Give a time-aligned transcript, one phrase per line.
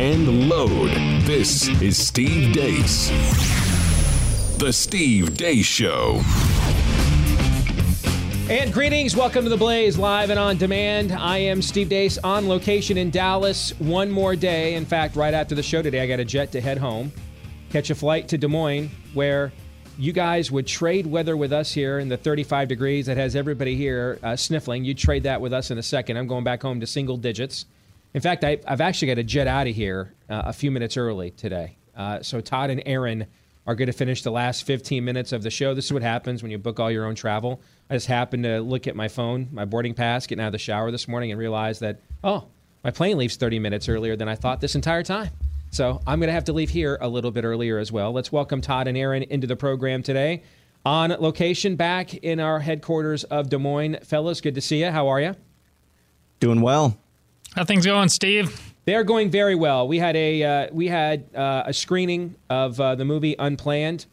[0.00, 0.88] and load.
[1.26, 3.10] This is Steve Deace.
[4.56, 6.22] The Steve Deace Show.
[8.48, 9.14] And greetings.
[9.14, 11.12] Welcome to the Blaze live and on demand.
[11.12, 13.78] I am Steve Deace on location in Dallas.
[13.78, 14.74] One more day.
[14.74, 17.12] In fact, right after the show today, I got a jet to head home,
[17.68, 19.52] catch a flight to Des Moines, where
[19.98, 23.76] you guys would trade weather with us here in the 35 degrees that has everybody
[23.76, 24.82] here uh, sniffling.
[24.82, 26.16] You trade that with us in a second.
[26.16, 27.66] I'm going back home to single digits.
[28.12, 30.96] In fact, I, have actually got to jet out of here uh, a few minutes
[30.96, 31.76] early today.
[31.96, 33.26] Uh, so Todd and Aaron
[33.66, 35.74] are going to finish the last 15 minutes of the show.
[35.74, 37.60] This is what happens when you book all your own travel.
[37.88, 40.58] I just happened to look at my phone, my boarding pass, getting out of the
[40.58, 42.46] shower this morning, and realized that, oh,
[42.82, 45.30] my plane leaves 30 minutes earlier than I thought this entire time.
[45.70, 48.12] So I'm going to have to leave here a little bit earlier as well.
[48.12, 50.42] Let's welcome Todd and Aaron into the program today.
[50.84, 53.98] On location, back in our headquarters of Des Moines.
[54.02, 54.90] Fellas, good to see you.
[54.90, 55.36] How are you?
[56.40, 56.98] Doing well.
[57.56, 58.72] How things going, Steve?
[58.84, 59.88] They're going very well.
[59.88, 64.06] We had a uh, we had uh, a screening of uh, the movie Unplanned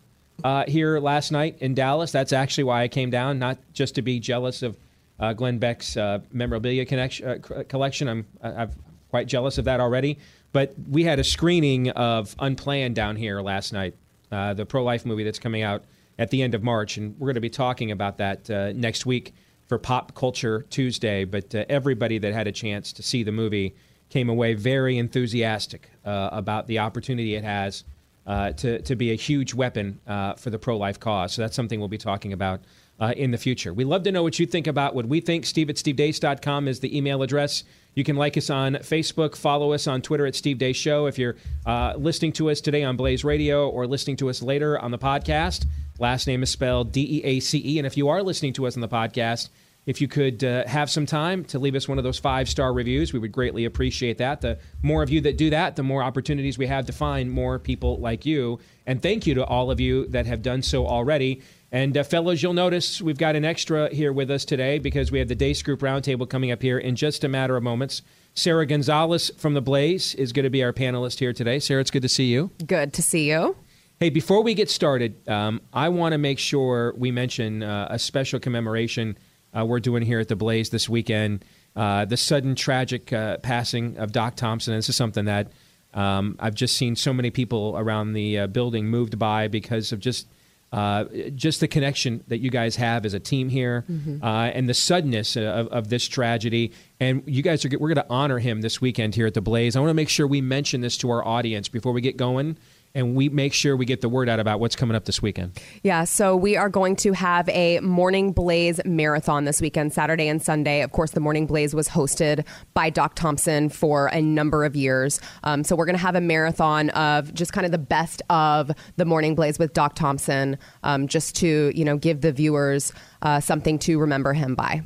[0.44, 2.12] uh, here last night in Dallas.
[2.12, 4.76] That's actually why I came down, not just to be jealous of
[5.20, 5.96] uh, Glenn Beck's
[6.32, 8.08] memorabilia collection.
[8.08, 8.72] I'm I'm
[9.10, 10.18] quite jealous of that already.
[10.52, 13.94] But we had a screening of Unplanned down here last night,
[14.30, 15.84] the pro life movie that's coming out
[16.18, 19.34] at the end of March, and we're going to be talking about that next week
[19.68, 21.24] for Pop Culture Tuesday.
[21.26, 23.76] But everybody that had a chance to see the movie
[24.10, 27.84] came away very enthusiastic uh, about the opportunity it has
[28.26, 31.34] uh, to, to be a huge weapon uh, for the pro life cause.
[31.34, 32.62] So that's something we'll be talking about
[33.00, 33.74] uh, in the future.
[33.74, 35.46] We'd love to know what you think about what we think.
[35.46, 37.64] Steve at stevedace.com is the email address.
[37.98, 41.08] You can like us on Facebook, follow us on Twitter at Steve Deace Show.
[41.08, 44.78] If you're uh, listening to us today on Blaze Radio or listening to us later
[44.78, 45.66] on the podcast,
[45.98, 47.80] last name is spelled D E A C E.
[47.80, 49.50] And if you are listening to us on the podcast,
[49.88, 52.72] if you could uh, have some time to leave us one of those five star
[52.72, 54.42] reviews, we would greatly appreciate that.
[54.42, 57.58] The more of you that do that, the more opportunities we have to find more
[57.58, 58.60] people like you.
[58.86, 61.42] And thank you to all of you that have done so already.
[61.72, 65.20] And uh, fellows, you'll notice we've got an extra here with us today because we
[65.20, 68.02] have the Deace Group Roundtable coming up here in just a matter of moments.
[68.36, 71.60] Sara Gonzales from The Blaze is going to be our panelist here today.
[71.60, 72.52] Sara, it's good to see you.
[72.66, 73.58] Good to see you.
[74.00, 78.00] Hey, before we get started, um, I want to make sure we mention uh, a
[78.00, 79.18] special commemoration
[79.58, 81.44] uh, we're doing here at the Blaze this weekend.
[81.76, 84.76] Uh, the sudden tragic uh, passing of Doc Thompson.
[84.76, 85.52] This is something that
[85.94, 90.00] um, I've just seen so many people around the uh, building moved by because of
[90.00, 90.28] just
[90.72, 94.24] uh, just the connection that you guys have as a team here mm-hmm.
[94.24, 96.74] Uh, and the suddenness of, of, this tragedy.
[97.00, 99.76] And you guys are we're going to honor him this weekend here at the Blaze.
[99.76, 102.58] I want to make sure we mention this to our audience before we get going
[102.98, 105.62] and we make sure we get the word out about what's coming up this weekend.
[105.84, 110.42] Yeah, so we are going to have a Morning Blaze marathon this weekend, Saturday and
[110.42, 110.82] Sunday.
[110.82, 112.44] Of course, the Morning Blaze was hosted
[112.74, 115.22] by Doc Thompson for a number of years.
[115.44, 118.72] Um, so we're going to have a marathon of just kind of the best of
[118.96, 122.92] the Morning Blaze with Doc Thompson, um, just to you know give the viewers
[123.22, 124.82] uh, something to remember him by.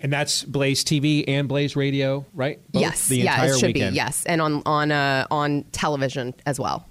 [0.00, 2.58] And that's Blaze TV and Blaze Radio, right?
[2.72, 2.80] Both?
[2.80, 3.92] Yes, the yeah, it should weekend.
[3.92, 3.96] be.
[3.96, 6.88] Yes, and on on uh, on television as well.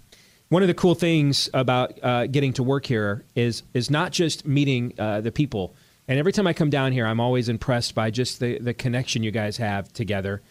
[0.51, 4.45] One of the cool things about uh, getting to work here is is not just
[4.45, 5.73] meeting uh, the people.
[6.09, 9.23] And every time I come down here, I'm always impressed by just the, the connection
[9.23, 10.41] you guys have together.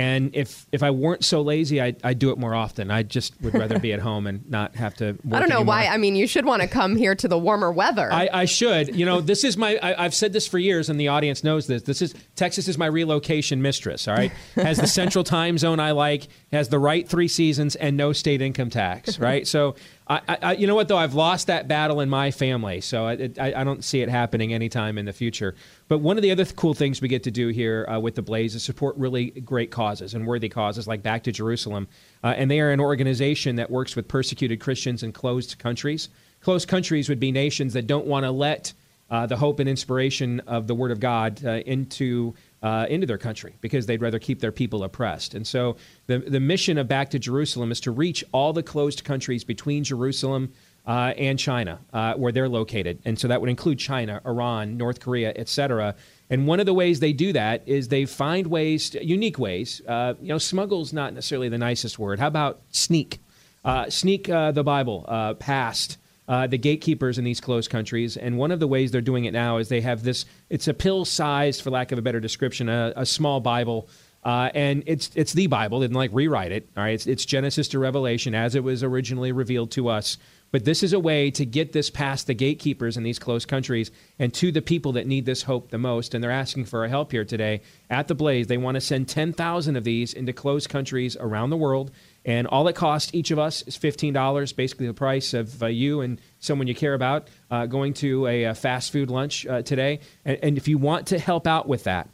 [0.00, 2.90] And if if I weren't so lazy, I'd, I'd do it more often.
[2.90, 5.08] I just would rather be at home and not have to.
[5.08, 5.64] I don't know anymore.
[5.64, 5.86] why.
[5.88, 8.10] I mean, you should want to come here to the warmer weather.
[8.10, 8.96] I, I should.
[8.96, 9.78] You know, this is my.
[9.82, 11.82] I, have said this for years, and the audience knows this.
[11.82, 14.08] This is Texas is my relocation mistress.
[14.08, 17.94] All right, has the central time zone I like, has the right three seasons, and
[17.98, 19.18] no state income tax.
[19.18, 19.46] Right.
[19.46, 19.76] So
[20.10, 20.96] I, I, you know what though?
[20.96, 24.52] I've lost that battle in my family, so I, I, I, don't see it happening
[24.52, 25.54] anytime in the future.
[25.86, 28.16] But one of the other th- cool things we get to do here uh, with
[28.16, 31.86] the Blaze is support really great causes and worthy causes, like Back to Jerusalem.
[32.24, 36.08] Uh, and they are an organization that works with persecuted Christians in closed countries.
[36.40, 38.72] Closed countries would be nations that don't want to let
[39.10, 43.18] uh, the hope and inspiration of the Word of God uh, into uh, into their
[43.18, 45.34] country because they'd rather keep their people oppressed.
[45.34, 45.76] And so
[46.06, 49.84] the, the mission of Back to Jerusalem is to reach all the closed countries between
[49.84, 50.52] Jerusalem
[50.86, 53.00] uh, and China, uh, where they're located.
[53.04, 55.94] And so that would include China, Iran, North Korea, etc.
[56.30, 59.82] And one of the ways they do that is they find ways, to, unique ways.
[59.86, 62.18] Uh, you know, smuggle's not necessarily the nicest word.
[62.18, 63.20] How about sneak?
[63.62, 65.04] Uh, sneak uh, the Bible
[65.38, 65.98] past
[66.30, 68.16] uh, the gatekeepers in these closed countries.
[68.16, 70.72] And one of the ways they're doing it now is they have this, it's a
[70.72, 73.88] pill sized, for lack of a better description, a, a small Bible.
[74.22, 75.80] Uh, and it's it's the Bible.
[75.80, 76.68] They didn't like rewrite it.
[76.76, 80.18] All right, it's, it's Genesis to Revelation as it was originally revealed to us.
[80.52, 83.90] But this is a way to get this past the gatekeepers in these closed countries
[84.18, 86.14] and to the people that need this hope the most.
[86.14, 88.48] And they're asking for our help here today at the Blaze.
[88.48, 91.92] They want to send 10,000 of these into closed countries around the world.
[92.24, 96.02] And all it costs each of us is $15, basically the price of uh, you
[96.02, 100.00] and someone you care about uh, going to a, a, fast food lunch uh, today.
[100.24, 102.10] And, and, if you want to help out with that,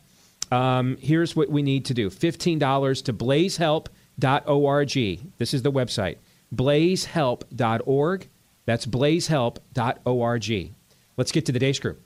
[0.52, 5.20] um, here's what we need to do $15 to blazehelp.org.
[5.38, 6.18] This is the website
[6.54, 8.28] blazehelp.org.
[8.64, 10.72] That's blazehelp.org.
[11.16, 11.96] Let's get to the day screw.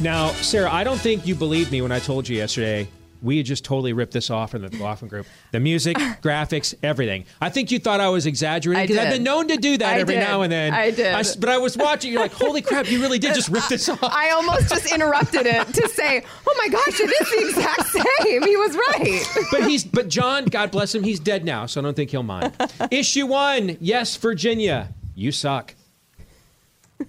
[0.00, 2.88] Now, Sara, I don't think you believed me when I told you yesterday
[3.22, 5.26] we had just totally ripped this off from the McLaughlin Group.
[5.52, 7.26] The music, graphics, everything.
[7.38, 10.00] I think you thought I was exaggerating because I've been known to do that I
[10.00, 10.20] every did.
[10.20, 10.72] now and then.
[10.72, 11.14] I did.
[11.14, 12.12] I, but I was watching.
[12.12, 12.90] You're like, holy crap!
[12.90, 14.02] You really did just rip this off.
[14.02, 17.86] I almost just interrupted it to say, "Oh my gosh, it is the exact
[18.22, 19.22] same." He was right.
[19.50, 22.22] But he's but John, God bless him, he's dead now, so I don't think he'll
[22.22, 22.54] mind.
[22.90, 25.74] Issue one: Yes, Virginia, you suck.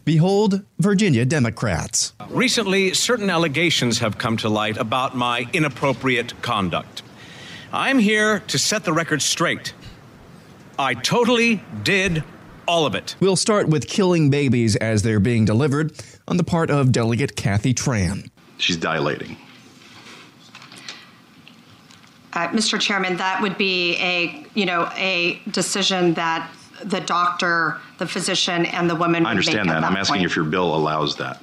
[0.05, 2.13] Behold, Virginia Democrats.
[2.29, 7.03] Recently, certain allegations have come to light about my inappropriate conduct.
[7.73, 9.73] I'm here to set the record straight.
[10.77, 12.23] I totally did
[12.67, 13.15] all of it.
[13.19, 15.93] We'll start with killing babies as they're being delivered
[16.27, 18.29] on the part of Delegate Kathy Tran.
[18.57, 19.37] She's dilating.
[22.33, 22.79] Uh, Mr.
[22.79, 26.49] Chairman, that would be a, you know, a decision that
[26.83, 29.25] the doctor, the physician, and the woman.
[29.25, 29.81] I understand that.
[29.81, 29.83] that.
[29.83, 30.25] I'm asking point.
[30.25, 31.41] if your bill allows that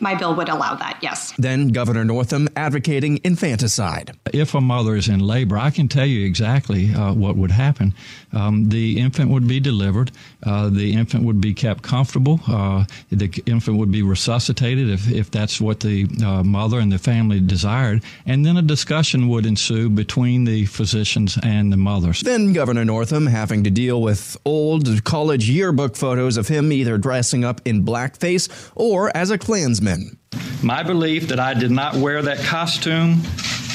[0.00, 1.32] my bill would allow that, yes.
[1.38, 4.16] Then Governor Northam advocating infanticide.
[4.32, 7.94] If a mother is in labor, I can tell you exactly uh, what would happen.
[8.32, 10.12] Um, the infant would be delivered,
[10.46, 15.30] uh, the infant would be kept comfortable, uh, the infant would be resuscitated if, if
[15.30, 19.90] that's what the uh, mother and the family desired, and then a discussion would ensue
[19.90, 22.20] between the physicians and the mothers.
[22.20, 27.44] Then Governor Northam having to deal with old college yearbook photos of him either dressing
[27.44, 30.18] up in blackface or as a Klan Klansmen.
[30.62, 33.22] My belief that I did not wear that costume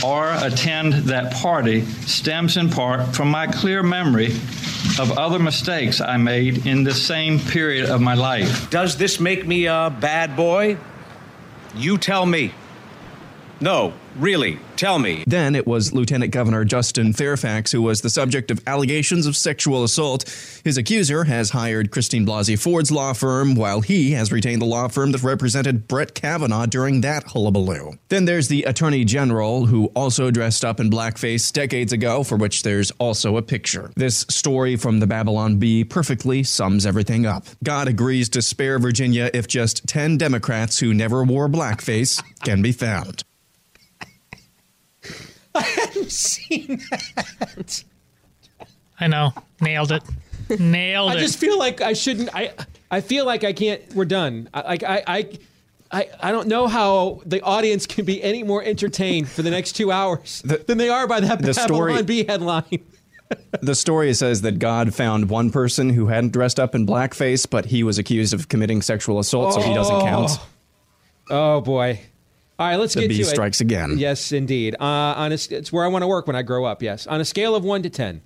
[0.04, 4.34] or attend that party stems in part from my clear memory
[5.00, 8.70] of other mistakes I made in the same period of my life.
[8.70, 10.78] Does this make me a bad boy?
[11.76, 12.54] You tell me.
[13.62, 15.24] No, really, tell me.
[15.28, 19.84] Then it was Lieutenant Governor Justin Fairfax who was the subject of allegations of sexual
[19.84, 20.24] assault.
[20.64, 24.88] His accuser has hired Christine Blasey Ford's law firm, while he has retained the law
[24.88, 27.94] firm that represented Brett Kavanaugh during that hullabaloo.
[28.10, 32.64] Then there's the Attorney General, who also dressed up in blackface decades ago, for which
[32.64, 33.92] there's also a picture.
[33.96, 37.46] This story from the Babylon Bee perfectly sums everything up.
[37.64, 42.72] God agrees to spare Virginia if just 10 Democrats who never wore blackface can be
[42.72, 43.24] found.
[45.56, 47.84] I hadn't seen that.
[49.00, 49.34] I know.
[49.60, 50.04] Nailed it.
[50.60, 51.18] Nailed I it.
[51.18, 52.30] I just feel like I shouldn't.
[52.34, 52.54] I
[52.92, 53.82] I feel like I can't.
[53.96, 54.50] We're done.
[54.54, 55.30] Like I, I,
[55.92, 59.74] I, I don't know how the audience can be any more entertained for the next
[59.74, 62.86] two hours the, than they are by that the Babylon story, B headline.
[63.62, 67.66] the story says that God found one person who hadn't dressed up in blackface, but
[67.66, 69.62] he was accused of committing sexual assault, oh.
[69.62, 70.32] so he doesn't count.
[71.30, 72.02] Oh, oh boy.
[72.62, 73.64] All right, let's the get bee to strikes it.
[73.64, 73.98] again.
[73.98, 74.76] Yes, indeed.
[74.80, 76.84] Uh, on a, it's where I want to work when I grow up.
[76.84, 78.22] Yes, on a scale of one to ten,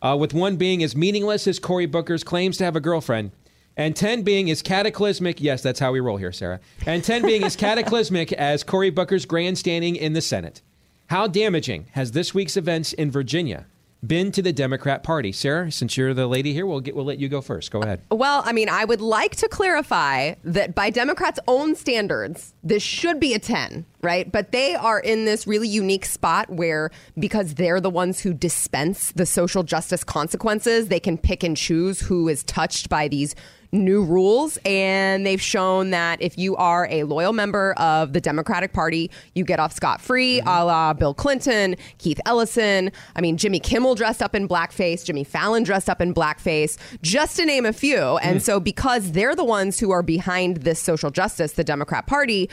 [0.00, 3.32] uh, with one being as meaningless as Cory Booker's claims to have a girlfriend,
[3.76, 5.38] and ten being as cataclysmic.
[5.38, 6.60] Yes, that's how we roll here, Sara.
[6.86, 10.62] And ten being as cataclysmic as Cory Booker's grandstanding in the Senate.
[11.08, 13.66] How damaging has this week's events in Virginia
[14.06, 15.32] been to the Democrat Party.
[15.32, 17.70] Sara, since you're the lady here, we'll get we'll let you go first.
[17.70, 18.02] Go ahead.
[18.10, 23.20] Well, I mean, I would like to clarify that by Democrats' own standards, this should
[23.20, 24.30] be a 10, right?
[24.30, 29.12] But they are in this really unique spot where because they're the ones who dispense
[29.12, 33.34] the social justice consequences, they can pick and choose who is touched by these
[33.74, 34.56] new rules.
[34.64, 39.44] And they've shown that if you are a loyal member of the Democratic Party, you
[39.44, 40.48] get off scot free, mm-hmm.
[40.48, 42.90] a la Bill Clinton, Keith Ellison.
[43.16, 47.36] I mean, Jimmy Kimmel dressed up in blackface, Jimmy Fallon dressed up in blackface, just
[47.36, 48.16] to name a few.
[48.18, 48.42] And mm.
[48.42, 52.48] so, because they're the ones who are behind this social justice, the Democrat Party,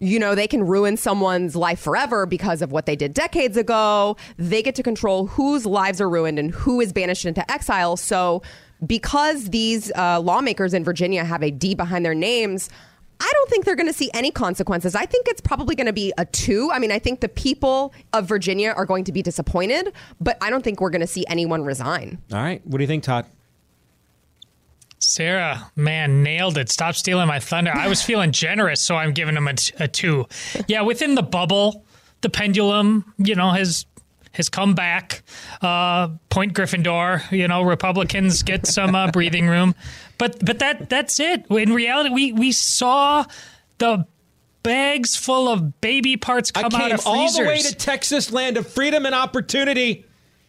[0.00, 4.16] you know, they can ruin someone's life forever because of what they did decades ago.
[4.38, 7.96] They get to control whose lives are ruined and who is banished into exile.
[7.96, 8.42] So,
[8.86, 12.70] because these uh, lawmakers in Virginia have a D behind their names,
[13.20, 14.94] I don't think they're going to see any consequences.
[14.94, 16.70] I think it's probably going to be a two.
[16.72, 20.48] I mean, I think the people of Virginia are going to be disappointed, but I
[20.48, 22.22] don't think we're going to see anyone resign.
[22.32, 22.66] All right.
[22.66, 23.26] What do you think, Todd?
[25.00, 26.70] Sara, man, nailed it.
[26.70, 27.72] Stop stealing my thunder.
[27.74, 30.26] I was feeling generous, so I'm giving him a, t- a two.
[30.68, 31.84] Yeah, within the bubble,
[32.20, 33.86] the pendulum, you know, has
[34.32, 35.22] has come back.
[35.60, 39.74] Uh, Point Gryffindor, you know, Republicans get some uh, breathing room,
[40.18, 41.46] but but that that's it.
[41.50, 43.24] In reality, we we saw
[43.78, 44.04] the
[44.62, 47.06] bags full of baby parts come out of freezers.
[47.06, 50.04] all the way to Texas, land of freedom and opportunity,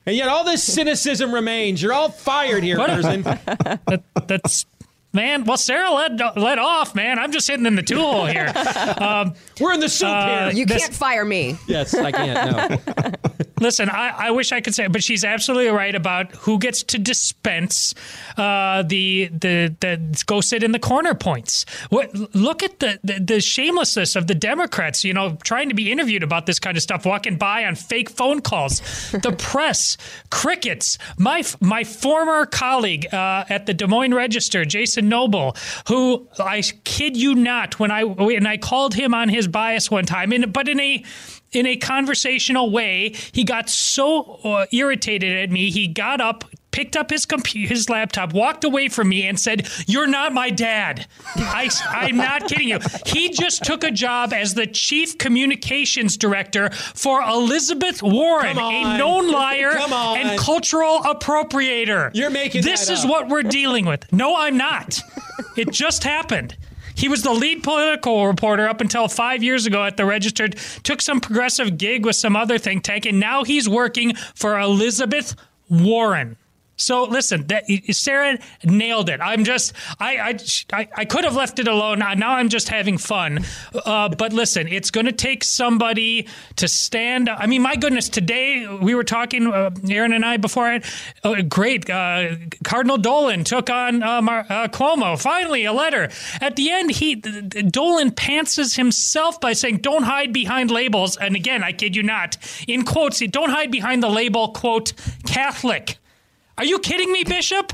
[0.06, 1.82] and yet all this cynicism remains.
[1.82, 2.90] You're all fired here, What?
[2.90, 3.22] Curzon.
[3.24, 4.66] that, that's
[5.14, 5.44] man.
[5.44, 7.20] Well, Sara led led off, man.
[7.20, 8.52] I'm just hitting in the tool here.
[8.98, 10.60] Um, We're in the soup uh, here.
[10.60, 11.58] You this- can't fire me.
[11.68, 12.82] Yes, I can't.
[12.98, 13.14] No.
[13.62, 16.98] Listen, I, I wish I could say, but she's absolutely right about who gets to
[16.98, 17.94] dispense
[18.36, 21.66] uh, the the the go sit in the corner points.
[21.90, 25.92] What look at the, the the shamelessness of the Democrats, you know, trying to be
[25.92, 28.82] interviewed about this kind of stuff, walking by on fake phone calls.
[29.12, 29.96] the press,
[30.32, 30.98] crickets.
[31.20, 35.56] My my former colleague uh, at the Des Moines Register, Jason Noble,
[35.88, 40.06] who I kid you not, when I when I called him on his bias one
[40.06, 41.04] time, in, but in a
[41.52, 43.14] in a conversational way.
[43.32, 46.46] He got so uh, irritated at me, he got up.
[46.72, 50.50] Picked up his computer, his laptop, walked away from me, and said, "You're not my
[50.50, 51.06] dad."
[51.36, 52.80] I, I'm not kidding you.
[53.06, 59.30] He just took a job as the chief communications director for Elizabeth Warren, a known
[59.34, 62.10] liar and cultural appropriator.
[62.14, 63.10] You're making this is up.
[63.10, 64.10] what we're dealing with.
[64.14, 64.98] No, I'm not.
[65.58, 66.56] It just happened.
[67.02, 71.02] He was the lead political reporter up until five years ago at the Registered, took
[71.02, 75.36] some progressive gig with some other think tank, and now he's working for Elizabeth
[75.68, 76.38] Warren.
[76.82, 79.20] So listen, that, Sara nailed it.
[79.22, 80.38] I'm just, I,
[80.74, 82.00] I, I, could have left it alone.
[82.00, 83.46] Now I'm just having fun.
[83.74, 87.30] Uh, but listen, it's going to take somebody to stand.
[87.30, 87.40] Up.
[87.40, 90.66] I mean, my goodness, today we were talking, uh, Aaron and I, before.
[90.68, 90.82] I,
[91.24, 95.22] oh, great, uh, Cardinal Dolan took on uh, Mar- uh, Cuomo.
[95.22, 96.10] Finally, a letter.
[96.40, 101.64] At the end, he Dolan pantses himself by saying, "Don't hide behind labels." And again,
[101.64, 104.94] I kid you not, in quotes, don't hide behind the label "quote
[105.26, 106.01] Catholic."
[106.58, 107.74] Are you kidding me, Bishop?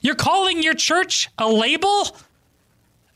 [0.00, 2.16] You're calling your church a label?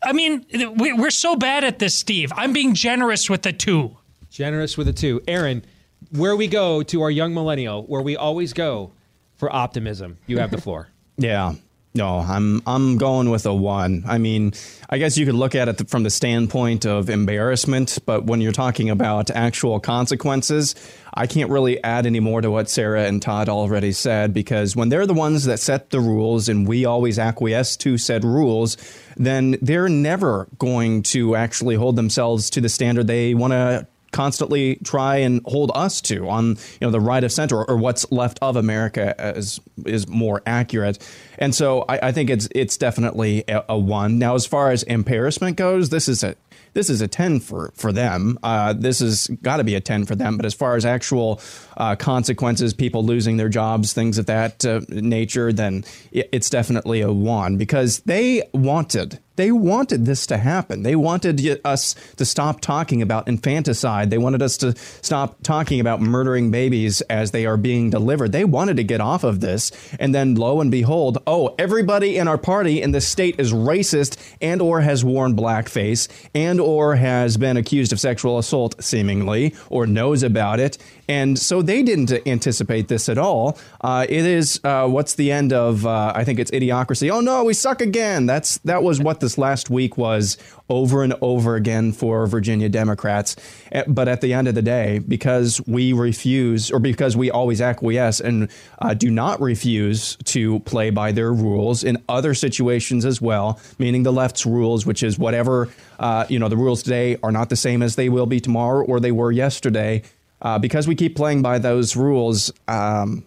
[0.02, 0.45] I mean,
[0.76, 2.33] we- we're so bad at this, Steve.
[2.37, 3.97] I'm being generous with the two.
[4.30, 5.21] Generous with the two.
[5.28, 5.64] Aaron,
[6.12, 8.92] where we go to our young millennial, where we always go
[9.37, 10.18] for optimism.
[10.26, 10.88] You have the floor.
[11.21, 11.54] Yeah.
[11.99, 14.05] No, I'm I'm going with a one.
[14.07, 14.52] I mean,
[14.88, 18.52] I guess you could look at it from the standpoint of embarrassment, but when you're
[18.52, 20.76] talking about actual consequences,
[21.12, 24.90] I can't really add any more to what Sara and Todd already said because when
[24.90, 28.76] they're the ones that set the rules and we always acquiesce to said rules,
[29.17, 34.77] then they're never going to actually hold themselves to the standard they want to constantly
[34.77, 38.38] try and hold us to on you know the right of center or what's left
[38.43, 40.99] of America is is more accurate.
[41.38, 44.19] And so I, I think it's it's definitely a, a one.
[44.19, 46.37] Now as far as embarrassment goes, this is a
[46.75, 48.38] this is a 10 for, for them.
[48.43, 50.37] Uh, this has got to be a 10 for them.
[50.37, 51.41] But as far as actual
[51.77, 57.00] uh, consequences, people losing their jobs, things of that uh, nature, then it, it's definitely
[57.00, 60.83] a 1 because they wanted they wanted this to happen.
[60.83, 64.11] They wanted us to stop talking about infanticide.
[64.11, 68.33] They wanted us to stop talking about murdering babies as they are being delivered.
[68.33, 69.71] They wanted to get off of this.
[70.00, 74.18] And then lo and behold, oh, everybody in our party in the state is racist
[74.40, 79.87] and or has worn blackface and or has been accused of sexual assault seemingly or
[79.87, 80.78] knows about it.
[81.09, 83.59] And so they didn't anticipate this at all.
[83.81, 85.87] Uh, it is uh, what's the end of?
[85.87, 87.11] Uh, I think it's idiocracy.
[87.11, 88.27] Oh no, we suck again.
[88.27, 90.37] That's that was what this last week was
[90.69, 93.37] over and over again for Virginia Democrats.
[93.73, 97.62] Eh, But at the end of the day, because we refuse or because we always
[97.62, 103.21] acquiesce and uh, do not refuse to play by their rules in other situations as
[103.21, 107.33] well, meaning the left's rules, which is whatever uh, you know, the rules today are
[107.33, 110.03] not the same as they will be tomorrow or they were yesterday.
[110.40, 113.25] Uh, because we keep playing by those rules, um,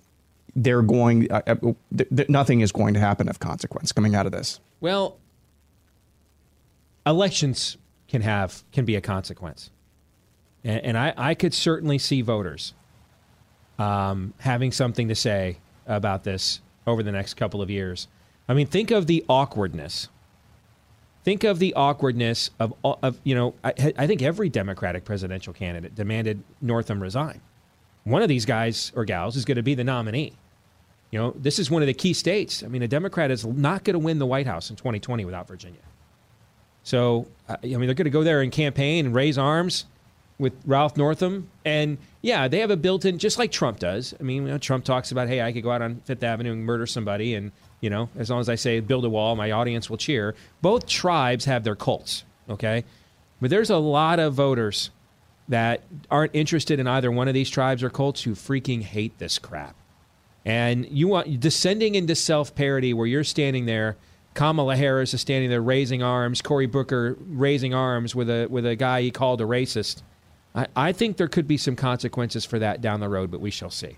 [0.55, 1.31] they're going.
[1.31, 1.55] Uh, uh,
[1.95, 4.59] th- th- nothing is going to happen of consequence coming out of this.
[4.79, 5.17] Well,
[7.05, 7.77] elections
[8.07, 9.71] can have can be a consequence,
[10.63, 12.73] and, and I, I could certainly see voters
[13.77, 18.07] um, having something to say about this over the next couple of years.
[18.47, 20.09] I mean, think of the awkwardness.
[21.23, 25.93] Think of the awkwardness of, of you know, I, I think every Democratic presidential candidate
[25.93, 27.41] demanded Northam resign.
[28.03, 30.33] One of these guys or gals is going to be the nominee.
[31.11, 32.63] You know, this is one of the key states.
[32.63, 35.47] I mean, a Democrat is not going to win the White House in 2020 without
[35.47, 35.81] Virginia.
[36.83, 39.85] So, I mean, they're going to go there and campaign and raise arms
[40.39, 41.51] with Ralph Northam.
[41.63, 44.15] And yeah, they have a built in, just like Trump does.
[44.19, 46.53] I mean, you know, Trump talks about, hey, I could go out on Fifth Avenue
[46.53, 47.35] and murder somebody.
[47.35, 47.51] And,
[47.81, 50.35] you know, as long as I say build a wall, my audience will cheer.
[50.61, 52.85] Both tribes have their cults, okay?
[53.41, 54.91] But there's a lot of voters
[55.49, 59.39] that aren't interested in either one of these tribes or cults who freaking hate this
[59.39, 59.75] crap.
[60.45, 63.97] And you want descending into self parody where you're standing there,
[64.33, 68.75] Kamala Harris is standing there raising arms, Cory Booker raising arms with a with a
[68.75, 70.01] guy he called a racist.
[70.55, 73.51] I, I think there could be some consequences for that down the road, but we
[73.51, 73.97] shall see.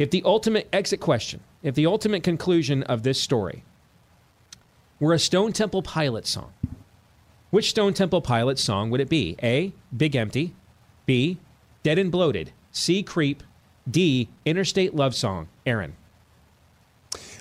[0.00, 3.64] If the ultimate exit question, if the ultimate conclusion of this story
[4.98, 6.54] were a Stone Temple Pilot song,
[7.50, 9.36] which Stone Temple Pilot song would it be?
[9.42, 9.74] A.
[9.94, 10.54] Big Empty.
[11.04, 11.36] B.
[11.82, 12.50] Dead and Bloated.
[12.72, 13.02] C.
[13.02, 13.42] Creep.
[13.90, 14.30] D.
[14.46, 15.48] Interstate Love Song.
[15.66, 15.94] Aaron.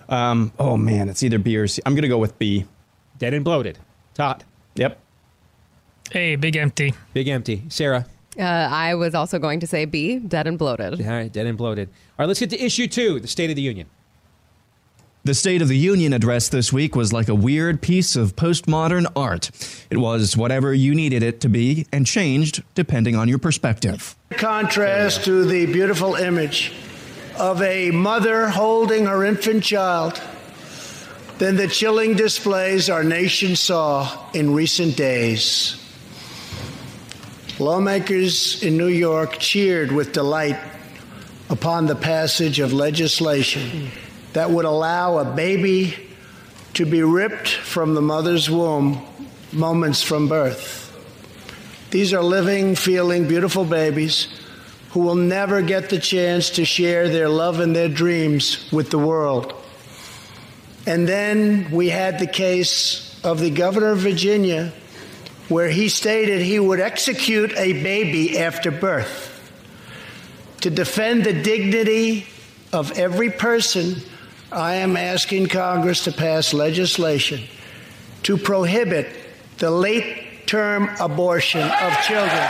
[0.09, 1.81] Um, oh man, it's either B or C.
[1.85, 2.65] I'm gonna go with B.
[3.19, 3.79] Dead and Bloated.
[4.15, 4.43] Todd.
[4.75, 4.99] Yep.
[6.11, 6.93] Hey, big empty.
[7.13, 7.63] Big Empty.
[7.69, 8.05] Sara.
[8.39, 11.01] Uh, I was also going to say B, dead and bloated.
[11.01, 11.89] All right, dead and bloated.
[11.89, 13.87] All right, let's get to issue two, the State of the Union.
[15.25, 19.05] The State of the Union address this week was like a weird piece of postmodern
[19.17, 19.51] art.
[19.89, 24.15] It was whatever you needed it to be and changed depending on your perspective.
[24.31, 26.73] Contrast to the beautiful image
[27.37, 30.21] of a mother holding her infant child
[31.37, 35.78] than the chilling displays our nation saw in recent days.
[37.59, 40.57] Lawmakers in New York cheered with delight
[41.49, 43.91] upon the passage of legislation
[44.31, 45.93] that would allow a baby
[46.75, 49.05] to be ripped from the mother's womb
[49.51, 50.85] moments from birth.
[51.91, 54.29] These are living, feeling, beautiful babies
[54.91, 58.99] who will never get the chance to share their love and their dreams with the
[58.99, 59.53] world.
[60.85, 64.71] And then we had the case of the governor of Virginia,
[65.49, 69.35] where he stated he would execute a baby after birth
[70.61, 72.25] to defend the dignity
[72.71, 73.95] of every person.
[74.51, 77.41] I am asking Congress to pass legislation
[78.23, 79.07] to prohibit
[79.57, 82.47] the late term abortion of children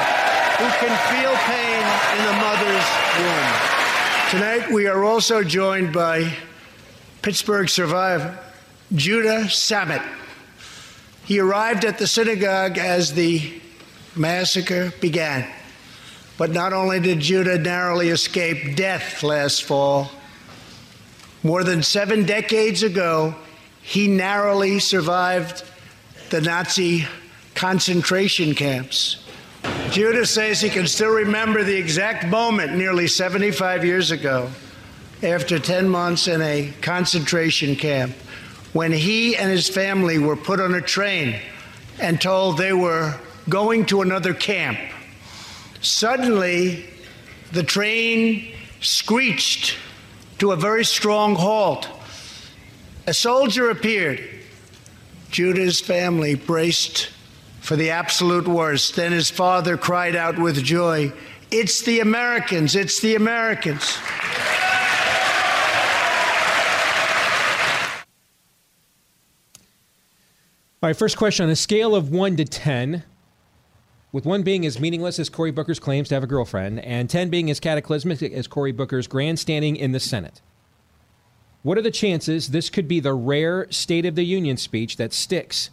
[0.57, 1.83] who can feel pain
[2.17, 2.85] in the mother's
[3.17, 3.79] womb.
[4.29, 6.33] Tonight, we are also joined by
[7.21, 8.37] Pittsburgh survivor
[8.93, 10.18] Judah Samet.
[11.29, 13.53] He arrived at the synagogue as the
[14.15, 15.47] massacre began.
[16.39, 20.09] But not only did Judah narrowly escape death last fall,
[21.43, 23.35] more than seven decades ago,
[23.83, 25.63] he narrowly survived
[26.31, 27.05] the Nazi
[27.53, 29.23] concentration camps.
[29.91, 34.49] Judah says he can still remember the exact moment nearly 75 years ago,
[35.21, 38.15] after 10 months in a concentration camp,
[38.73, 41.39] when he and his family were put on a train
[41.99, 43.15] and told they were
[43.47, 44.77] going to another camp.
[45.81, 46.85] Suddenly,
[47.51, 49.77] the train screeched
[50.37, 51.87] to a very strong halt.
[53.07, 54.21] A soldier appeared.
[55.31, 57.09] Judah's family braced
[57.61, 58.95] for the absolute worst.
[58.95, 61.11] Then his father cried out with joy,
[61.51, 62.75] It's the Americans!
[62.75, 63.97] It's the Americans!
[70.81, 73.03] All right, first question on a scale of 1 to 10,
[74.13, 77.29] with 1 being as meaningless as Cory Booker's claims to have a girlfriend, and 10
[77.29, 80.39] being as cataclysmic as Cory Booker's grandstanding in the Senate.
[81.63, 85.11] What are the chances this could be the rare State of the Union speech that
[85.11, 85.69] sticks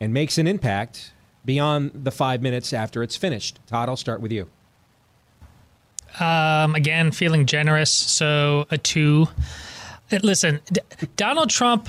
[0.00, 1.12] and makes an impact
[1.44, 3.60] beyond the five minutes after it's finished?
[3.68, 4.48] Todd, I'll start with you.
[6.18, 9.28] Um, again, feeling generous, so a two.
[10.10, 10.80] Listen, D-
[11.16, 11.88] Donald Trump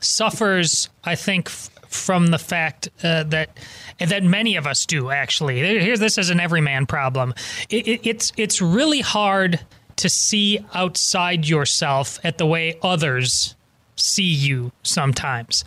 [0.00, 1.48] suffers, I think,
[1.92, 3.56] from the fact uh, that
[3.98, 5.10] that many of us do.
[5.10, 7.34] Actually, here's this is an everyman problem.
[7.68, 9.60] It, it, it's it's really hard
[9.96, 13.54] to see outside yourself at the way others
[13.94, 15.64] see you sometimes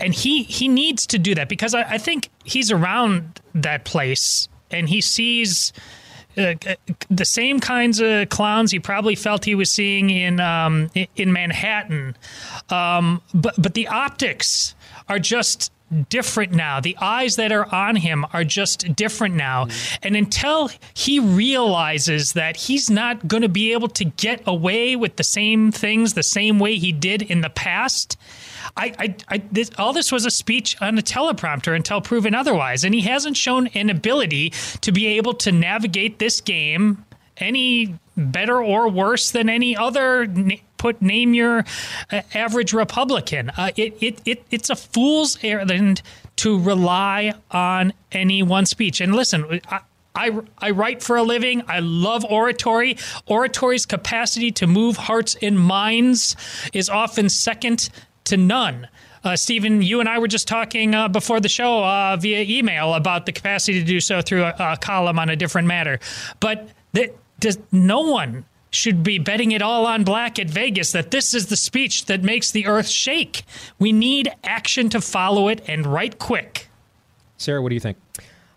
[0.00, 4.48] and he he needs to do that because I, I think he's around that place
[4.70, 5.72] and he sees
[6.36, 6.54] uh,
[7.08, 12.16] the same kinds of clowns he probably felt he was seeing in um, in Manhattan,
[12.70, 14.74] um, but but the optics
[15.08, 15.70] are just
[16.08, 16.80] different now.
[16.80, 19.98] The eyes that are on him are just different now, mm-hmm.
[20.02, 25.16] and until he realizes that he's not going to be able to get away with
[25.16, 28.16] the same things the same way he did in the past.
[28.76, 32.84] I, I, I this, all this was a speech on a teleprompter until proven otherwise,
[32.84, 37.04] and he hasn't shown an ability to be able to navigate this game
[37.36, 40.28] any better or worse than any other.
[40.76, 41.64] Put name your
[42.12, 43.50] uh, average Republican.
[43.50, 46.02] Uh, it, it it it's a fool's errand
[46.36, 49.00] to rely on any one speech.
[49.00, 49.80] And listen, I,
[50.14, 51.62] I, I write for a living.
[51.68, 52.96] I love oratory.
[53.26, 56.36] Oratory's capacity to move hearts and minds
[56.72, 57.88] is often second
[58.24, 58.88] to none.
[59.24, 62.94] Uh, Stephen, you and I were just talking uh, before the show uh, via email
[62.94, 65.98] about the capacity to do so through a, a column on a different matter.
[66.40, 71.10] But th- does no one should be betting it all on black at Vegas that
[71.10, 73.44] this is the speech that makes the earth shake.
[73.78, 76.68] We need action to follow it and right quick.
[77.36, 77.98] Sara, what do you think?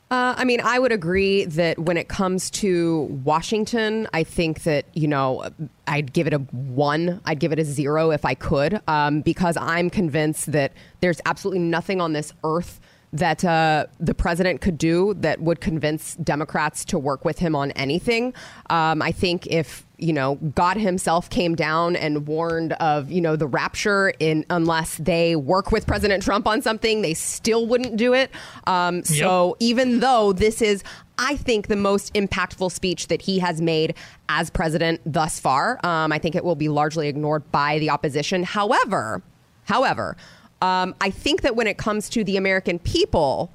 [0.10, 4.86] Uh, I mean, I would agree that when it comes to Washington, I think that,
[4.94, 5.50] you know,
[5.86, 7.20] I'd give it a one.
[7.26, 11.60] I'd give it a zero if I could, um, because I'm convinced that there's absolutely
[11.60, 12.80] nothing on this earth
[13.14, 17.72] that uh, the president could do that would convince Democrats to work with him on
[17.72, 18.34] anything.
[18.70, 23.36] Um, I think if you know God Himself came down and warned of you know
[23.36, 28.14] the rapture in unless they work with President Trump on something, they still wouldn't do
[28.14, 28.30] it.
[28.66, 30.84] Um, so even though this is
[31.18, 33.96] I think the most impactful speech that he has made
[34.30, 35.84] as president thus far.
[35.84, 38.44] Um, I think it will be largely ignored by the opposition.
[38.44, 39.24] However,
[39.64, 40.16] however,
[40.62, 43.52] um, I think that when it comes to the American people,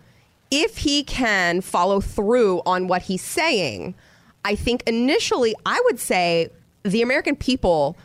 [0.51, 3.95] if he can follow through on what he's saying,
[4.45, 6.51] I think initially I would say
[6.83, 7.97] the American people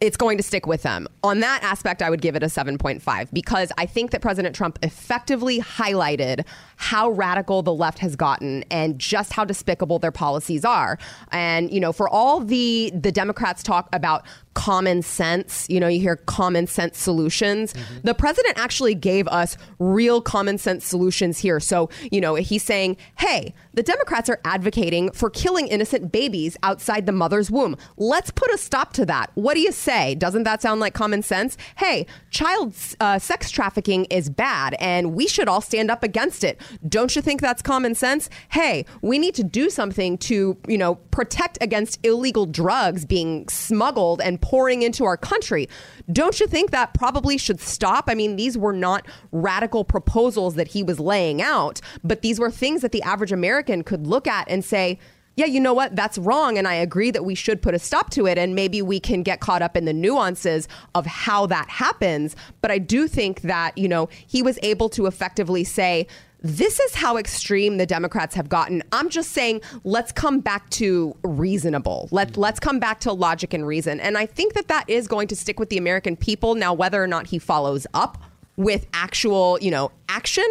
[0.00, 1.08] it's going to stick with them.
[1.24, 4.78] On that aspect, I would give it a 7.5 because I think that President Trump
[4.82, 6.44] effectively highlighted
[6.78, 10.96] how radical the left has gotten and just how despicable their policies are.
[11.32, 16.00] And, you know, for all the the Democrats talk about common sense, you know, you
[16.00, 17.72] hear common sense solutions.
[17.72, 17.98] Mm-hmm.
[18.04, 21.60] The president actually gave us real common sense solutions here.
[21.60, 27.06] So, you know, he's saying, "Hey, the Democrats are advocating for killing innocent babies outside
[27.06, 27.76] the mother's womb.
[27.96, 29.30] Let's put a stop to that.
[29.34, 30.16] What do you say?
[30.16, 31.56] Doesn't that sound like common sense?
[31.76, 36.60] Hey, child uh, sex trafficking is bad and we should all stand up against it.
[36.88, 38.28] Don't you think that's common sense?
[38.50, 44.20] Hey, we need to do something to, you know, protect against illegal drugs being smuggled
[44.20, 45.68] and pouring into our country.
[46.12, 48.04] Don't you think that probably should stop?
[48.08, 52.50] I mean, these were not radical proposals that he was laying out, but these were
[52.50, 54.98] things that the average American could look at and say,
[55.38, 55.94] yeah, you know what?
[55.94, 56.58] That's wrong.
[56.58, 58.38] And I agree that we should put a stop to it.
[58.38, 62.34] And maybe we can get caught up in the nuances of how that happens.
[62.60, 66.08] But I do think that, you know, he was able to effectively say,
[66.40, 68.82] this is how extreme the Democrats have gotten.
[68.92, 72.08] I'm just saying, let's come back to reasonable.
[72.12, 74.00] Let let's come back to logic and reason.
[74.00, 76.54] And I think that that is going to stick with the American people.
[76.54, 78.22] Now, whether or not he follows up
[78.56, 80.46] with actual, you know, action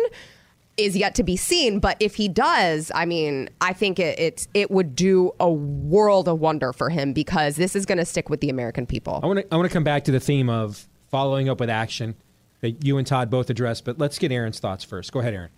[0.76, 1.80] is yet to be seen.
[1.80, 6.28] But if he does, I mean, I think it it, it would do a world
[6.28, 9.22] of wonder for him because this is going to stick with the American people.
[9.24, 11.70] I want to I want to come back to the theme of following up with
[11.70, 12.16] action
[12.60, 15.12] that you and Todd both addressed, but let's get Aaron's thoughts first.
[15.14, 15.50] Go ahead, Aaron.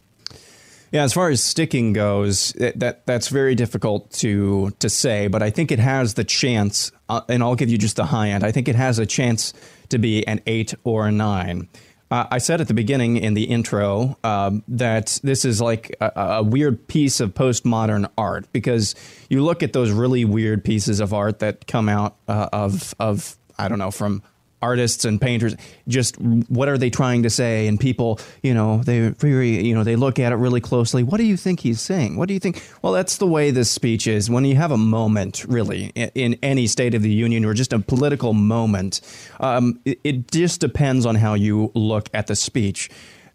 [0.92, 5.44] Yeah, as far as sticking goes, it, that that's very difficult to to say, but
[5.44, 8.44] I think it has the chance, uh, and I'll give you just the high end.
[8.44, 9.54] I think it has a chance
[9.90, 11.70] to be an eight or a nine.
[12.12, 16.12] Uh, I said at the beginning in the intro um, that this is like a,
[16.16, 18.96] a, weird piece of postmodern art because
[19.30, 23.38] you look at those really weird pieces of art that come out uh, of of
[23.60, 24.24] I don't know from
[24.62, 25.56] artists and painters
[25.88, 27.68] just what are they trying to say?
[27.68, 31.04] And people you know they very you know they look at it really closely.
[31.04, 32.18] What do you think he's saying?
[32.18, 32.64] What do you think?
[32.82, 34.30] Well that's the way this speech is.
[34.30, 37.80] When you have a moment really in, any state of the union or just a
[37.80, 39.02] political moment
[39.40, 42.90] um, it, it just depends on how you look at the speech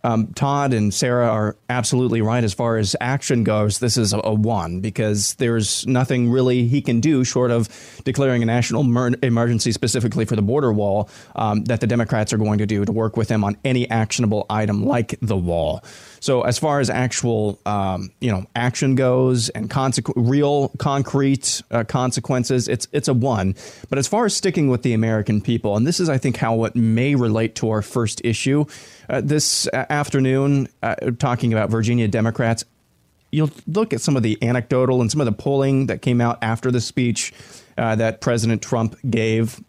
[0.05, 3.79] um, Todd and Sara are absolutely right as far as action goes.
[3.79, 7.69] This is a, a, one because there's nothing really he can do short of
[8.05, 12.39] declaring a national mer- emergency specifically for the border wall um, that the Democrats are
[12.39, 15.83] going to do to work with him on any actionable item like the wall.
[16.25, 21.85] So as far as actual, um, you know, action goes and consequ- real concrete uh,
[21.85, 23.55] consequences, it's it's a one.
[23.91, 26.65] But as far as sticking with the American people, and this is, I think, how
[26.65, 28.65] it may relate to our first issue
[29.11, 32.65] uh, this afternoon, uh, talking about Virginia Democrats.
[33.31, 36.39] You'll look at some of the anecdotal and some of the polling that came out
[36.41, 37.35] after the speech
[37.77, 39.63] uh, that President Trump gave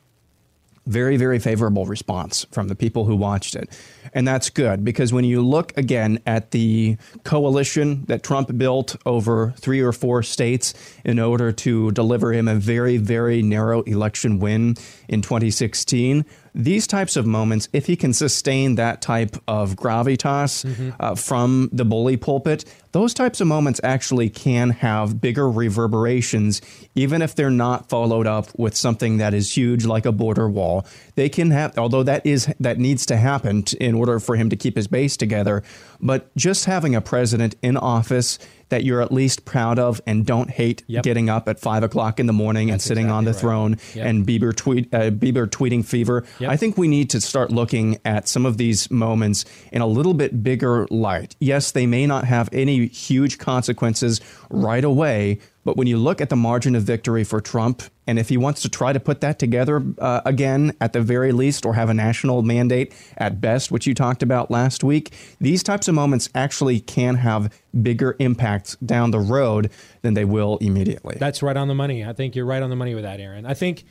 [0.88, 3.70] very, very favorable response from the people who watched it.
[4.14, 9.54] And that's good because when you look again at the coalition that Trump built over
[9.58, 14.76] three or four states in order to deliver him a very, very narrow election win
[15.08, 20.92] in 2016, these types of moments, if he can sustain that type of gravitas mm-hmm.
[20.98, 22.64] uh, from the bully pulpit,
[22.94, 26.62] those types of moments actually can have bigger reverberations,
[26.96, 30.86] even if they're not followed up with something that is huge like a border wall.
[31.16, 34.56] They can have, although that is that needs to happen in order for him to
[34.56, 35.64] keep his base together.
[36.02, 38.38] But just having a president in office
[38.70, 41.04] that you're at least proud of and don't hate Yep.
[41.04, 43.40] getting up at five o'clock in the morning and That's sitting on the right.
[43.40, 44.06] throne Yep.
[44.08, 46.26] and Bieber tweet uh, Bieber tweeting fever.
[46.40, 46.50] Yep.
[46.50, 50.16] I think we need to start looking at some of these moments in a little
[50.16, 51.36] bit bigger light.
[51.40, 56.30] Yes, they may not have any huge consequences right away, but when you look at
[56.30, 59.40] the margin of victory for Trump, and if he wants to try to put that
[59.40, 63.88] together uh, again at the very least, or have a national mandate at best, which
[63.88, 69.12] you talked about last week, these types of moments actually can have bigger impacts down
[69.12, 71.18] the road than they will immediately.
[71.20, 72.06] That's right on the money.
[72.06, 73.46] I think you're right on the money with that, Aaron.
[73.46, 73.84] I think,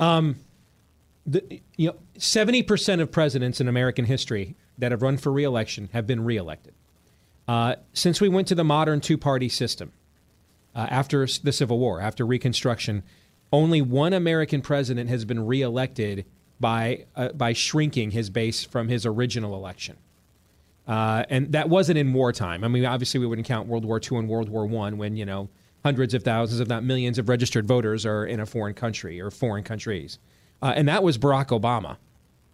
[0.00, 0.36] um,
[1.26, 5.90] the you know, seventy percent of presidents in American history that have run for reelection
[5.92, 6.72] have been reelected.
[7.46, 9.92] Uh, since we went to the modern two-party system
[10.74, 13.02] uh, after the Civil War, after Reconstruction,
[13.52, 16.26] only one American president has been reelected
[16.60, 19.96] by uh, by shrinking his base from his original election.
[20.86, 22.64] Uh, and that wasn't in wartime.
[22.64, 25.26] I mean, obviously, we wouldn't count World War II and World War One when you
[25.26, 25.48] know
[25.84, 29.30] hundreds of thousands, if not millions, of registered voters are in a foreign country or
[29.30, 30.18] foreign countries.
[30.60, 31.98] Uh, and that was Barack Obama.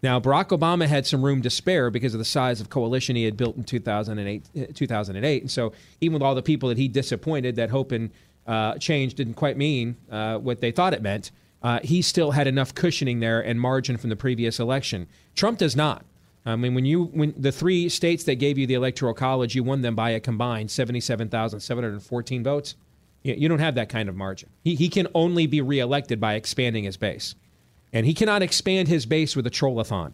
[0.03, 3.23] Now, Barack Obama had some room to spare because of the size of coalition he
[3.23, 4.43] had built in 2008.
[4.55, 5.41] uh, 2008.
[5.41, 8.11] And so, even with all the people that he disappointed, that hope and
[8.45, 11.31] uh, change didn't quite mean uh, what they thought it meant,
[11.63, 15.07] uh, he still had enough cushioning there and margin from the previous election.
[15.35, 16.05] Trump does not.
[16.45, 19.63] I mean, when you when the three states that gave you the electoral college, you
[19.63, 22.75] won them by a combined seventy-seven thousand seven hundred fourteen votes.
[23.23, 24.49] You, you don't have that kind of margin.
[24.63, 27.33] He he can only be reelected by expanding his base,
[27.91, 30.13] and he cannot expand his base with a trollathon.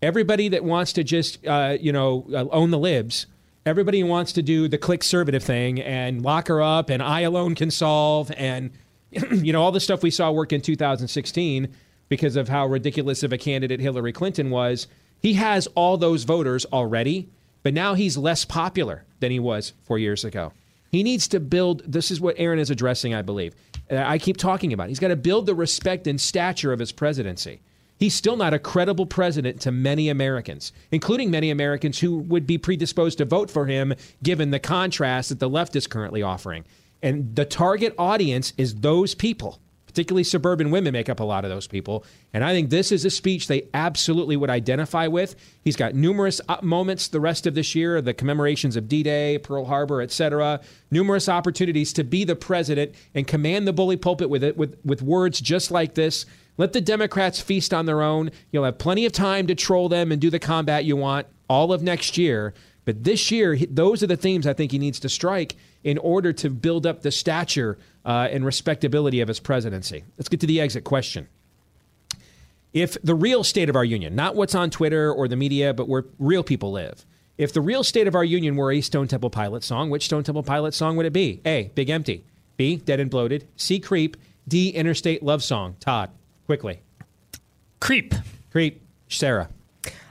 [0.00, 3.26] Everybody that wants to just uh, you know uh, own the libs,
[3.66, 7.54] everybody wants to do the click conservative thing and lock her up, and I alone
[7.54, 8.70] can solve, and
[9.10, 11.74] you know all the stuff we saw work in 2016
[12.08, 14.86] because of how ridiculous of a candidate Hillary Clinton was.
[15.20, 17.28] He has all those voters already,
[17.64, 20.52] but now he's less popular than he was four years ago.
[20.92, 21.82] He needs to build.
[21.84, 23.54] This is what Aaron is addressing, I believe.
[23.90, 24.88] Uh, I keep talking about.
[24.88, 27.60] He's got to build the respect and stature of his presidency.
[27.98, 32.58] He's still not a credible president to many Americans, including many Americans who would be
[32.58, 36.64] predisposed to vote for him given the contrast that the left is currently offering.
[37.02, 39.60] And the target audience is those people
[39.96, 42.04] particularly suburban women make up a lot of those people.
[42.34, 45.34] And I think this is a speech they absolutely would identify with.
[45.64, 49.64] He's got numerous uh, moments the rest of this year, the commemorations of D-Day, Pearl
[49.64, 50.60] Harbor, etc.
[50.90, 55.00] Numerous opportunities to be the president and command the bully pulpit with it with, with
[55.00, 56.26] words just like this.
[56.58, 58.30] Let the Democrats feast on their own.
[58.50, 61.72] You'll have plenty of time to troll them and do the combat you want all
[61.72, 62.54] of next year.
[62.84, 66.32] But this year, those are the themes I think he needs to strike in order
[66.34, 70.04] to build up the stature uh, and respectability of his presidency.
[70.16, 71.28] Let's get to the exit question.
[72.72, 75.88] If the real state of our union, not what's on Twitter or the media, but
[75.88, 77.04] where real people live,
[77.38, 80.24] if the real state of our union were a Stone Temple Pilot song, which Stone
[80.24, 81.40] Temple Pilot song would it be?
[81.44, 81.70] A.
[81.74, 82.24] Big Empty.
[82.56, 82.76] B.
[82.76, 83.46] Dead and Bloated.
[83.56, 83.80] C.
[83.80, 84.16] Creep.
[84.48, 84.70] D.
[84.70, 85.76] Interstate Love Song.
[85.80, 86.10] Todd,
[86.46, 86.80] quickly.
[87.80, 88.14] Creep.
[88.50, 88.82] Creep.
[89.08, 89.48] Sara.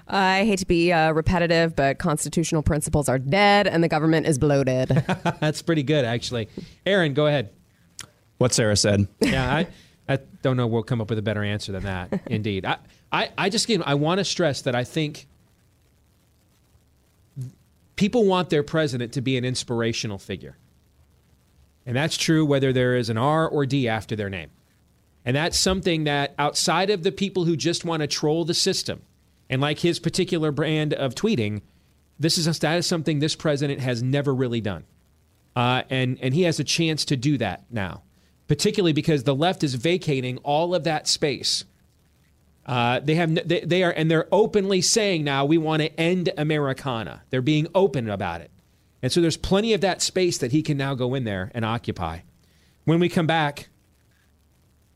[0.08, 4.38] I hate to be uh, repetitive, but constitutional principles are dead and the government is
[4.38, 4.90] bloated.
[5.40, 6.48] That's pretty good, actually.
[6.86, 7.50] Aaron, go ahead.
[8.38, 9.08] What Sara said.
[9.20, 9.68] yeah, I,
[10.08, 10.68] I don't know.
[10.68, 12.22] We'll come up with a better answer than that.
[12.28, 12.78] Indeed, I,
[13.12, 15.28] I, I just again, I want to stress that I think
[17.96, 20.58] people want their president to be an inspirational figure,
[21.86, 24.52] and that's true whether there is an R or D after their name,
[25.26, 29.02] and that's something that outside of the people who just want to troll the system,
[29.50, 31.62] and like his particular brand of tweeting,
[32.20, 34.86] this is that is something this president has never really done,
[35.56, 38.04] uh, and and he has a chance to do that now
[38.48, 41.66] particularly because the left is vacating all of that space.
[42.66, 46.32] Uh, they have they, they are and they're openly saying now we want to end
[46.38, 47.22] Americana.
[47.30, 48.50] They're being open about it,
[49.04, 51.64] and so there's plenty of that space that he can now go in there and
[51.64, 52.20] occupy.
[52.86, 53.70] When we come back,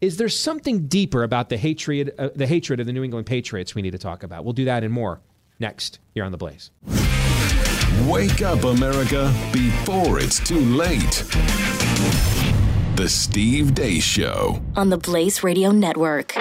[0.02, 3.76] is there something deeper about the hatred uh, the hatred of the New England Patriots
[3.76, 4.44] we need to talk about?
[4.44, 5.22] We'll do that and more
[5.60, 6.72] next here on the Blaze.
[8.08, 11.24] Wake up, America, before it's too late.
[12.96, 14.62] The Steve Deace Show.
[14.76, 16.34] on the Blaze Radio Network.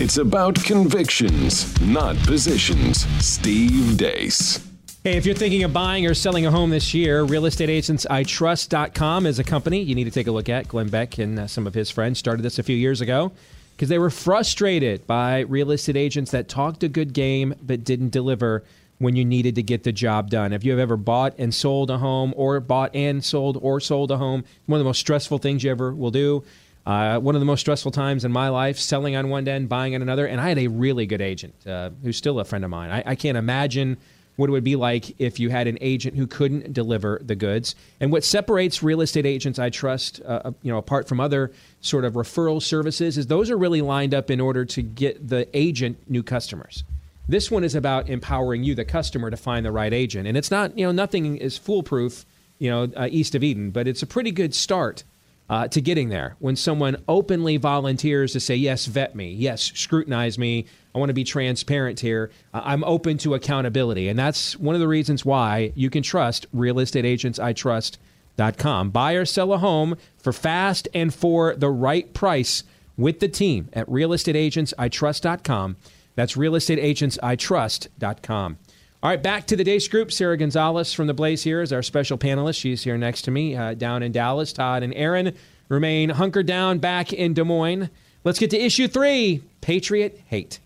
[0.00, 3.04] It's about convictions, not positions.
[3.18, 4.64] Steve Deace.
[5.02, 9.44] Hey, if you're thinking of buying or selling a home this year, realestateagentsitrust.com is a
[9.44, 10.68] company you need to take a look at.
[10.68, 13.32] Glenn Beck and uh, some of his friends started this a few years ago
[13.74, 18.10] because they were frustrated by real estate agents that talked a good game but didn't
[18.10, 18.62] deliver
[18.98, 20.52] when you needed to get the job done.
[20.52, 24.12] If you have ever bought and sold a home, or bought and sold or sold
[24.12, 26.44] a home, one of the most stressful things you ever will do.
[26.88, 29.94] Uh, one of the most stressful times in my life, selling on one end, buying
[29.94, 30.24] on another.
[30.24, 32.90] And I had a really good agent uh, who's still a friend of mine.
[32.90, 33.98] I, I can't imagine
[34.36, 37.74] what it would be like if you had an agent who couldn't deliver the goods.
[38.00, 42.06] And what separates real estate agents I trust, uh, you know, apart from other sort
[42.06, 45.98] of referral services, is those are really lined up in order to get the agent
[46.08, 46.84] new customers.
[47.28, 50.26] This one is about empowering you, the customer, to find the right agent.
[50.26, 52.24] And it's not, you know, nothing is foolproof,
[52.58, 55.04] you know, uh, east of Eden, but it's a pretty good start
[55.48, 60.38] uh, to getting there when someone openly volunteers to say, yes, vet me, yes, scrutinize
[60.38, 60.66] me.
[60.94, 62.30] I want to be transparent here.
[62.52, 64.08] Uh, I'm open to accountability.
[64.08, 68.90] And that's one of the reasons why you can trust realestateagentsitrust.com.
[68.90, 72.64] Buy or sell a home for fast and for the right price
[72.96, 75.76] with the team at realestateagentsitrust.com.
[76.14, 78.58] That's realestateagentsitrust.com.
[79.00, 80.10] All right, back to the Deace Group.
[80.10, 82.58] Sara Gonzales from the Blaze here is our special panelist.
[82.60, 84.52] She's here next to me uh, down in Dallas.
[84.52, 85.36] Todd and Aaron
[85.68, 87.90] remain hunkered down back in Des Moines.
[88.24, 90.58] Let's get to issue three Patriot Hate.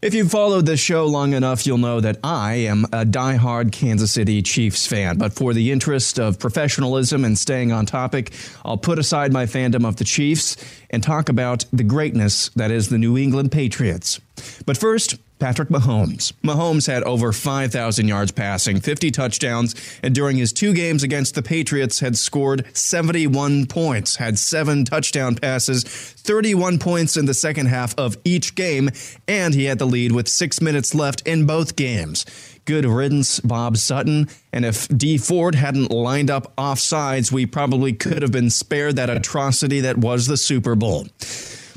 [0.00, 4.10] If you've followed this show long enough, you'll know that I am a die-hard Kansas
[4.10, 5.18] City Chiefs fan.
[5.18, 8.32] But for the interest of professionalism and staying on topic,
[8.64, 10.56] I'll put aside my fandom of the Chiefs
[10.90, 14.18] and talk about the greatness that is the New England Patriots.
[14.66, 16.32] But first, Patrick Mahomes.
[16.44, 21.42] Mahomes had over 5,000 yards passing, 50 touchdowns, and during his two games against the
[21.42, 27.92] Patriots had scored 71 points, had seven touchdown passes, 31 points in the second half
[27.98, 28.88] of each game,
[29.26, 32.24] and he had the lead with six minutes left in both games.
[32.64, 34.28] Good riddance, Bob Sutton.
[34.52, 39.10] And if Dee Ford hadn't lined up offsides, we probably could have been spared that
[39.10, 41.08] atrocity that was the Super Bowl.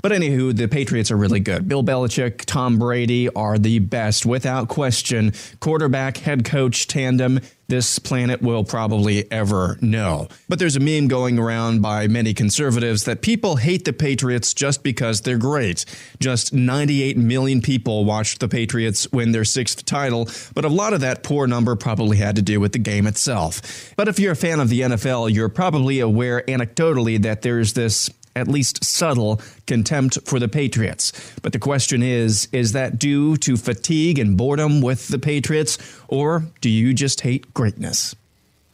[0.06, 1.68] But anywho, the Patriots are really good.
[1.68, 5.34] Bill Belichick, Tom Brady are the best, without question.
[5.60, 10.28] Quarterback, head coach tandem this planet will probably ever know.
[10.48, 14.84] But there's a meme going around by many conservatives that people hate the Patriots just
[14.84, 15.86] because they're great.
[16.20, 21.02] Just 98 million people watched the Patriots win their sixth title, but a lot of
[21.02, 23.91] that poor number probably had to do with the game itself.
[23.96, 28.12] But if you're a fan of the NFL, you're probably aware anecdotally that there's this
[28.36, 31.12] at least subtle contempt for the Patriots.
[31.41, 36.45] But the question is is that due to fatigue and boredom with the Patriots, or
[36.62, 38.15] do you just hate greatness?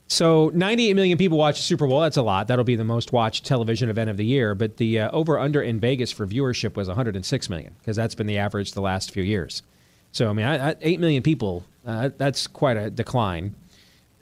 [0.07, 2.01] So, 98 million people watch the Super Bowl.
[2.01, 2.49] That's a lot.
[2.49, 4.53] That'll be the most watched television event of the year.
[4.55, 8.27] But the uh, over under in Vegas for viewership was 106 million because that's been
[8.27, 9.63] the average the last few years.
[10.11, 13.55] So, I mean, I, I, 8 million people, uh, that's quite a decline.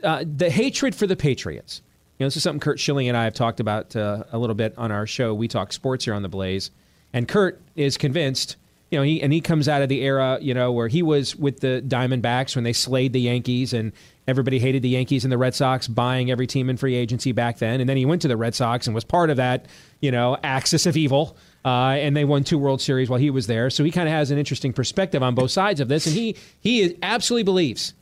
[0.03, 1.81] Uh, the hatred for the Patriots
[2.19, 4.55] you know, this is something Curt Schilling and I have talked about uh, a little
[4.55, 5.33] bit on our show.
[5.33, 6.69] We talk sports here on the Blaze,
[7.13, 8.57] and Curt is convinced.
[8.91, 11.35] You know, he and he comes out of the era, you know, where he was
[11.35, 13.93] with the Diamondbacks when they slayed the Yankees, and
[14.27, 17.59] everybody hated the Yankees and the Red Sox, buying every team in free agency back
[17.59, 17.79] then.
[17.79, 19.67] And then he went to the Red Sox and was part of that,
[20.01, 21.37] you know, axis of evil.
[21.63, 23.69] Uh, and they won two World Series while he was there.
[23.69, 26.35] So he kind of has an interesting perspective on both sides of this, and he
[26.59, 27.93] he absolutely believes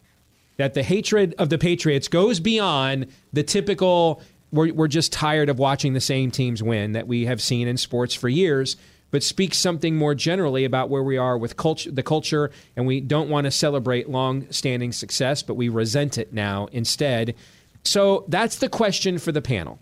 [0.58, 5.60] that the hatred of the Patriots goes beyond the typical, we're, we're just tired of
[5.60, 8.76] watching the same teams win that we have seen in sports for years,
[9.12, 13.00] but speaks something more generally about where we are with culture, the culture, and we
[13.00, 17.36] don't want to celebrate long standing success, but we resent it now instead.
[17.84, 19.80] So that's the question for the panel.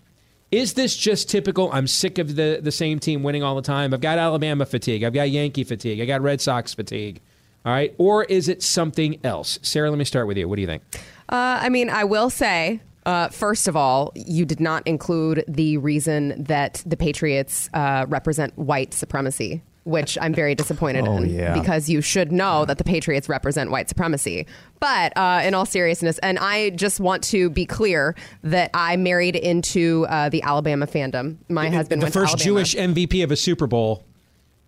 [0.52, 1.72] Is this just typical?
[1.74, 3.94] I'm sick of the, the same team winning all the time.
[3.94, 5.04] I've got Alabama fatigue.
[5.04, 6.00] I've got Yankee fatigue.
[6.00, 7.20] I got Red Sox fatigue.
[7.66, 7.94] All right.
[7.98, 9.58] Or is it something else?
[9.62, 10.48] Sara, let me start with you.
[10.48, 10.84] What do you think?
[11.30, 15.78] Uh, I mean, I will say, uh, first of all, you did not include the
[15.78, 19.64] reason that the Patriots uh, represent white supremacy.
[19.84, 21.54] Which I'm very disappointed Oh, in yeah.
[21.60, 24.48] because you should know that the Patriots represent white supremacy.
[24.80, 29.36] But uh, in all seriousness, and I just want to be clear that I married
[29.36, 31.38] into uh, the Alabama fandom.
[31.50, 32.38] My husband the went to first.
[32.40, 34.04] Jewish MVP of a Super Bowl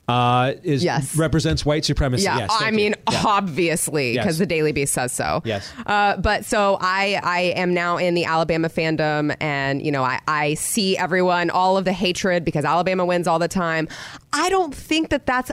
[0.08, 1.15] uh, is Yes.
[1.15, 2.24] represents white supremacy.
[2.24, 2.76] Yeah, yes, I you.
[2.76, 4.38] mean, obviously, because Yes.
[4.38, 5.41] the Daily Beast says so.
[5.46, 5.70] Yes.
[5.86, 10.20] Uh, but so I, I am now in the Alabama fandom, and you know, I,
[10.28, 13.88] I see everyone, all of the hatred because Alabama wins all the time.
[14.34, 15.51] I don't think that that's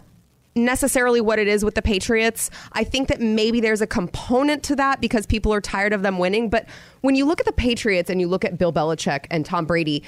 [0.56, 2.48] necessarily what it is with the Patriots.
[2.72, 6.18] I think that maybe there's a component to that because people are tired of them
[6.18, 6.48] winning.
[6.48, 6.66] But
[7.00, 10.04] when you look at the Patriots and you look at Bill Belichick and Tom Brady,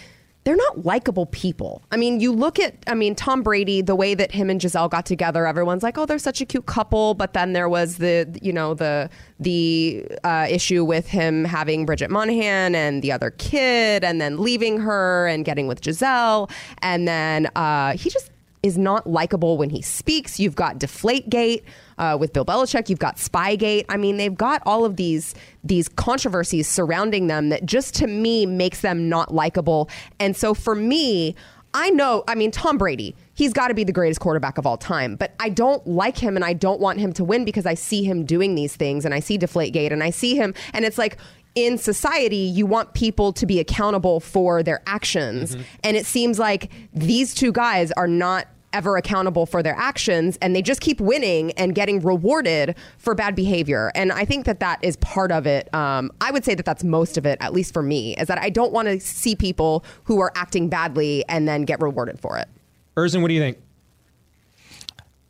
[0.47, 1.83] they're not likable people.
[1.91, 4.89] I mean, you look at, I mean, Tom Brady, the way that him and Gisele
[4.89, 7.15] got together, everyone's like, oh, they're such a cute couple.
[7.15, 12.11] But then there was the, you know, the the uh, issue with him having Bridget
[12.11, 17.49] Moynahan and the other kid, and then leaving her and getting with Gisele, and then
[17.57, 18.31] uh, he just
[18.67, 20.39] is not likable when he speaks.
[20.39, 21.63] You've got Deflategate
[21.99, 22.89] uh, with Bill Belichick.
[22.89, 23.85] You've got Spygate.
[23.89, 28.47] I mean, they've got all of these these controversies surrounding them that just to me
[28.47, 29.89] makes them not likable.
[30.21, 31.35] And so for me,
[31.75, 32.25] I know.
[32.27, 33.15] I mean, Tom Brady.
[33.35, 36.37] He's got to be the greatest quarterback of all time, but I don't like him
[36.37, 39.13] and I don't want him to win because I see him doing these things and
[39.13, 41.19] I see Deflategate and I see him and it's like
[41.57, 45.57] in society, you want people to be accountable for their actions.
[45.57, 45.63] Mm-hmm.
[45.85, 50.55] And it seems like these two guys are not ever accountable for their actions and
[50.55, 53.91] they just keep winning and getting rewarded for bad behavior.
[53.95, 55.73] And I think that that is part of it.
[55.75, 58.39] Um, I would say that that's most of it, at least for me, is that
[58.39, 62.39] I don't want to see people who are acting badly and then get rewarded for
[62.39, 62.49] it.
[62.97, 63.59] Erzin, what do you think?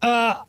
[0.02, 0.42] Uh,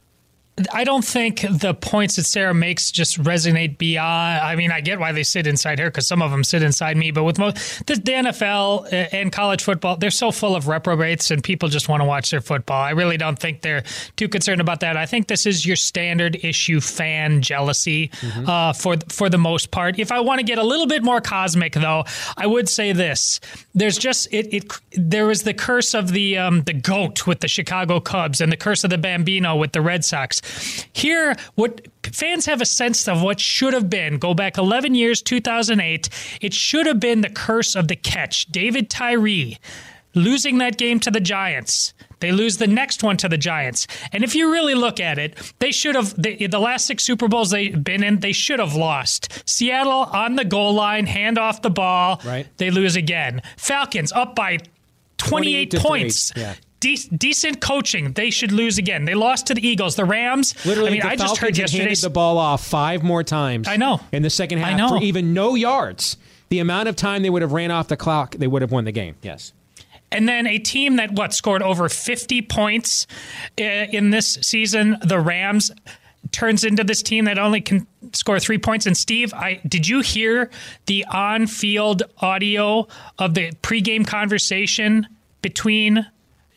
[0.74, 4.41] I don't think the points that Sara makes just resonate beyond.
[4.41, 6.97] I mean, I get why they sit inside her because some of them sit inside
[6.97, 7.12] me.
[7.12, 11.43] But with most the, the NFL and college football, they're so full of reprobates, and
[11.43, 12.82] people just want to watch their football.
[12.82, 13.84] I really don't think they're
[14.16, 14.97] too concerned about that.
[14.97, 18.47] I think this is your standard issue fan jealousy Mhm.
[18.49, 19.99] uh, for for the most part.
[19.99, 22.03] If I want to get a little bit more cosmic, though,
[22.36, 23.39] I would say this:
[23.76, 24.51] there's just it.
[24.53, 28.51] it there was the curse of the um, the goat with the Chicago Cubs and
[28.51, 30.41] the curse of the Bambino with the Red Sox.
[30.93, 34.17] Here, what fans have a sense of what should have been.
[34.17, 36.09] Go back 11 years, 2008.
[36.41, 38.47] It should have been the curse of the catch.
[38.47, 39.57] David Tyree
[40.13, 41.93] losing that game to the Giants.
[42.19, 43.85] They lose the next one to the Giants.
[44.11, 47.27] And if you really look at it, they should have, the, the last six Super
[47.27, 49.47] Bowls they've been in, they should have lost.
[49.47, 52.19] Seattle on the goal line, hand off the ball.
[52.25, 52.47] Right.
[52.57, 53.43] They lose again.
[53.57, 54.57] Falcons up by
[55.17, 56.33] 28, 28 points.
[56.35, 56.55] Yeah.
[56.80, 58.13] De- decent coaching.
[58.13, 59.05] They should lose again.
[59.05, 59.95] They lost to the Eagles.
[59.95, 60.53] The Rams.
[60.65, 61.84] Literally, I mean, the I just heard yesterday.
[61.86, 63.67] handed the ball off five more times.
[63.67, 63.99] I know.
[64.11, 64.89] In the second I half, know.
[64.97, 66.17] for even no yards.
[66.49, 68.86] The amount of time they would have ran off the clock, they would have won
[68.86, 69.15] the game.
[69.21, 69.53] Yes.
[70.11, 73.07] And then a team that what scored over 50 points
[73.59, 75.71] uh, in this season, the Rams
[76.32, 80.01] turns into this team that only can score 3 points and Steve, I did you
[80.01, 80.49] hear
[80.86, 85.07] the on-field audio of the pregame conversation
[85.41, 86.05] between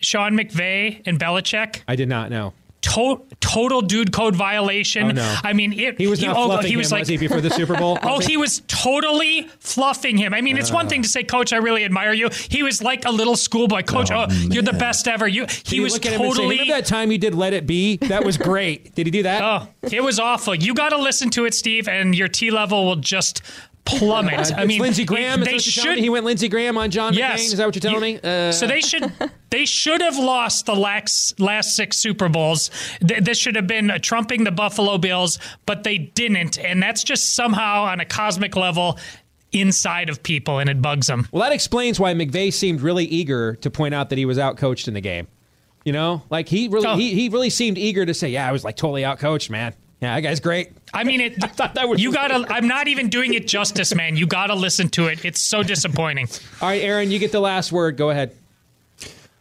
[0.01, 1.83] Sean McVay and Belichick?
[1.89, 2.53] I did not know.
[2.83, 5.09] To- total dude code violation.
[5.09, 5.37] Oh, no.
[5.45, 7.43] I mean, it, He was not oh, fluffing he was him, like was he, before
[7.43, 7.99] the Super Bowl?
[8.03, 10.33] oh, he was totally fluffing him.
[10.33, 10.89] I mean, it's one Uh.
[10.89, 13.83] thing to say, "Coach, I really admire you." He was like a little schoolboy.
[13.83, 15.29] Coach, oh, you're the best ever.
[15.29, 15.45] You.
[15.67, 16.59] He was at him and say, totally.
[16.59, 17.99] Remember that time you did Let It Be?
[17.99, 18.95] That was great.
[18.95, 19.43] did he do that?
[19.51, 20.55] Oh, it was awful.
[20.55, 23.43] You got to listen to it, Steve, and your T level will just
[23.85, 24.53] plummet.
[24.53, 25.41] Uh, I mean, Lindsey Graham.
[25.41, 25.99] Is They that what you're should.
[25.99, 27.41] He went Lindsey Graham on John Yes.
[27.41, 27.45] McCain.
[27.53, 28.49] Is that what you're telling You- me?
[28.49, 29.13] Uh, so they should
[29.51, 32.71] they should have lost the last last six Super Bowls.
[33.07, 37.35] Th- This should have been trumping the Buffalo Bills, but they didn't, and that's just
[37.35, 38.99] somehow on a cosmic level
[39.53, 41.27] inside of people, and it bugs them.
[41.33, 44.87] Well, that explains why McVay seemed really eager to point out that he was outcoached
[44.87, 45.27] in the game.
[45.85, 46.95] You know, like he really Oh.
[46.97, 49.75] he, he really seemed eager to say, "Yeah, I was like totally outcoached, man.
[50.01, 51.37] Yeah, that guy's great." I mean, it.
[51.99, 52.47] you gotta.
[52.53, 54.17] I'm not even doing it justice, man.
[54.17, 55.25] You gotta listen to it.
[55.25, 56.29] It's so disappointing.
[56.61, 57.97] All right, Aaron, you get the last word.
[57.97, 58.37] Go ahead.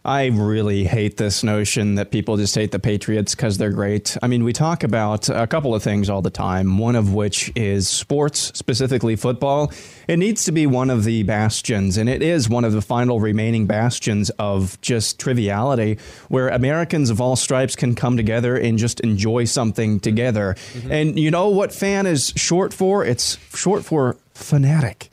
[0.06, 4.16] I really hate this notion that people just hate the Patriots because they're great.
[4.24, 7.52] I mean, we talk about a couple of things all the time, one of which
[7.54, 9.74] is sports, specifically football.
[10.08, 13.20] It needs to be one of the bastions, and it is one of the final
[13.20, 19.02] remaining bastions of just triviality where Americans of all stripes can come together and just
[19.02, 20.56] enjoy something together.
[20.74, 20.92] Mm-hmm.
[20.92, 23.04] And you know what fan is short for?
[23.04, 25.10] It's short for fanatic.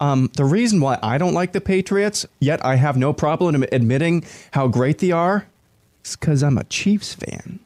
[0.00, 4.24] Um, the reason why I don't like the Patriots, yet I have no problem admitting
[4.52, 5.46] how great they are,
[6.04, 7.60] is because I'm a Chiefs fan.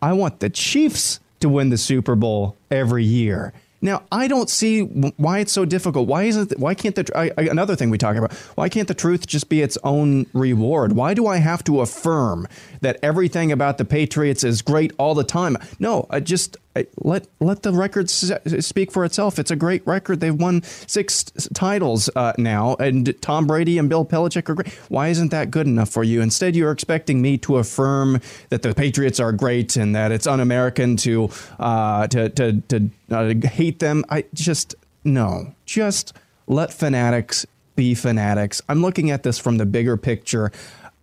[0.00, 3.52] I want the Chiefs to win the Super Bowl every year.
[3.84, 6.08] Now, I don't see why it's so difficult.
[6.08, 6.58] Why isn't?
[6.58, 7.06] Why can't the?
[7.14, 8.32] I, I, another thing we talk about.
[8.54, 10.94] Why can't the truth just be its own reward?
[10.94, 12.48] Why do I have to affirm
[12.80, 15.58] that everything about the Patriots is great all the time?
[15.78, 16.56] No, I just
[16.96, 19.38] let let the record speak for itself.
[19.38, 20.20] It's a great record.
[20.20, 24.68] They've won six titles uh, now, and Tom Brady and Bill Belichick are great.
[24.88, 26.20] Why isn't that good enough for you?
[26.20, 30.96] Instead, you're expecting me to affirm that the Patriots are great and that it's un-American
[30.98, 34.04] to uh, to to, to uh, hate them.
[34.08, 35.54] I just no.
[35.66, 36.14] Just
[36.46, 37.46] let fanatics
[37.76, 38.62] be fanatics.
[38.68, 40.52] I'm looking at this from the bigger picture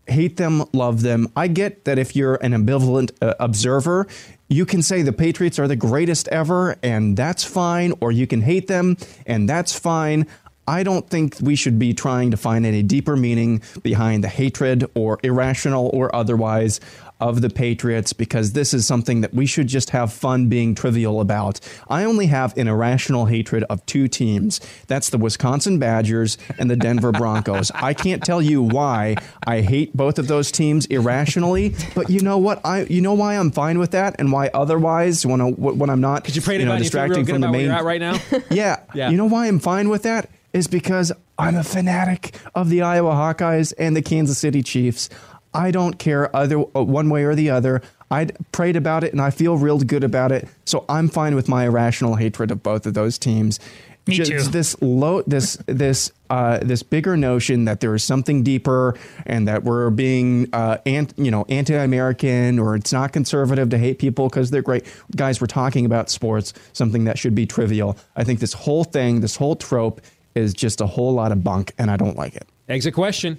[0.08, 1.32] hate them, love them.
[1.36, 4.08] I get that if you're an ambivalent uh, observer,
[4.52, 8.42] you can say the Patriots are the greatest ever, and that's fine, or you can
[8.42, 10.28] hate them, and that's fine.
[10.68, 14.86] I don't think we should be trying to find any deeper meaning behind the hatred
[14.94, 16.82] or irrational or otherwise.
[17.22, 21.22] Of the Patriots because this is something that we should just have fun being trivial
[21.22, 21.60] about.
[21.88, 24.60] I only have an irrational hatred of two teams.
[24.88, 27.72] That's the Wisconsin Badgers and the Denver Broncos.
[27.76, 29.16] I can't tell you why
[29.46, 32.60] I hate both of those teams irrationally, but you know what?
[32.66, 36.02] I you know why I'm fine with that and why otherwise when I, when I'm
[36.02, 38.18] not Because you prayed you know, you distracting from the main you're at right now.
[38.50, 38.84] yeah.
[38.94, 39.10] Yeah.
[39.10, 40.30] You know why I'm fine with that?
[40.54, 45.10] Is because I'm a fanatic of the Iowa Hawkeyes and the Kansas City Chiefs.
[45.54, 47.82] I don't care either uh, one way or the other.
[48.10, 50.48] I prayed about it and I feel real good about it.
[50.66, 53.60] So I'm fine with my irrational hatred of both of those teams.
[54.08, 54.40] Me Just too.
[54.40, 58.98] This low, this this uh, this bigger notion that there is something deeper
[59.28, 64.00] and that we're being uh, ant, you know anti-American or it's not conservative to hate
[64.00, 64.86] people because they're great
[65.16, 65.40] guys.
[65.40, 67.96] We're talking about sports, something that should be trivial.
[68.16, 70.02] I think this whole thing, this whole trope,
[70.34, 72.48] is just a whole lot of bunk, and I don't like it.
[72.68, 73.38] Exit question: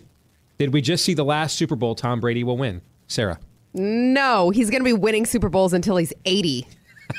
[0.62, 2.82] Did we just see the last Super Bowl Tom Brady will win?
[3.08, 3.40] Sara,
[3.74, 6.68] No, he's going to be winning Super Bowls until he's 80.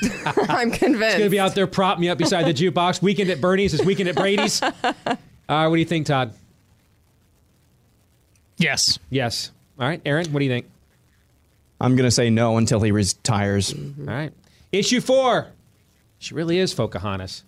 [0.48, 0.78] I'm convinced.
[0.78, 3.02] he's going to be out there propping me up beside the jukebox.
[3.02, 4.62] Weekend at Bernie's is weekend at Brady's.
[5.46, 6.32] Uh, what do you think, Todd?
[8.56, 8.98] Yes.
[9.10, 9.50] Yes.
[9.78, 10.64] All right, Aaron, what do you think?
[11.78, 13.74] I'm going to say no until he retires.
[13.74, 14.32] All right.
[14.72, 15.48] Issue four.
[16.18, 17.44] She really is Pocahontas.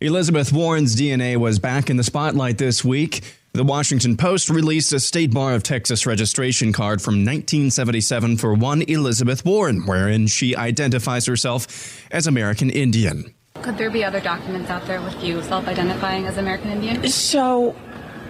[0.00, 3.22] Elizabeth Warren's DNA was back in the spotlight this week.
[3.54, 8.80] The Washington Post released a State Bar of Texas registration card from 1977 for one
[8.80, 13.34] Elizabeth Warren, wherein she identifies herself as American Indian.
[13.60, 17.06] Could there be other documents out there with you self identifying as American Indian?
[17.08, 17.76] So,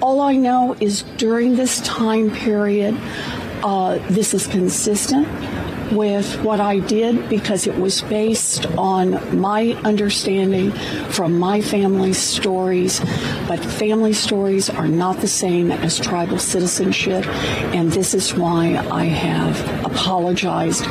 [0.00, 2.98] all I know is during this time period,
[3.62, 5.28] uh, this is consistent
[5.96, 10.72] with what I did because it was based on my understanding
[11.10, 13.00] from my family's stories.
[13.46, 17.26] But family stories are not the same as tribal citizenship,
[17.74, 20.84] and this is why I have apologized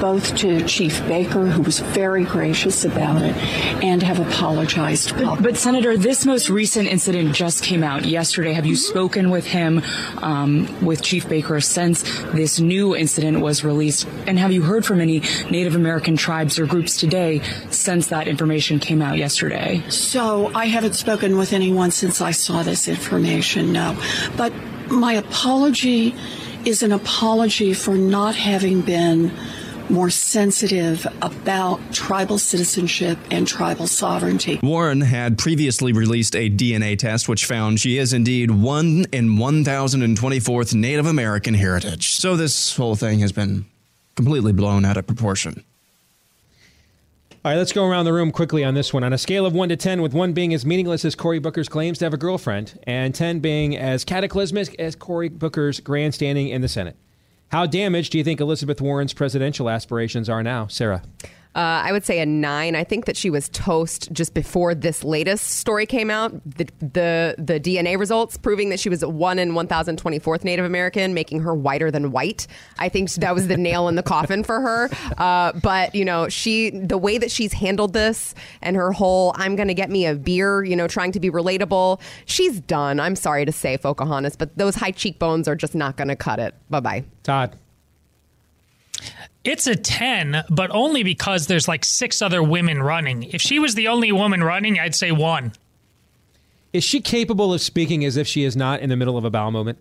[0.00, 3.34] both to Chief Baker, who was very gracious about it,
[3.82, 8.52] and have apologized But, but Senator, this most recent incident just came out yesterday.
[8.52, 9.82] Have you spoken with him,
[10.18, 12.02] um, with Chief Baker, since
[12.32, 14.06] this new incident was released?
[14.26, 17.40] And have you heard from any Native American tribes or groups today
[17.70, 19.82] since that information came out yesterday?
[19.88, 24.00] So I haven't spoken with anyone since I saw this information, no.
[24.36, 24.52] But
[24.88, 26.14] my apology
[26.64, 29.32] is an apology for not having been
[29.90, 34.60] more sensitive about tribal citizenship and tribal sovereignty.
[34.62, 40.72] Warren had previously released a DNA test which found she is indeed one in 1,024th
[40.72, 42.12] Native American heritage.
[42.12, 43.66] So this whole thing has been
[44.16, 45.62] completely blown out of proportion.
[47.44, 49.04] All right, let's go around the room quickly on this one.
[49.04, 51.68] On a scale of 1 to 10, with 1 being as meaningless as Cory Booker's
[51.68, 56.60] claims to have a girlfriend, and 10 being as cataclysmic as Cory Booker's grandstanding in
[56.60, 56.96] the Senate.
[57.52, 61.04] How damaged do you think Elizabeth Warren's presidential aspirations are now, Sara?
[61.56, 62.76] Uh, I would say a nine.
[62.76, 66.32] I think that she was toast just before this latest story came out.
[66.44, 70.44] The the, the DNA results proving that she was one in one thousand twenty fourth
[70.44, 72.46] Native American, making her whiter than white.
[72.78, 74.90] I think that was the nail in the coffin for her.
[75.16, 79.56] Uh, but you know, she the way that she's handled this and her whole "I'm
[79.56, 82.00] going to get me a beer," you know, trying to be relatable.
[82.26, 83.00] She's done.
[83.00, 86.38] I'm sorry to say, Pocahontas, but those high cheekbones are just not going to cut
[86.38, 86.54] it.
[86.68, 87.04] Bye bye.
[87.22, 87.56] Todd.
[89.46, 93.22] It's a 10, but only because there's like six other women running.
[93.22, 95.52] If she was the only woman running, I'd say one.
[96.72, 99.30] Is she capable of speaking as if she is not in the middle of a
[99.30, 99.78] bowel movement?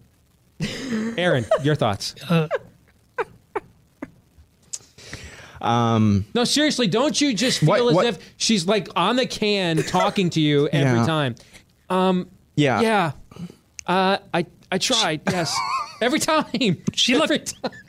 [1.18, 2.16] Aaron, your thoughts?
[2.30, 2.48] Uh,
[5.62, 9.26] Um, no, seriously, don't you just feel What- as what- if she's like on the
[9.26, 11.06] can talking to you every Yeah.
[11.08, 11.36] time?
[11.90, 12.82] Um, Yeah.
[12.82, 13.12] yeah.
[13.88, 15.22] Uh, I I tried.
[15.30, 15.56] Yes,
[16.02, 16.46] every time.
[16.94, 17.32] She look,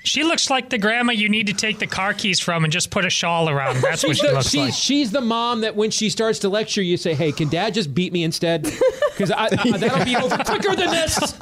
[0.05, 2.91] she looks like the grandma you need to take the car keys from and just
[2.91, 3.77] put a shawl around.
[3.77, 4.75] That's what she's she the, looks she's, like.
[4.75, 7.95] she's the mom that when she starts to lecture, you say, "Hey, can Dad just
[7.95, 8.63] beat me instead?
[9.11, 9.49] Because I, I,
[9.79, 11.35] that'll be over quicker than this."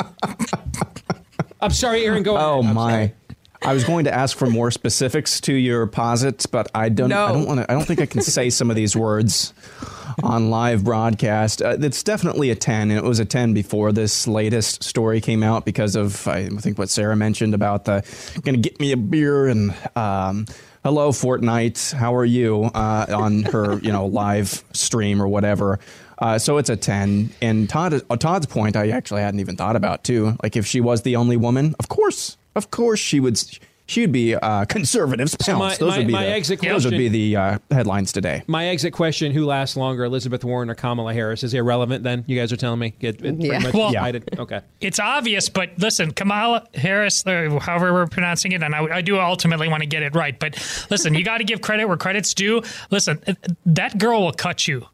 [1.60, 2.22] I'm sorry, Aaron.
[2.22, 2.36] Go.
[2.36, 2.74] Oh ahead.
[2.74, 3.12] My.
[3.62, 7.10] I was going to ask for more specifics to your posits, but I don't.
[7.12, 7.70] I don't want to.
[7.70, 9.54] I don't think I can say some of these words
[10.22, 11.62] on live broadcast.
[11.62, 15.42] Uh, it's definitely a ten, and it was a ten before this latest story came
[15.42, 18.02] out because of I think what Sara mentioned about the
[18.42, 19.74] going to get me a beer and.
[19.96, 20.46] Um,
[20.84, 21.94] Hello, Fortnite.
[21.94, 22.64] How are you?
[22.64, 25.78] Uh, on her, you know, live stream or whatever.
[26.18, 27.30] Uh, so it's a ten.
[27.40, 30.36] And Todd, uh, Todd's point, I actually hadn't even thought about too.
[30.42, 33.40] Like if she was the only woman, of course, of course she would.
[33.86, 35.58] She would be uh, conservatives pounce.
[35.58, 38.42] my- those my- would be my the, exit those would be the uh, headlines today.
[38.46, 41.42] My exit question: Who lasts longer, Elizabeth Warren or Kamala Harris?
[41.42, 42.02] Is irrelevant.
[42.04, 43.58] Then you guys are telling me it, it Yeah.
[43.58, 44.38] much Well- decided.
[44.38, 44.60] Okay.
[44.80, 49.18] It's obvious, but listen, Kamala Harris, or however we're pronouncing it, and I, I do
[49.18, 50.38] ultimately want to get it right.
[50.38, 50.54] But
[50.90, 52.62] listen, you got to give credit where credit's due.
[52.90, 53.22] Listen,
[53.66, 54.86] that girl will cut you.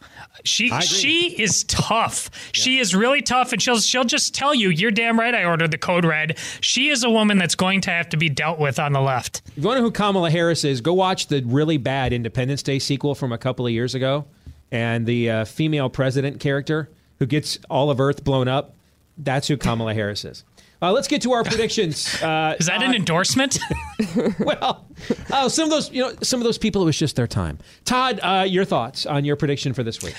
[0.45, 2.31] She she is tough.
[2.53, 5.35] She is really tough, and she'll she'll just tell you, "You're damn right.
[5.35, 8.29] I ordered the code red." She is a woman that's going to have to be
[8.29, 9.43] dealt with on the left.
[9.49, 12.63] If you want to know who Kamala Harris is, go watch the really bad Independence
[12.63, 14.27] Day sequel from a couple of years ago,
[14.71, 16.89] and the uh, female president character
[17.19, 18.75] who gets all of Earth blown up.
[19.19, 20.45] That's who Kamala Harris is.
[20.83, 22.09] Uh, let's get to our predictions.
[22.31, 23.59] Uh, Is that an endorsement?
[24.41, 24.87] well,
[25.33, 27.59] oh, some of those, you know, some of those people, it was just their time.
[27.85, 30.15] Todd, uh, your thoughts on your prediction for this week?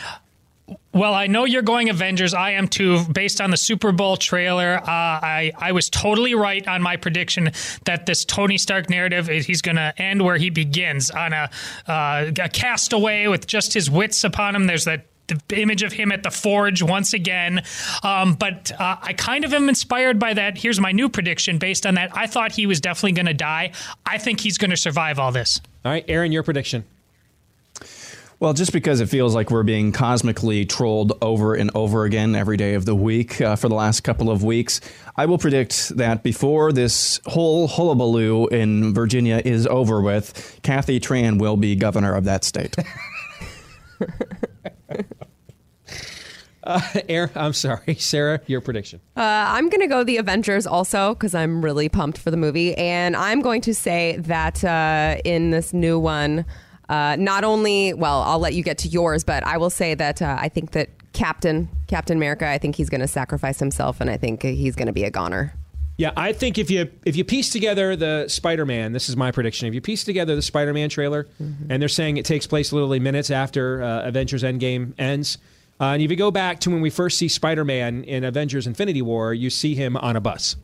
[0.94, 2.34] Well, I know you're going Avengers.
[2.34, 4.78] I am too, based on the Super Bowl trailer.
[4.78, 7.52] Uh, I I was totally right on my prediction
[7.86, 11.50] that this Tony Stark narrative is he's going to end where he begins on a
[11.88, 14.68] uh, a castaway with just his wits upon him.
[14.68, 15.06] There's that.
[15.48, 17.64] The image of him at the forge once again.
[18.04, 20.58] Um, but uh, I kind of am inspired by that.
[20.58, 22.16] Here's my new prediction based on that.
[22.16, 23.72] I thought he was definitely going to die.
[24.06, 25.62] I think he's going to survive all this.
[25.84, 26.86] All right, Aaron, your prediction.
[28.42, 32.58] Well, just because it feels like we're being cosmically trolled over and over again every
[32.58, 34.82] day of the week uh, for the last couple of weeks,
[35.16, 41.40] I will predict that before this whole hullabaloo in Virginia is over with, Kathy Tran
[41.40, 42.76] will be governor of that state.
[46.64, 46.80] Uh,
[47.10, 49.02] Aaron, I'm sorry, Sara, your prediction.
[49.18, 52.76] Uh, I'm going to go the Avengers also because I'm really pumped for the movie.
[52.76, 56.46] And I'm going to say that uh, in this new one,
[56.90, 60.22] uh, not only, well, I'll let you get to yours, but I will say that
[60.22, 64.10] uh, I think that Captain, Captain America, I think he's going to sacrifice himself and
[64.10, 65.54] I think he's going to be a goner.
[66.02, 69.68] Yeah, I think if you if you piece together the Spider-Man, this is my prediction.
[69.68, 71.28] If you piece together the Spider-Man trailer,
[71.70, 75.38] and they're saying it takes place literally minutes after uh, Avengers Endgame ends,
[75.80, 79.04] uh, and if you go back to when we first see Spider-Man in Avengers Infinity
[79.04, 80.56] War, you see him on a bus.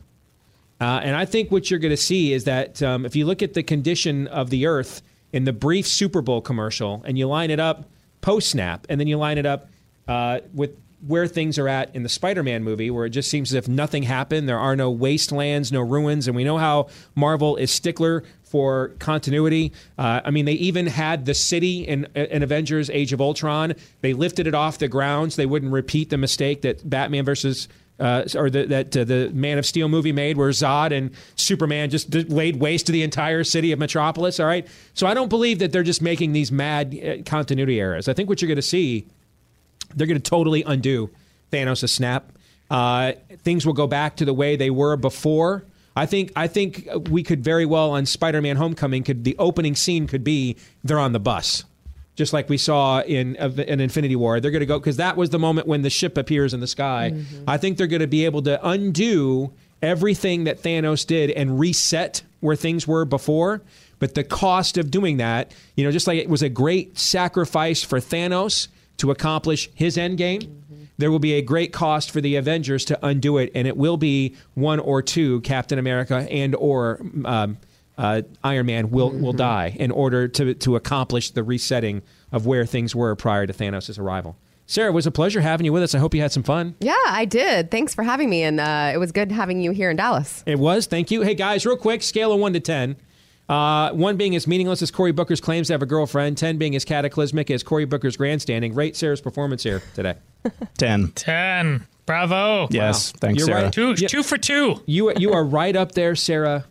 [0.80, 3.40] Uh, and I think what you're going to see is that um, if you look
[3.40, 7.52] at the condition of the Earth in the brief Super Bowl commercial, and you line
[7.52, 7.88] it up
[8.22, 9.68] post snap, and then you line it up
[10.08, 10.76] uh, with
[11.06, 14.02] where things are at in the Spider-Man movie, where it just seems as if nothing
[14.02, 14.48] happened.
[14.48, 19.72] There are no wastelands, no ruins, and we know how Marvel is stickler for continuity.
[19.96, 23.74] Uh, I mean, they even had the city in, in Avengers: Age of Ultron.
[24.00, 27.68] They lifted it off the ground so they wouldn't repeat the mistake that Batman versus
[28.00, 31.90] uh, or the, that uh, the Man of Steel movie made, where Zod and Superman
[31.90, 34.40] just laid waste to the entire city of Metropolis.
[34.40, 38.08] All right, so I don't believe that they're just making these mad uh, continuity errors.
[38.08, 39.06] I think what you're going to see,
[39.94, 41.10] they're going to totally undo
[41.52, 42.32] Thanos' snap.
[42.70, 43.12] Uh,
[43.42, 45.64] things will go back to the way they were before.
[45.96, 50.06] I think I think we could very well on Spider-Man: Homecoming could the opening scene
[50.06, 51.64] could be they're on the bus
[52.18, 54.40] just like we saw in in Infinity War.
[54.40, 56.66] They're going to go because that was the moment when the ship appears in the
[56.66, 57.12] sky.
[57.46, 62.22] I think they're going to be able to undo everything that Thanos did and reset
[62.40, 63.62] where things were before.
[64.00, 67.84] But the cost of doing that, you know, just like it was a great sacrifice
[67.84, 68.66] for Thanos
[68.98, 70.64] to accomplish his end game,
[70.98, 73.96] there will be a great cost for the Avengers to undo it, and it will
[73.96, 77.58] be one or two Captain America and or um,
[77.96, 82.66] uh, Iron Man will will die in order to to accomplish the resetting of where
[82.66, 84.36] things were prior to Thanos' arrival.
[84.66, 85.94] Sara, it was a pleasure having you with us.
[85.94, 86.74] I hope you had some fun.
[86.80, 87.70] Yeah, I did.
[87.70, 88.42] Thanks for having me.
[88.42, 90.42] And uh, it was good having you here in Dallas.
[90.44, 90.84] It was.
[90.84, 91.22] Thank you.
[91.22, 92.96] Hey, guys, real quick scale of 1 to 10.
[93.48, 96.76] Uh, 1 being as meaningless as Cory Booker's claims to have a girlfriend, 10 being
[96.76, 98.74] as cataclysmic as Cory Booker's grandstanding.
[98.74, 100.16] Rate Sara's performance here today.
[100.78, 101.12] 10.
[101.12, 101.86] 10.
[102.04, 102.68] Bravo.
[102.70, 103.62] Yes, thanks, You're Sara.
[103.64, 103.72] right.
[103.72, 104.82] Two, two for two.
[104.86, 106.64] You, you are right up there, Sara.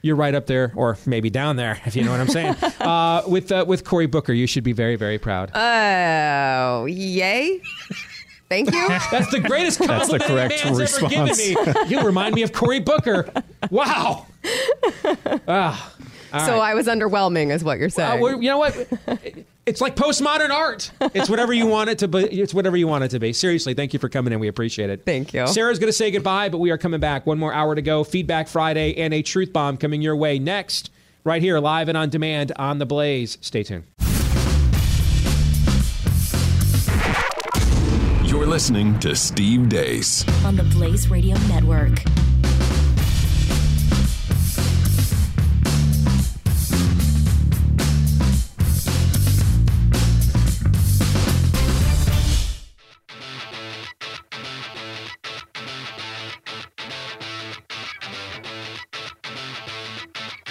[0.00, 2.56] You're right up there, or maybe down there, if you know what I'm saying.
[2.80, 5.50] Uh, with uh, with Cory Booker, you should be very, very proud.
[5.54, 7.60] Oh, yay.
[8.48, 8.88] Thank you.
[9.10, 11.90] That's the greatest That's the compliment correct a man's ever given me.
[11.94, 13.28] You remind me of Cory Booker.
[13.70, 14.26] Wow.
[15.46, 15.92] Ah,
[16.32, 16.70] all so right.
[16.70, 18.20] I was underwhelming, is what you're saying.
[18.20, 18.74] well, you know what?
[19.66, 20.90] It's like postmodern art.
[21.14, 22.20] It's whatever you want it to be.
[22.20, 23.32] It's whatever you want it to be.
[23.34, 24.40] Seriously, thank you for coming in.
[24.40, 25.04] We appreciate it.
[25.04, 25.46] Thank you.
[25.46, 27.26] Sara's going to say goodbye, but we are coming back.
[27.26, 28.02] One more hour to go.
[28.02, 30.90] Feedback Friday and a truth bomb coming your way next,
[31.24, 33.36] right here, live and on demand on the Blaze.
[33.42, 33.84] Stay tuned.
[38.24, 40.24] You're listening to Steve Deace.
[40.44, 41.98] on the Blaze Radio Network.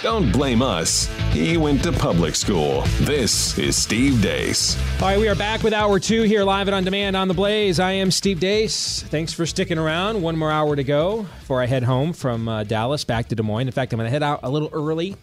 [0.08, 1.04] Don't blame us.
[1.32, 2.80] He went to public school.
[3.00, 4.74] This is Steve Deace.
[5.02, 7.34] All right, we are back with hour two here, live and on demand on the
[7.34, 7.78] Blaze.
[7.78, 9.02] I am Steve Deace.
[9.02, 10.22] Thanks for sticking around.
[10.22, 13.42] One more hour to go before I head home from uh, Dallas back to Des
[13.42, 13.66] Moines.
[13.66, 15.14] In fact, I'm going to head out a little early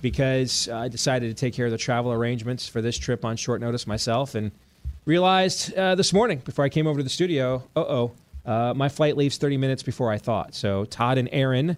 [0.00, 3.60] because I decided to take care of the travel arrangements for this trip on short
[3.60, 4.52] notice myself and
[5.04, 8.12] realized uh, this morning before I came over to the studio, uh oh,
[8.44, 10.54] uh, my flight leaves 30 minutes before I thought.
[10.54, 11.76] So Todd and Aaron,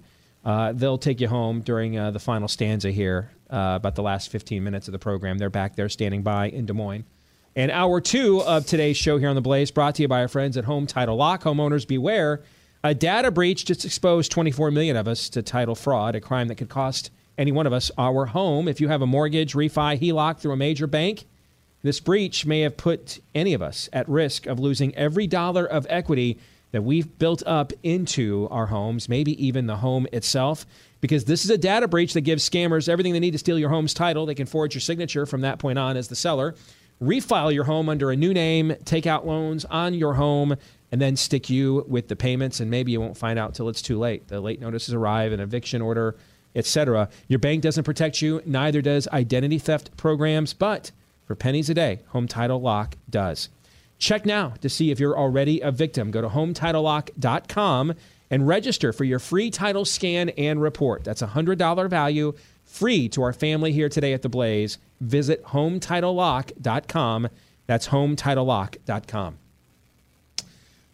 [0.48, 4.30] uh, they'll take you home during uh, the final stanza here, uh, about the last
[4.30, 5.36] 15 minutes of the program.
[5.36, 7.04] They're back there standing by in Des Moines.
[7.54, 10.28] And hour two of today's show here on The Blaze, brought to you by our
[10.28, 11.42] friends at Home Title Lock.
[11.42, 12.40] Homeowners beware.
[12.82, 16.54] A data breach just exposed 24 million of us to title fraud, a crime that
[16.54, 18.68] could cost any one of us our home.
[18.68, 21.26] If you have a mortgage, refi, HELOC through a major bank,
[21.82, 25.86] this breach may have put any of us at risk of losing every dollar of
[25.90, 26.38] equity
[26.72, 30.66] that we've built up into our homes, maybe even the home itself,
[31.00, 33.70] because this is a data breach that gives scammers everything they need to steal your
[33.70, 34.26] home's title.
[34.26, 36.54] They can forge your signature from that point on as the seller,
[37.02, 40.56] refile your home under a new name, take out loans on your home,
[40.90, 42.60] and then stick you with the payments.
[42.60, 44.28] And maybe you won't find out till it's too late.
[44.28, 46.16] The late notices arrive, an eviction order,
[46.54, 47.08] etc.
[47.28, 50.90] Your bank doesn't protect you, neither does identity theft programs, but
[51.26, 53.50] for pennies a day, Home Title Lock does.
[53.98, 56.10] Check now to see if you're already a victim.
[56.10, 57.94] Go to HometitleLock.com
[58.30, 61.04] and register for your free title scan and report.
[61.04, 62.34] That's a $100 value,
[62.64, 64.78] free to our family here today at The Blaze.
[65.00, 67.28] Visit HometitleLock.com.
[67.66, 69.38] That's HometitleLock.com.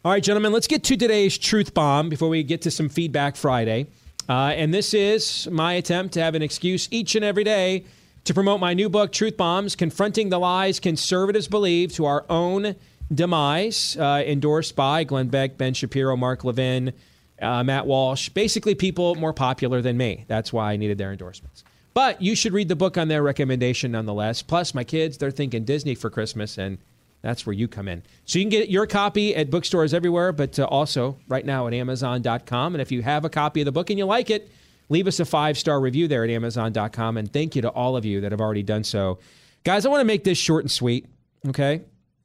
[0.04, 3.36] All right, gentlemen, let's get to today's truth bomb before we get to some feedback
[3.36, 3.86] Friday.
[4.28, 7.84] Uh, and this is my attempt to have an excuse each and every day
[8.24, 12.74] to promote my new book, Truth Bombs Confronting the Lies Conservatives Believe to Our Own
[13.12, 16.92] Demise, uh, endorsed by Glenn Beck, Ben Shapiro, Mark Levin,
[17.40, 18.28] uh, Matt Walsh.
[18.30, 20.24] Basically, people more popular than me.
[20.28, 21.64] That's why I needed their endorsements.
[21.92, 24.42] But you should read the book on their recommendation nonetheless.
[24.42, 26.78] Plus, my kids, they're thinking Disney for Christmas, and
[27.22, 28.02] that's where you come in.
[28.24, 31.74] So you can get your copy at bookstores everywhere, but uh, also right now at
[31.74, 32.74] Amazon.com.
[32.74, 34.50] And if you have a copy of the book and you like it,
[34.88, 37.16] leave us a five star review there at Amazon.com.
[37.16, 39.20] And thank you to all of you that have already done so.
[39.62, 41.06] Guys, I want to make this short and sweet,
[41.48, 41.82] okay?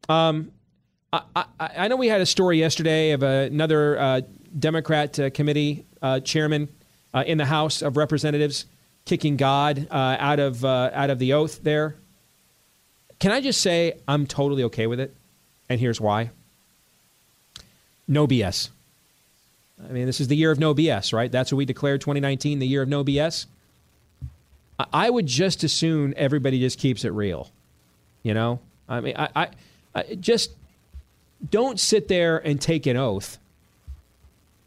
[0.09, 0.51] Um,
[1.11, 4.21] I, I, I know we had a story yesterday of another uh,
[4.57, 6.69] Democrat uh, committee uh, chairman
[7.13, 8.65] uh, in the House of Representatives
[9.05, 11.95] kicking God uh, out of uh, out of the oath there.
[13.19, 15.15] Can I just say I'm totally okay with it,
[15.67, 16.29] and here's why.
[18.07, 18.69] No BS.
[19.83, 21.31] I mean, this is the year of no BS, right?
[21.31, 23.45] That's what we declared 2019, the year of no BS.
[24.93, 27.49] I would just as soon everybody just keeps it real.
[28.23, 29.47] You know, I mean, I, I,
[29.95, 30.51] I just
[31.47, 33.37] don't sit there and take an oath,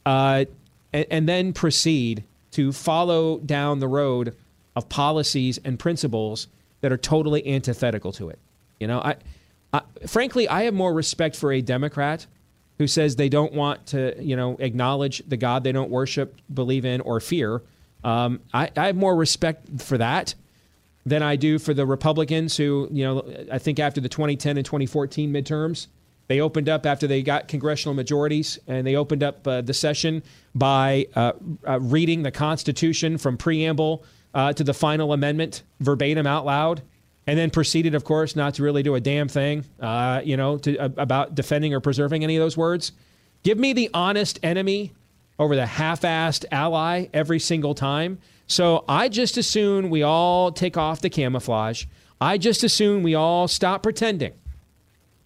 [0.07, 0.45] uh,
[0.93, 4.37] and, and then proceed to follow down the road
[4.77, 6.49] of policies and principles
[6.81, 8.39] that are totally antithetical to it.
[8.81, 9.17] You know, I,
[9.73, 12.27] I, frankly, I have more respect for a Democrat
[12.79, 16.85] who says they don't want to, you know, acknowledge the God they don't worship, believe
[16.85, 17.63] in, or fear.
[18.03, 20.35] Um, I, I have more respect for that
[21.07, 24.67] than I do for the Republicans who, you know, I think after the 2010 and
[24.67, 25.87] 2014 midterms,
[26.33, 30.23] they opened up after they got congressional majorities, and they opened up uh, the session
[30.55, 31.33] by uh,
[31.69, 34.03] uh, reading the Constitution from preamble
[34.33, 36.81] uh, to the final amendment verbatim out loud,
[37.27, 40.57] and then proceeded, of course, not to really do a damn thing, uh, you know,
[40.57, 42.93] to, about defending or preserving any of those words.
[43.43, 44.95] Give me the honest enemy
[45.39, 48.19] over the half-assed ally every single time.
[48.47, 51.85] So I just assume we all take off the camouflage.
[52.23, 54.33] I just assume we all stop pretending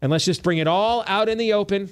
[0.00, 1.90] and let's just bring it all out in the open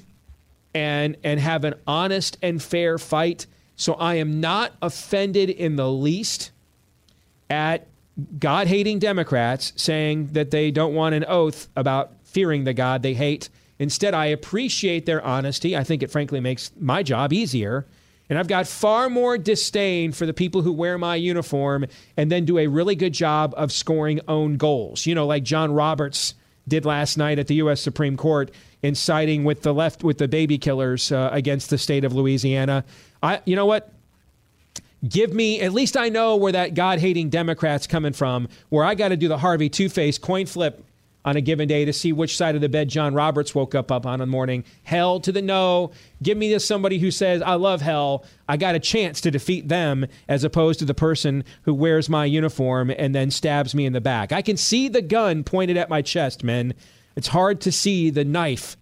[0.74, 3.46] and and have an honest and fair fight.
[3.76, 6.50] So i am not offended in the least
[7.50, 7.86] at
[8.38, 13.14] god hating democrats saying that they don't want an oath about fearing the god they
[13.14, 13.48] hate.
[13.78, 15.76] Instead i appreciate their honesty.
[15.76, 17.86] I think it frankly makes my job easier.
[18.30, 21.84] And I've got far more disdain for the people who wear my uniform
[22.16, 25.04] and then do a really good job of scoring own goals.
[25.04, 26.34] You know, like John Roberts
[26.66, 27.80] did last night at the U.S.
[27.80, 28.50] Supreme Court
[28.82, 32.84] in siding with the left with the baby killers uh, against the state of Louisiana.
[33.22, 33.92] I, you know what?
[35.06, 38.48] Give me at least I know where that God hating Democrat's coming from.
[38.70, 40.82] Where I got to do the Harvey Two Face coin flip
[41.24, 43.90] on a given day to see which side of the bed John Roberts woke up
[43.90, 44.64] up on in the morning.
[44.82, 45.90] Hell to the no.
[46.22, 48.24] Give me this somebody who says, I love hell.
[48.48, 52.24] I got a chance to defeat them as opposed to the person who wears my
[52.24, 54.32] uniform and then stabs me in the back.
[54.32, 56.74] I can see the gun pointed at my chest, men.
[57.16, 58.76] It's hard to see the knife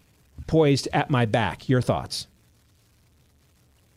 [0.47, 1.69] poised at my back.
[1.69, 2.27] Your thoughts?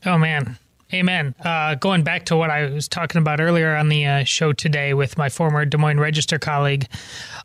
[0.05, 0.57] Oh, man.
[0.93, 1.33] Amen.
[1.43, 4.93] Uh, going back to what I was talking about earlier on the uh, show today
[4.93, 6.87] with my former Des Moines Register colleague,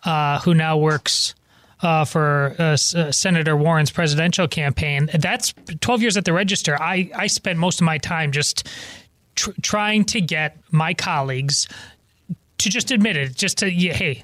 [0.04, 1.34] uh, who now works
[1.82, 5.08] uh, for uh, uh, Senator Warren's presidential campaign.
[5.14, 6.80] That's 12 years at the Register.
[6.80, 8.68] I, I spent most of my time just
[9.36, 11.66] tr- trying to get my colleagues
[12.58, 14.22] to just admit it, just to, yeah, hey,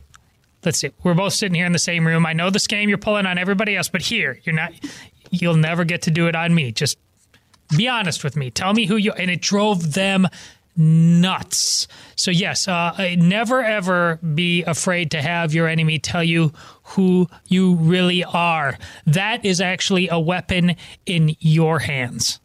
[0.63, 2.27] let's see, we're both sitting here in the same room.
[2.27, 4.75] I know the scam you're pulling on everybody else, but here, you're not,
[5.31, 6.71] you'll never get to do it on me.
[6.71, 6.99] Just
[7.75, 8.51] be honest with me.
[8.51, 10.29] Tell me who you, and it drove them
[10.77, 11.89] nuts.
[12.17, 16.53] So yes, uh, never ever be afraid to have your enemy tell you
[16.85, 18.79] who you really are.
[19.07, 22.41] That is actually a weapon in your hands.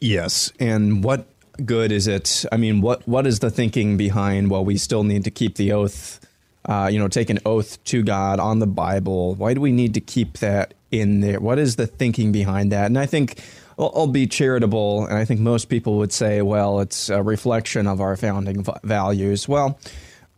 [0.00, 1.26] Yes, and what
[1.64, 2.44] good is it?
[2.50, 4.50] I mean, what what is the thinking behind?
[4.50, 6.20] Well, we still need to keep the oath.
[6.64, 9.34] Uh, you know, take an oath to God on the Bible.
[9.34, 11.40] Why do we need to keep that in there?
[11.40, 12.86] What is the thinking behind that?
[12.86, 13.42] And I think
[13.78, 18.00] I'll, be charitable, and I think most people would say, well, it's a reflection of
[18.00, 19.48] our founding v- values.
[19.48, 19.78] Well,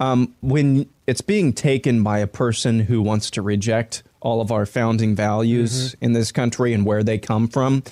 [0.00, 4.66] um, when it's being taken by a person who wants to reject all of our
[4.66, 7.82] founding values in this country and where they come from,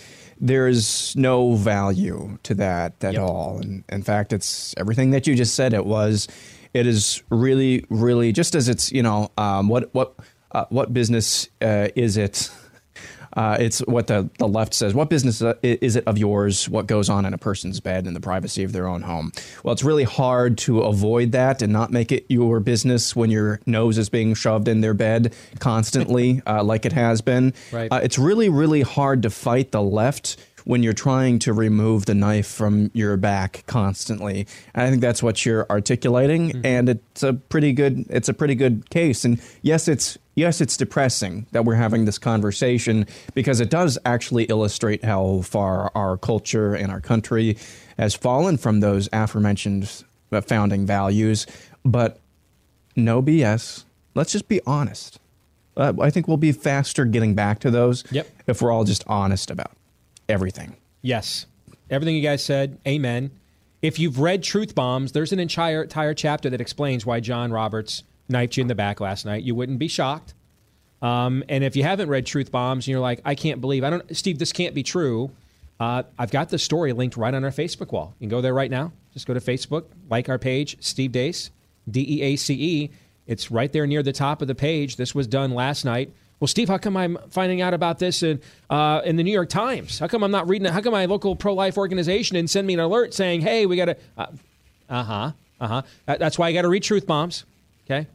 [0.41, 3.59] there's no value to that at all.
[3.59, 5.73] And in fact, it's everything that you just said.
[5.73, 6.27] It was.
[6.75, 8.91] It is really, really just as it's.
[8.91, 10.15] You know, um, what what
[10.51, 12.51] uh, what business uh, is it?
[13.35, 14.95] Uh, it's what the, the left says.
[14.95, 18.15] What business uh, is it of yours what goes on in a person's bed in
[18.15, 19.33] the privacy of their own home?
[19.63, 23.61] Well, it's really hard to avoid that and not make it your business when your
[23.67, 27.55] nose is being shoved in their bed constantly, uh, like it has been.
[27.71, 27.91] Right.
[27.91, 32.15] Uh, it's really, really hard to fight the left when you're trying to remove the
[32.15, 34.47] knife from your back constantly.
[34.75, 38.55] And I think that's what you're articulating, and it's a pretty good it's a pretty
[38.55, 39.25] good case.
[39.25, 44.45] And yes, it's yes, it's depressing that we're having this conversation because it does actually
[44.45, 47.57] illustrate how far our culture and our country
[47.99, 50.05] has fallen from those aforementioned
[50.47, 51.47] founding values.
[51.85, 52.19] But
[52.97, 53.85] no BS.
[54.15, 55.19] Let's just be honest.
[55.77, 58.29] Uh, I think we'll be faster getting back to those Yep.
[58.47, 59.73] if we're all just honest about
[60.33, 60.77] everything.
[61.03, 61.47] Yes.
[61.91, 63.31] Everything you guys said, amen.
[63.83, 68.03] If you've read Truth Bombs, there's an entire, entire chapter that explains why John Roberts
[68.29, 69.43] knifed you in the back last night.
[69.43, 70.35] You wouldn't be shocked.
[71.03, 73.91] Um, and if you haven't read Truth Bombs and you're like, I can't believe, I
[73.91, 75.31] don't, Steve, this can't be true.
[75.81, 78.15] Uh, I've got the story linked right on our Facebook wall.
[78.19, 78.93] You can go there right now.
[79.13, 81.51] Just go to Facebook, like our page, Steve Deace,
[81.91, 82.91] D E A C E.
[83.27, 84.97] It's right there near the top of the page.
[84.97, 86.13] This was done last night.
[86.43, 89.49] Well, Steve, how come I'm finding out about this in uh, in the New York
[89.49, 90.01] Times?
[90.01, 90.73] How come I'm not reading it?
[90.73, 93.77] How come my local pro life organization didn't send me an alert saying, "Hey, we
[93.77, 93.97] got to"?
[94.17, 94.27] Uh
[95.05, 95.33] huh.
[95.61, 95.83] Uh huh.
[96.07, 97.45] That, that's why I got to read truth bombs.
[97.87, 98.09] Okay.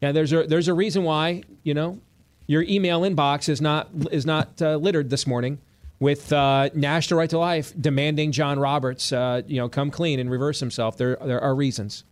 [0.00, 0.10] Yeah.
[0.10, 2.00] There's a there's a reason why you know
[2.48, 5.58] your email inbox is not is not uh, littered this morning
[6.00, 10.28] with uh, National Right to Life demanding John Roberts, uh, you know, come clean and
[10.28, 10.96] reverse himself.
[10.96, 12.02] There there are reasons.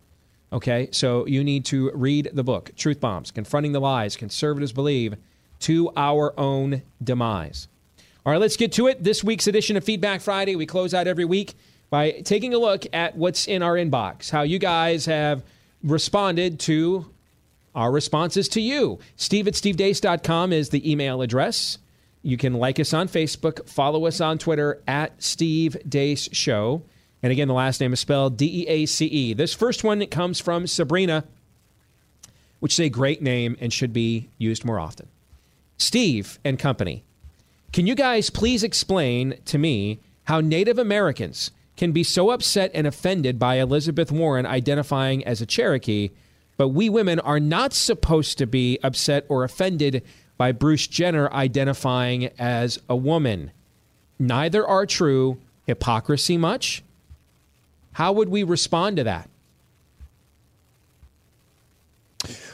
[0.53, 5.17] Okay, so you need to read the book, Truth Bombs Confronting the Lies Conservatives Believe
[5.61, 7.67] to Our Own Demise.
[8.25, 9.03] All right, let's get to it.
[9.03, 11.55] This week's edition of Feedback Friday, we close out every week
[11.89, 15.43] by taking a look at what's in our inbox, how you guys have
[15.83, 17.05] responded to
[17.73, 18.99] our responses to you.
[19.15, 21.77] Steve at stevedeace.com is the email address.
[22.23, 26.83] You can like us on Facebook, follow us on Twitter at Steve Deace Show.
[27.23, 29.33] And again, the last name is spelled D E A C E.
[29.33, 31.23] This first one comes from Sabrina,
[32.59, 35.07] which is a great name and should be used more often.
[35.77, 37.03] Steve and company,
[37.71, 42.87] can you guys please explain to me how Native Americans can be so upset and
[42.87, 46.09] offended by Elizabeth Warren identifying as a Cherokee,
[46.57, 50.03] but we women are not supposed to be upset or offended
[50.37, 53.51] by Bruce Jenner identifying as a woman?
[54.17, 55.39] Neither are true.
[55.65, 56.83] Hypocrisy much?
[57.93, 59.29] How would we respond to that?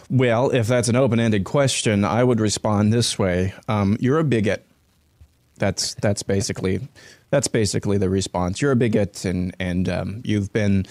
[0.10, 4.66] Well, if that's an open-ended question, I would respond this way: um, You're a bigot.
[5.58, 6.88] That's that's basically
[7.30, 8.62] that's basically the response.
[8.62, 10.86] You're a bigot, and and um, you've been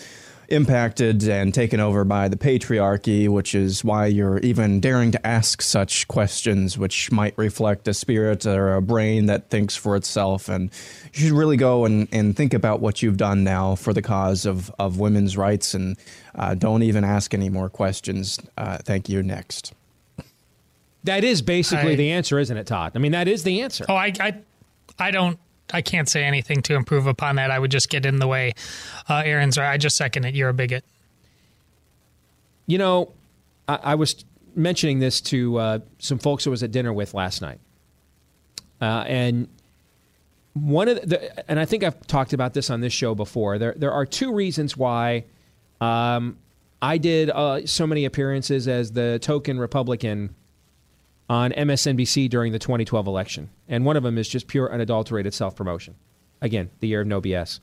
[0.53, 5.63] impacted and taken over by the patriarchy, which is why you're even daring to ask
[5.63, 10.49] such questions, which might reflect a spirit or a brain that thinks for itself.
[10.49, 10.71] And
[11.15, 14.47] you should really go and, and think about what you've done now for the cause
[14.47, 15.97] of, of women's rights and
[16.35, 18.39] uh, don't even ask any more questions.
[18.57, 19.23] Uh, thank you.
[19.23, 19.73] Next.
[21.05, 22.93] That is basically I- the answer, isn't it, Todd?
[22.95, 23.85] I mean, that is the answer.
[23.89, 24.35] Oh, I, I,
[24.99, 25.39] I don't.
[25.73, 27.51] I can't say anything to improve upon that.
[27.51, 28.55] I would just get in the way.
[29.09, 29.73] Uh, Aaron's right.
[29.73, 30.35] I just second it.
[30.35, 30.85] You're a bigot.
[32.67, 33.13] You know,
[33.69, 37.43] I, I was mentioning this to uh, some folks I was at dinner with last
[37.43, 37.61] night,
[38.81, 39.49] uh, and
[40.55, 43.59] one of the, and I think I've talked about this on this show before.
[43.59, 45.25] There, there are two reasons why
[45.81, 46.37] um,
[46.81, 50.35] I did uh, so many appearances as the token Republican
[51.33, 55.57] on MSNBC during the 2012 election, and one of them is just pure unadulterated self
[55.57, 55.95] promotion.
[56.43, 57.61] Again, the year of no BS.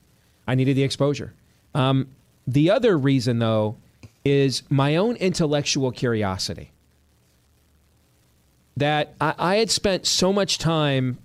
[0.48, 1.34] I needed the exposure.
[1.76, 2.08] Um,
[2.48, 3.78] the other reason, though,
[4.26, 6.72] is my own intellectual curiosity.
[8.76, 11.20] That I, I had spent so much time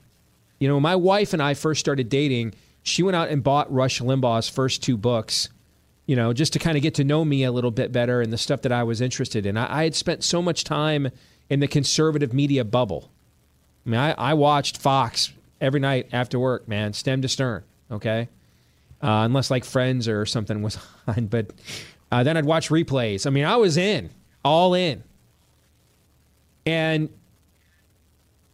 [0.59, 4.01] you know, my wife and I first started dating, she went out and bought Rush
[4.01, 5.49] Limbaugh's first two books,
[6.07, 8.32] you know, just to kind of get to know me a little bit better and
[8.32, 9.57] the stuff that I was interested in.
[9.57, 11.11] I, I had spent so much time
[11.51, 13.11] in the conservative media bubble.
[13.86, 18.28] I mean, I, I watched Fox every night after work, man, stem to stern, okay?
[19.03, 21.26] Uh, unless like Friends or something was on.
[21.26, 21.51] But
[22.11, 23.26] uh, then I'd watch replays.
[23.26, 24.11] I mean, I was in,
[24.45, 25.03] all in.
[26.66, 27.11] And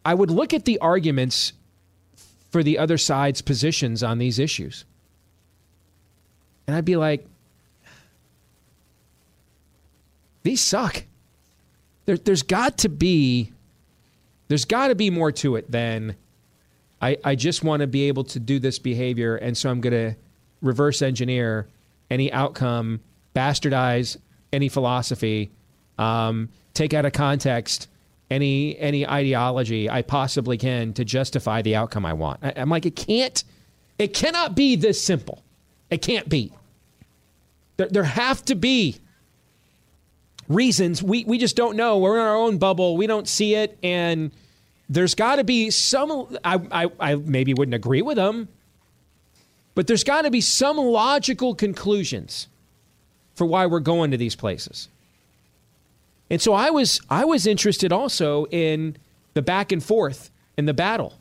[0.05, 1.53] I would look at the arguments
[2.51, 4.84] for the other side's positions on these issues.
[6.66, 7.26] And I'd be like,
[10.43, 11.05] these suck.
[12.11, 13.52] There, there's got to be,
[14.48, 16.16] there's got to be more to it than
[17.00, 19.92] I, I just want to be able to do this behavior, and so I'm going
[19.92, 20.16] to
[20.61, 21.68] reverse engineer
[22.11, 22.98] any outcome,
[23.32, 24.16] bastardize
[24.52, 25.52] any philosophy,
[25.98, 27.86] um, take out of context
[28.28, 32.40] any any ideology I possibly can to justify the outcome I want.
[32.42, 33.44] I, I'm like, it can't,
[34.00, 35.44] it cannot be this simple.
[35.90, 36.52] It can't be.
[37.76, 38.96] There, there have to be
[40.51, 41.96] reasons we, we just don't know.
[41.98, 42.96] We're in our own bubble.
[42.96, 44.32] We don't see it, and
[44.90, 46.36] there's got to be some.
[46.44, 48.48] I, I I maybe wouldn't agree with them,
[49.74, 52.48] but there's got to be some logical conclusions
[53.34, 54.88] for why we're going to these places.
[56.28, 58.96] And so I was I was interested also in
[59.34, 61.14] the back and forth in the battle.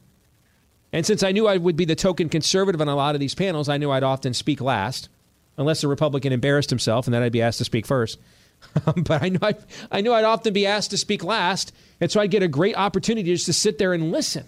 [0.92, 3.36] And since I knew I would be the token conservative on a lot of these
[3.36, 5.08] panels, I knew I'd often speak last,
[5.56, 8.18] unless a Republican embarrassed himself, and then I'd be asked to speak first.
[8.96, 9.58] but I knew I'd,
[9.92, 12.78] I knew I'd often be asked to speak last, and so I'd get a great
[12.78, 14.46] opportunity just to sit there and listen.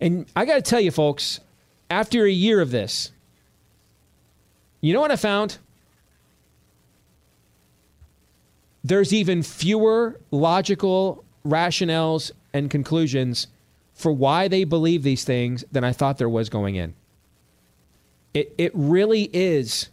[0.00, 1.40] And I got to tell you, folks,
[1.90, 3.12] after a year of this,
[4.80, 5.58] you know what I found?
[8.84, 13.46] there's even fewer logical rationales and conclusions
[13.94, 16.94] for why they believe these things than I thought there was going in.
[18.34, 19.88] It it really is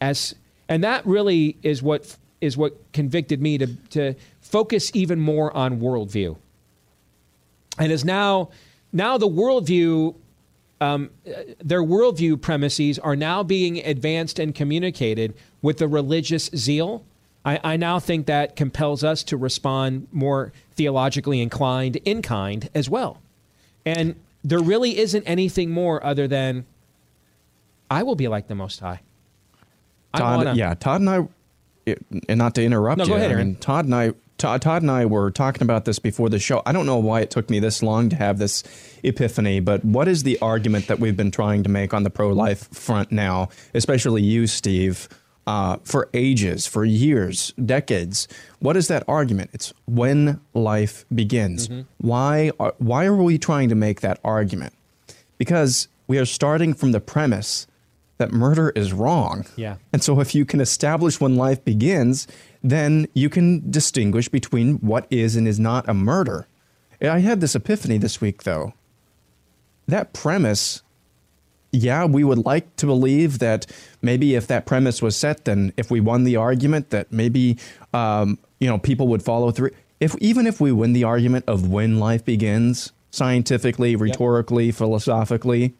[0.00, 0.34] as
[0.68, 5.80] and that really is what is what convicted me to to focus even more on
[5.80, 6.36] worldview.
[7.78, 8.50] And is now
[8.92, 10.14] now the worldview
[10.80, 11.10] um,
[11.58, 17.02] their worldview premises are now being advanced and communicated with the religious zeal
[17.46, 22.90] I, I now think that compels us to respond more theologically inclined in kind as
[22.90, 23.22] well.
[23.86, 26.66] And there really isn't anything more other than
[27.88, 29.00] I will be like the Most High.
[30.18, 31.28] Todd, wanna, yeah, Todd and I,
[32.28, 34.82] and not to interrupt no, you, go ahead, I mean, Todd and I, Todd, Todd
[34.82, 36.62] and I were talking about this before the show.
[36.66, 38.62] I don't know why it took me this long to have this
[39.02, 42.30] epiphany, but what is the argument that we've been trying to make on the pro
[42.30, 45.08] life front now, especially you, Steve?
[45.46, 48.26] uh, for ages, for years, decades.
[48.58, 49.50] What is that argument?
[49.52, 51.68] It's when life begins.
[51.68, 51.82] Mm-hmm.
[51.98, 54.74] Why are, why are we trying to make that argument?
[55.38, 57.66] Because we are starting from the premise
[58.18, 59.44] that murder is wrong.
[59.56, 59.76] Yeah.
[59.92, 62.26] And so if you can establish when life begins,
[62.62, 66.46] then you can distinguish between what is and is not a murder.
[67.00, 68.72] I had this epiphany this week though.
[69.86, 70.82] That premise
[71.72, 73.66] yeah, we would like to believe that
[74.00, 77.58] maybe if that premise was set, then if we won the argument, that maybe
[77.92, 79.70] um, you know people would follow through.
[80.00, 84.74] If even if we win the argument of when life begins, scientifically, rhetorically, yep.
[84.74, 85.74] philosophically,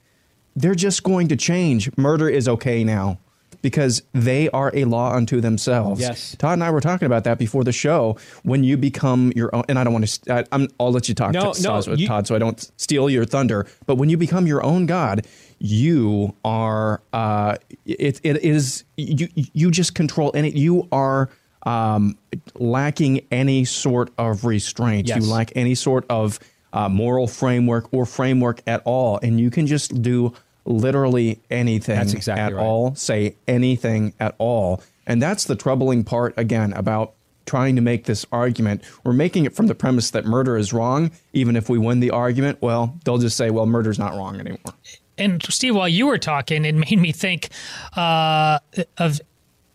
[0.56, 1.94] they're just going to change.
[1.96, 3.18] Murder is okay now
[3.62, 6.00] because they are a law unto themselves.
[6.00, 6.36] Yes.
[6.38, 8.16] Todd and I were talking about that before the show.
[8.42, 11.32] When you become your own, and I don't want to, I, will let you talk
[11.32, 13.66] no, to, no, you, Todd, so I don't steal your thunder.
[13.86, 15.26] But when you become your own God,
[15.58, 21.28] you are, uh, it, it is, you, you just control any, you are
[21.64, 22.16] um,
[22.54, 25.08] lacking any sort of restraint.
[25.08, 25.24] Yes.
[25.24, 26.38] You lack any sort of
[26.72, 29.18] uh, moral framework or framework at all.
[29.22, 30.34] And you can just do
[30.66, 32.62] literally anything that's exactly at right.
[32.62, 34.82] all, say anything at all.
[35.06, 37.14] And that's the troubling part, again, about
[37.46, 38.82] trying to make this argument.
[39.04, 41.12] We're making it from the premise that murder is wrong.
[41.32, 44.74] Even if we win the argument, well, they'll just say, well, murder's not wrong anymore.
[45.16, 47.48] And Steve, while you were talking, it made me think
[47.96, 48.58] uh,
[48.98, 49.20] of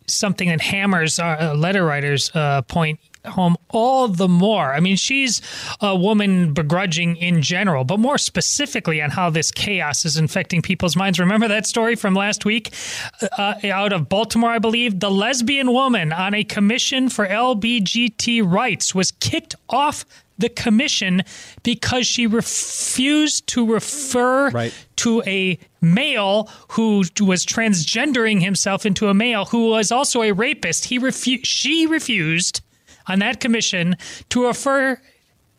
[0.07, 4.73] something that hammers our uh, letter writers uh, point home all the more.
[4.73, 5.41] I mean, she's
[5.79, 10.95] a woman begrudging in general, but more specifically on how this chaos is infecting people's
[10.95, 11.19] minds.
[11.19, 12.73] Remember that story from last week
[13.37, 14.99] uh, out of Baltimore, I believe?
[14.99, 20.05] The lesbian woman on a commission for LBGT rights was kicked off
[20.37, 21.21] the commission
[21.61, 24.73] because she refused to refer Right.
[24.97, 30.85] to a male who was transgendering himself into a male who was also a rapist.
[30.85, 32.61] He refu- she refused
[33.11, 33.95] on that commission
[34.29, 34.99] to refer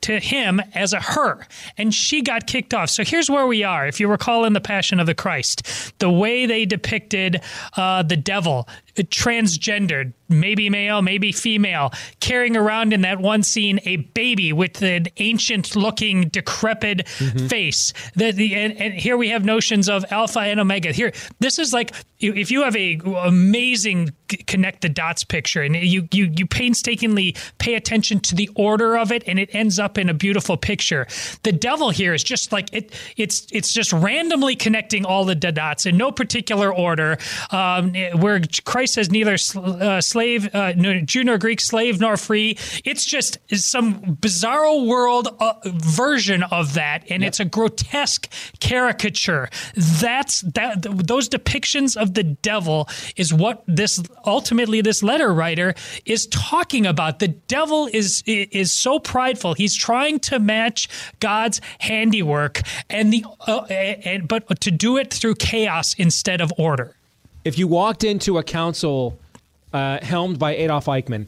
[0.03, 1.47] to him as a her,
[1.79, 2.91] and she got kicked off.
[2.91, 3.87] So here's where we are.
[3.87, 7.41] If you recall in the Passion of the Christ, the way they depicted
[7.77, 13.97] uh, the devil, transgendered, maybe male, maybe female, carrying around in that one scene a
[13.97, 17.93] baby with an ancient-looking, decrepit face.
[18.15, 20.93] The, the, and, and here we have notions of alpha and omega.
[20.93, 24.11] Here, this is like if you have a amazing
[24.47, 29.13] connect the dots picture and you you you painstakingly pay attention to the order of
[29.13, 31.07] it and it ends up in a beautiful picture
[31.43, 35.85] the devil here is just like it it's it's just randomly connecting all the dots
[35.85, 37.19] in no particular order
[37.51, 42.17] um, where christ says neither sl- uh, slave uh, no, jew nor greek slave nor
[42.17, 42.57] free.
[42.85, 48.31] It's just some bizarro world uh, version of that and it's a grotesque
[48.61, 49.49] caricature.
[49.77, 55.75] That's that those depictions of the devil is what this ultimately this letter writer
[56.05, 57.19] is talking about.
[57.19, 59.55] The devil is is so prideful.
[59.55, 60.89] He's trying to match
[61.21, 66.97] god's handiwork and the uh, and but to do it through chaos instead of order
[67.45, 69.19] If you walked into a council
[69.73, 71.27] uh, helmed by Adolf Eichmann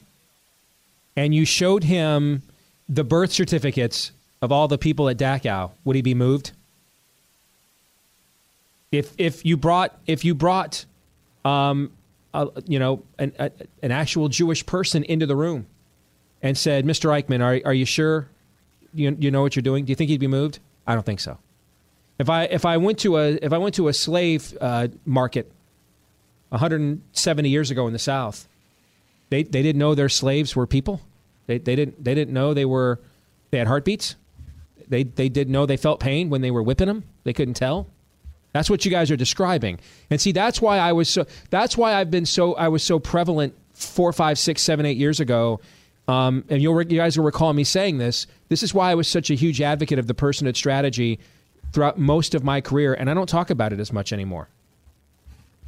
[1.17, 2.43] and you showed him
[2.89, 6.53] the birth certificates of all the people at Dachau, would he be moved?
[8.93, 10.85] If if you brought if you brought
[11.45, 11.91] um,
[12.33, 13.51] a, you know an, a,
[13.83, 15.67] an actual Jewish person into the room
[16.43, 17.11] and said, "Mr.
[17.11, 18.29] Eichmann, are are you sure
[18.95, 19.85] you you know what you're doing?
[19.85, 21.39] Do you think he'd be moved?" I don't think so.
[22.21, 25.51] If I if I went to a if I went to a slave uh, market
[26.51, 28.49] 170 years ago in the South,
[29.31, 31.01] they they didn't know their slaves were people.
[31.47, 33.01] They they didn't they didn't know they were
[33.51, 34.17] they had heartbeats.
[34.89, 37.05] They they didn't know they felt pain when they were whipping them.
[37.25, 37.89] They couldn't tell.
[38.53, 39.81] That's what you guys are describing.
[40.11, 41.27] And see, that's why I was so.
[41.51, 42.55] That's why I've been so.
[42.55, 45.61] I was so prevalent four, five, six, seven, eight years ago.
[46.07, 48.27] Um, and you'll, you guys will recall me saying this.
[48.49, 51.19] This is why I was such a huge advocate of the personhood strategy
[51.73, 54.49] throughout most of my career, and I don't talk about it as much anymore.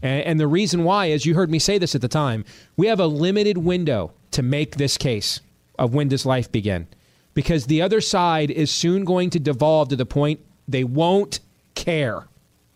[0.02, 2.44] And, and the reason why is you heard me say this at the time.
[2.76, 5.40] We have a limited window to make this case
[5.78, 6.86] of when does life begin,
[7.34, 11.40] because the other side is soon going to devolve to the point they won't
[11.74, 12.24] care.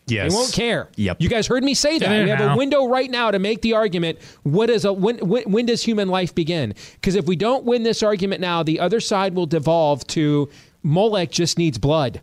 [0.06, 0.32] Yes.
[0.32, 0.88] They won't care.
[0.96, 1.20] Yep.
[1.20, 2.10] You guys heard me say that.
[2.10, 2.54] Yeah, we have now.
[2.54, 4.18] a window right now to make the argument.
[4.42, 5.18] What is a when?
[5.18, 6.74] When, when does human life begin?
[6.94, 10.50] Because if we don't win this argument now, the other side will devolve to
[10.82, 12.20] Molech just needs blood.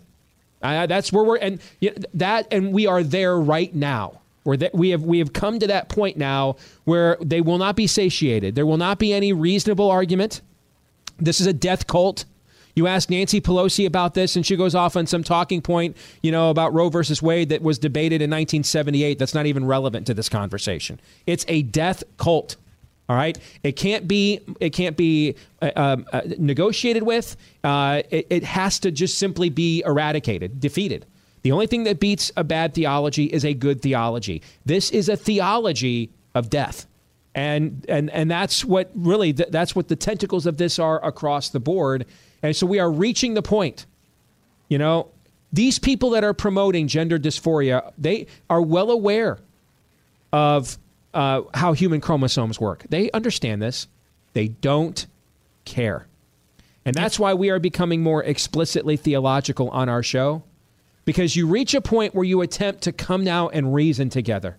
[0.61, 4.19] Uh, that's where we're and you know, that and we are there right now.
[4.47, 7.75] Where that we have we have come to that point now where they will not
[7.75, 8.55] be satiated.
[8.55, 10.39] There will not be any reasonable argument.
[11.19, 12.23] This is a death cult.
[12.73, 16.31] You ask Nancy Pelosi about this, and she goes off on some talking point, you
[16.31, 19.19] know, about Roe versus Wade that was debated in 1978.
[19.19, 21.01] That's not even relevant to this conversation.
[21.25, 22.55] It's a death cult.
[23.09, 24.39] All right, it can't be.
[24.61, 27.35] It can't be uh, um, uh, negotiated with.
[27.65, 31.05] Uh, it, it has to just simply be eradicated, defeated.
[31.43, 34.41] The only thing that beats a bad theology is a good theology.
[34.65, 36.85] This is a theology of death.
[37.35, 41.49] And and and that's what really th- that's what the tentacles of this are across
[41.49, 42.05] the board.
[42.41, 43.85] And so we are reaching the point
[44.69, 45.09] you know
[45.53, 49.37] these people that are promoting gender dysphoria they are well aware
[50.33, 50.77] of
[51.13, 52.85] uh, how human chromosomes work.
[52.89, 53.87] They understand this.
[54.33, 55.07] They don't
[55.65, 56.05] care.
[56.85, 60.43] And that's why we are becoming more explicitly theological on our show
[61.07, 64.57] because you reach a point where you attempt to come now and reason together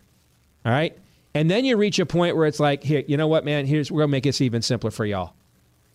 [0.64, 0.98] all right
[1.34, 3.66] and then you reach a point where it's like, here, you know what, man?
[3.66, 5.34] Here's we're gonna make this even simpler for y'all.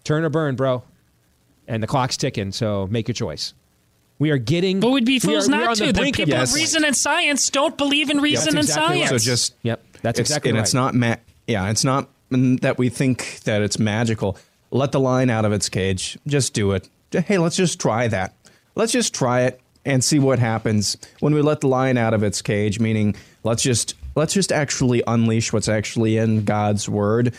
[0.03, 0.83] Turn or burn, bro.
[1.67, 3.53] And the clock's ticking, so make your choice.
[4.19, 4.79] We are getting.
[4.79, 6.85] but we'd be fools we are not to the the brink people this of reason
[6.85, 9.07] and science don't believe in reason and exactly right.
[9.07, 10.63] science So just Yep, that's it's, exactly and right.
[10.63, 11.15] it's not ma-
[11.47, 14.37] yeah, it's not that we think that it's magical.
[14.71, 16.17] Let the lion out of its cage.
[16.25, 16.87] Just do it.
[17.11, 18.33] Hey, let's just try that.
[18.75, 22.23] Let's just try it and see what happens when we let the lion out of
[22.23, 22.79] its cage.
[22.79, 27.33] Meaning, let's just let's just actually unleash what's actually in God's word.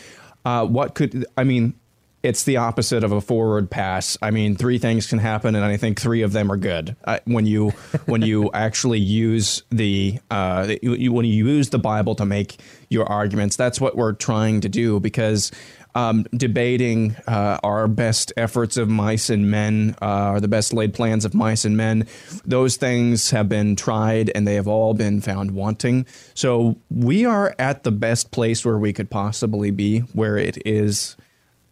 [0.44, 1.74] Uh, what could I mean?
[2.22, 4.16] It's the opposite of a forward pass.
[4.22, 6.96] I mean, three things can happen, and I think three of them are good.
[7.04, 7.70] Uh, when you
[8.06, 12.56] when you actually use the uh, you, when you use the Bible to make
[12.88, 15.00] your arguments, that's what we're trying to do.
[15.00, 15.52] Because
[15.94, 20.94] um, debating uh, our best efforts of mice and men, uh, or the best laid
[20.94, 22.06] plans of mice and men.
[22.44, 26.06] Those things have been tried and they have all been found wanting.
[26.34, 31.16] So we are at the best place where we could possibly be, where it is.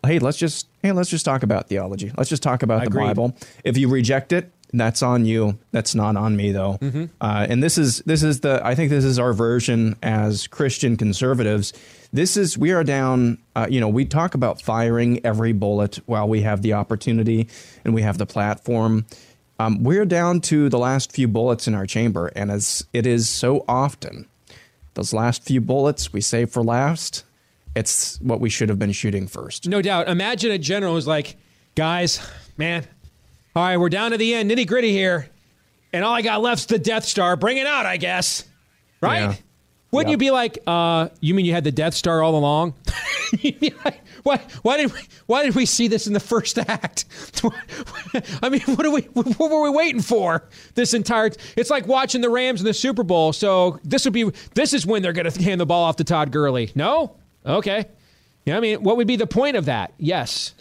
[0.04, 2.12] Hey, let's just hey, let's just talk about theology.
[2.16, 3.36] Let's just talk about the Bible.
[3.64, 5.58] If you reject it, that's on you.
[5.70, 6.78] That's not on me, though.
[6.80, 7.10] Mhm.
[7.20, 10.96] Uh, and this is this is the I think this is our version as Christian
[10.96, 11.72] conservatives.
[12.12, 13.38] This is we are down.
[13.56, 17.48] Uh, you know, we talk about firing every bullet while we have the opportunity
[17.84, 19.04] and we have the platform.
[19.58, 23.28] Um, we're down to the last few bullets in our chamber, and as it is
[23.28, 24.26] so often,
[24.94, 27.24] those last few bullets we save for last.
[27.74, 29.66] It's what we should have been shooting first.
[29.68, 30.08] No doubt.
[30.08, 31.36] Imagine a general who's like,
[31.74, 32.20] guys,
[32.58, 32.84] man,
[33.54, 35.28] all right, we're down to the end, nitty gritty here.
[35.92, 37.36] And all I got left's the Death Star.
[37.36, 38.44] Bring it out, I guess.
[39.00, 39.22] Right?
[39.22, 39.34] Yeah.
[39.90, 42.74] Wouldn't you be like, uh, you mean you had the Death Star all along?
[43.84, 47.04] Like, why, why did we, why did we see this in the first act?
[48.42, 52.22] I mean, what are we what were we waiting for this entire It's like watching
[52.22, 53.32] the Rams in the Super Bowl.
[53.32, 56.04] So this would be this is when they're going to hand the ball off to
[56.04, 56.72] Todd Gurley.
[56.74, 57.16] No?
[57.44, 57.86] Okay.
[58.46, 59.92] Yeah, I mean, what would be the point of that?
[59.98, 60.54] Yes.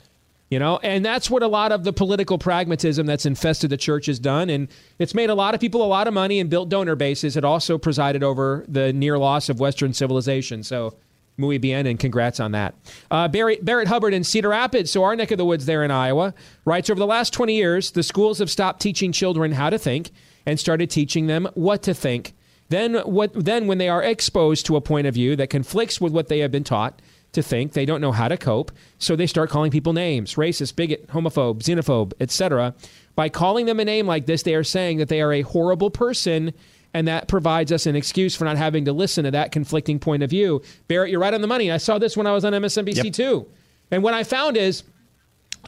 [0.51, 4.07] You know, and that's what a lot of the political pragmatism that's infested the church
[4.07, 4.49] has done.
[4.49, 4.67] And
[4.99, 7.37] it's made a lot of people a lot of money and built donor bases.
[7.37, 10.61] It also presided over the near loss of Western civilization.
[10.63, 10.97] So,
[11.37, 12.75] muy bien, and congrats on that.
[13.09, 15.89] Uh, Barrett, Barrett Hubbard in Cedar Rapids, so our neck of the woods there in
[15.89, 16.33] Iowa,
[16.65, 20.11] writes Over the last 20 years, the schools have stopped teaching children how to think
[20.45, 22.33] and started teaching them what to think.
[22.67, 26.11] Then, what, then when they are exposed to a point of view that conflicts with
[26.11, 27.01] what they have been taught,
[27.33, 27.73] to think.
[27.73, 31.59] They don't know how to cope, so they start calling people names racist, bigot, homophobe,
[31.59, 32.73] xenophobe, etc.
[33.15, 35.89] By calling them a name like this, they are saying that they are a horrible
[35.89, 36.53] person,
[36.93, 40.23] and that provides us an excuse for not having to listen to that conflicting point
[40.23, 40.61] of view.
[40.87, 41.71] Barrett, you're right on the money.
[41.71, 43.13] I saw this when I was on MSNBC Yep.
[43.13, 43.47] too.
[43.91, 44.83] And what I found is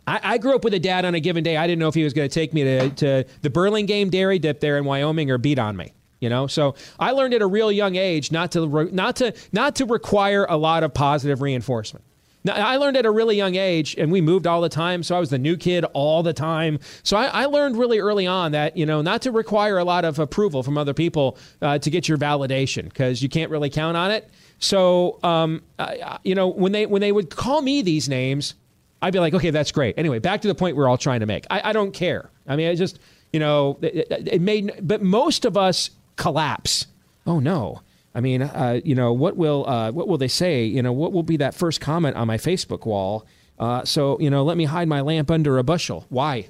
[0.06, 1.56] I, I grew up with a dad on a given day.
[1.56, 4.40] I didn't know if he was going to take me to, to the Burlingame Dairy
[4.40, 5.94] Dip there in Wyoming or beat on me.
[6.24, 9.34] You know, so I learned at a real young age not to re- not to
[9.52, 12.06] not to require a lot of positive reinforcement.
[12.46, 15.16] Now, I learned at a really young age, and we moved all the time, so
[15.18, 16.80] I was the new kid all the time.
[17.04, 20.06] So I, I learned really early on that you know not to require a lot
[20.06, 23.98] of approval from other people uh, to get your validation because you can't really count
[23.98, 24.30] on it.
[24.60, 28.56] So um, I- you know when they when they would call me these names,
[29.02, 29.98] I'd be like, okay, that's great.
[29.98, 31.46] Anyway, back to the point we're all trying to make.
[31.50, 32.30] I, I don't care.
[32.48, 33.00] I mean, I just,
[33.34, 36.88] you know, it, it- it made, but most of us collapse.
[37.26, 37.82] Oh no.
[38.16, 40.66] I mean, uh, you know, what will uh, what will they say?
[40.66, 43.26] You know, what will be that first comment on my Facebook wall?
[43.58, 46.06] Uh, so, you know, let me hide my lamp under a bushel.
[46.10, 46.48] Why?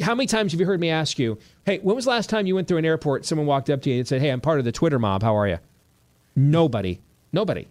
[0.00, 2.46] How many times have you heard me ask you, hey, when was the last time
[2.46, 4.58] you went through an airport, someone walked up to you and said, hey, I'm part
[4.58, 5.22] of the Twitter mob.
[5.22, 5.58] How are you?
[6.34, 7.00] Nobody.
[7.32, 7.68] Nobody.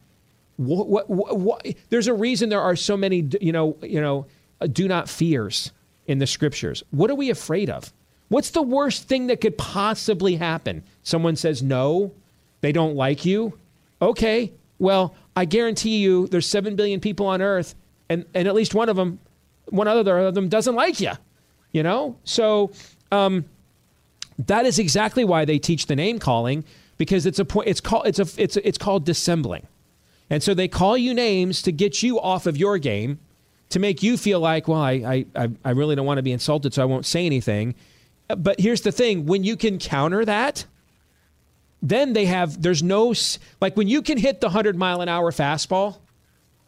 [0.58, 4.28] What, what, what, what, there's a reason there are so many, you know, you know,
[4.62, 5.72] uh, do not fears
[6.08, 6.84] in the scriptures.
[6.92, 7.92] What are we afraid of?
[8.30, 10.84] What's the worst thing that could possibly happen?
[11.04, 12.12] Someone says no,
[12.62, 13.58] they don't like you.
[14.02, 17.76] Okay, well, I guarantee you, there's seven billion people on Earth,
[18.10, 19.20] and and at least one of them,
[19.70, 21.12] one other of them doesn't like you.
[21.72, 22.72] You know, so
[23.12, 23.46] um,
[24.40, 26.64] that is exactly why they teach the name calling
[26.98, 27.46] because it's a.
[27.66, 29.68] It's called it's a it's it's called dissembling.
[30.30, 33.20] And so they call you names to get you off of your game,
[33.70, 36.74] to make you feel like, well, I, I, I really don't want to be insulted,
[36.74, 37.76] so I won't say anything.
[38.28, 40.66] But here's the thing when you can counter that,
[41.82, 43.14] then they have, there's no,
[43.62, 45.98] like when you can hit the 100 mile an hour fastball,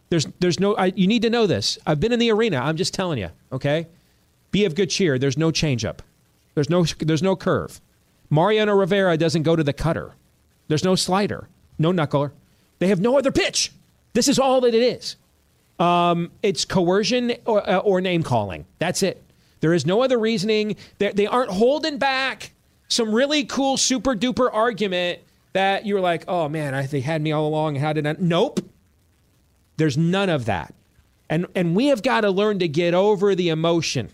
[0.10, 1.78] there's, there's no, I, you need to know this.
[1.86, 2.58] I've been in the arena.
[2.58, 3.88] I'm just telling you, okay?
[4.52, 5.18] Be of good cheer.
[5.18, 6.00] There's no changeup.
[6.54, 7.82] There's no, there's no curve.
[8.30, 10.14] Mariano Rivera doesn't go to the cutter.
[10.68, 11.48] There's no slider,
[11.80, 12.32] no knuckler.
[12.80, 13.72] They have no other pitch.
[14.14, 15.16] This is all that it is.
[15.80, 18.66] Um, it's coercion or, uh, or name calling.
[18.80, 19.24] That's it.
[19.60, 20.76] There is no other reasoning.
[20.98, 22.52] They're, they aren't holding back
[22.88, 25.20] some really cool, super duper argument
[25.54, 27.76] that you're like, oh man, I, they had me all along.
[27.76, 28.16] How did I?
[28.20, 28.60] Nope.
[29.78, 30.74] There's none of that.
[31.30, 34.10] And, and we have got to learn to get over the emotion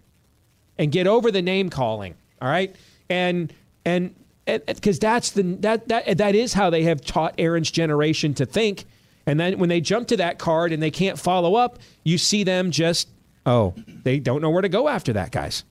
[0.78, 2.16] and get over the name calling.
[2.42, 2.76] All right.
[3.10, 3.54] And,
[3.86, 4.16] and,
[4.46, 8.86] because that's the that that that is how they have taught Aaron's generation to think.
[9.26, 12.44] And then when they jump to that card and they can't follow up, you see
[12.44, 13.08] them just
[13.46, 15.64] oh, they don't know where to go after that, guys.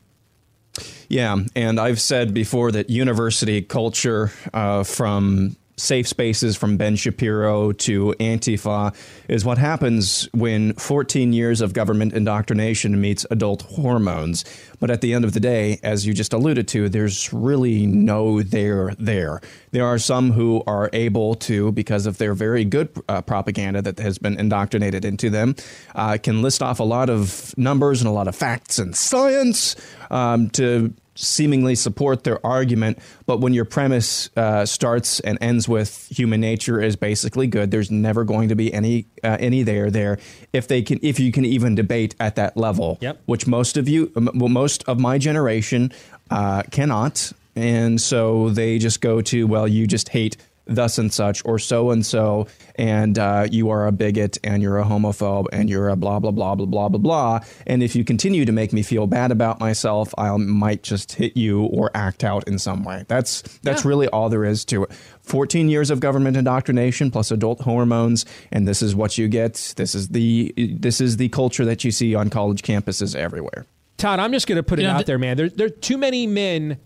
[1.09, 7.73] Yeah, and I've said before that university culture uh, from safe spaces from Ben Shapiro
[7.73, 8.95] to Antifa
[9.29, 14.45] is what happens when 14 years of government indoctrination meets adult hormones.
[14.81, 18.43] But at the end of the day, as you just alluded to, there's really no
[18.43, 19.41] there there.
[19.71, 23.99] There are some who are able to, because of their very good uh, propaganda that
[23.99, 25.57] has been indoctrinated into them,
[25.95, 29.77] uh, can list off a lot of numbers and a lot of facts and science
[30.11, 36.09] um, to seemingly support their argument, but when your premise uh, starts and ends with
[36.11, 40.19] human nature is basically good, there's never going to be any uh, any there there
[40.53, 43.21] if they can if you can even debate at that level, Yep.
[43.27, 45.93] which most of you, well, most of my generation
[46.31, 50.37] uh, cannot, and so they just go to well, you just hate
[50.67, 54.79] thus and such or so and so and uh, you are a bigot and you're
[54.79, 58.05] a homophobe and you're a blah blah blah blah blah blah blah and if you
[58.05, 62.23] continue to make me feel bad about myself i might just hit you or act
[62.23, 63.89] out in some way that's that's Yeah.
[63.89, 68.67] really all there is to it 14 years of government indoctrination plus adult hormones and
[68.69, 72.15] this is what you get this is the this is the culture that you see
[72.15, 73.67] on college campuses everywhere
[73.99, 75.37] Todd, I'm just going to put it Yeah, out th- there, man.
[75.37, 76.79] There, there are too many men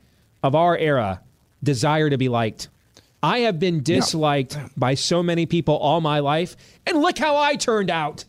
[0.43, 1.23] of our era
[1.63, 2.69] desire to be liked.
[3.23, 6.57] I have been disliked by so many people all my life,
[6.87, 8.25] and look how I turned out.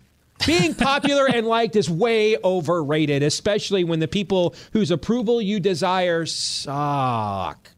[0.46, 6.26] Being popular and liked is way overrated, especially when the people whose approval you desire
[6.28, 7.72] suck.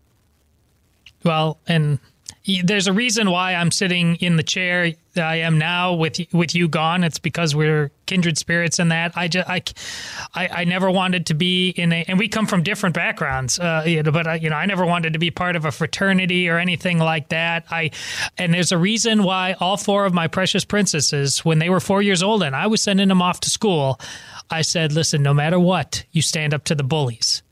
[1.24, 2.00] Well, and y-
[2.64, 6.56] there's a reason why I'm sitting in the chair that I am now with with
[6.56, 7.04] you gone.
[7.04, 9.16] It's because we're kindred spirits in that.
[9.16, 9.62] I just I,
[10.34, 13.60] I, I never wanted to be in a, and we come from different backgrounds.
[13.60, 15.72] Uh, you know, but I, you know, I never wanted to be part of a
[15.72, 17.66] fraternity or anything like that.
[17.70, 17.92] I,
[18.38, 22.02] and there's a reason why all four of my precious princesses, when they were four
[22.02, 24.00] years old and I was sending them off to school,
[24.50, 27.44] I said, listen, no matter what, you stand up to the bullies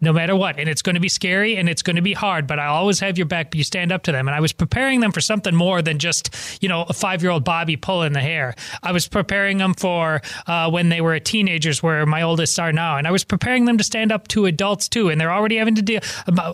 [0.00, 0.58] no matter what.
[0.58, 3.00] And it's going to be scary and it's going to be hard, but I'll always
[3.00, 3.50] have your back.
[3.50, 4.28] But you stand up to them.
[4.28, 7.30] And I was preparing them for something more than just, you know, a five year
[7.30, 8.54] old Bobby pulling the hair.
[8.82, 12.96] I was preparing them for uh, when they were teenagers, where my oldest are now.
[12.96, 15.08] And I was preparing them to stand up to adults too.
[15.08, 16.00] And they're already having to deal.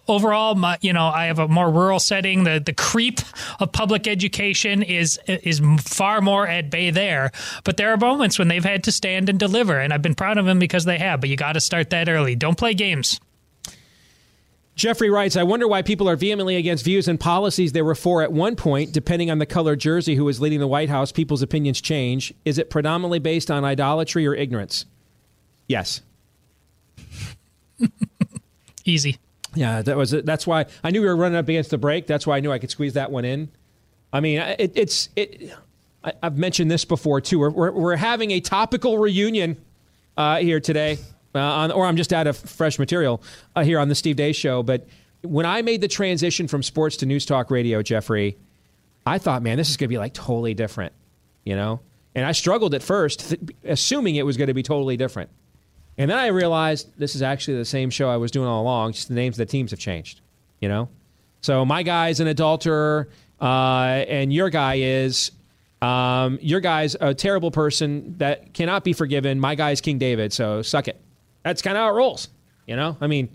[0.08, 2.44] Overall, my, you know, I have a more rural setting.
[2.44, 3.20] The the creep
[3.58, 7.32] of public education is is far more at bay there.
[7.64, 10.38] But there are moments when they've had to stand and deliver, and I've been proud
[10.38, 11.20] of them because they have.
[11.20, 12.36] But you got to start that early.
[12.36, 13.20] Don't play games.
[14.80, 18.22] Jeffrey writes, I wonder why people are vehemently against views and policies they were for
[18.22, 18.92] at one point.
[18.92, 22.32] Depending on the color jersey who is leading the White House, people's opinions change.
[22.46, 24.86] Is it predominantly based on idolatry or ignorance?
[25.68, 26.00] Yes.
[28.86, 29.18] Easy.
[29.54, 30.24] Yeah, that was it.
[30.24, 32.06] That's why I knew we were running up against the break.
[32.06, 33.50] That's why I knew I could squeeze that one in.
[34.14, 35.52] I mean, it, it's it.
[36.02, 37.38] I, I've mentioned this before too.
[37.38, 39.58] We're, we're, we're having a topical reunion
[40.16, 40.96] uh, here today,
[41.34, 43.22] uh, on, or I'm just out of fresh material
[43.54, 44.62] uh, here on the Steve Deace Show.
[44.62, 44.86] But
[45.22, 48.36] when I made the transition from sports to news talk radio, Jeffrey,
[49.06, 50.92] I thought, man, this is going to be like totally different,
[51.44, 51.80] you know.
[52.14, 55.30] And I struggled at first, th- assuming it was going to be totally different.
[55.96, 58.92] And then I realized this is actually the same show I was doing all along,
[58.92, 60.20] just the names of the teams have changed,
[60.60, 60.88] you know?
[61.42, 63.08] So my guy's an adulterer,
[63.40, 65.30] uh, and your guy is,
[65.82, 69.40] um, your guy's a terrible person that cannot be forgiven.
[69.40, 71.00] My guy's King David, so suck it.
[71.42, 72.28] That's kind of how it rolls,
[72.66, 72.96] you know?
[73.00, 73.30] I mean,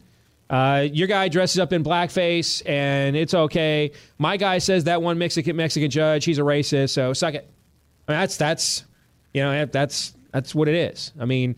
[0.49, 3.91] uh, your guy dresses up in blackface, and it's okay.
[4.19, 7.49] My guy says that one Mexican Mexican judge, he's a racist, so suck it.
[8.07, 8.83] I mean, that's that's
[9.33, 11.13] you know that's that's what it is.
[11.19, 11.55] I mean,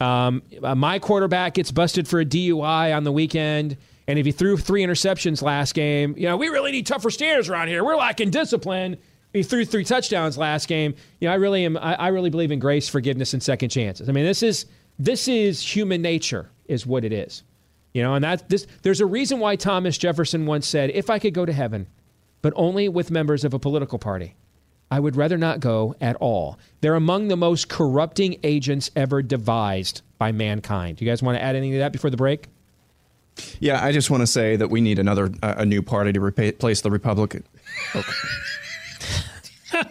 [0.00, 3.76] um, uh, my quarterback gets busted for a DUI on the weekend,
[4.06, 7.48] and if he threw three interceptions last game, you know we really need tougher standards
[7.48, 7.82] around here.
[7.84, 8.98] We're lacking discipline.
[9.32, 10.94] He threw three touchdowns last game.
[11.20, 11.76] You know, I really am.
[11.76, 14.08] I, I really believe in grace, forgiveness, and second chances.
[14.08, 14.66] I mean, this is
[14.98, 17.42] this is human nature, is what it is.
[17.94, 21.18] You know, and that this there's a reason why Thomas Jefferson once said, "If I
[21.18, 21.86] could go to heaven,
[22.42, 24.34] but only with members of a political party."
[24.90, 26.58] I would rather not go at all.
[26.80, 30.96] They're among the most corrupting agents ever devised by mankind.
[30.96, 32.46] Do you guys want to add anything to that before the break?
[33.60, 36.20] Yeah, I just want to say that we need another uh, a new party to
[36.20, 37.44] replace the Republican.
[37.94, 38.12] Okay.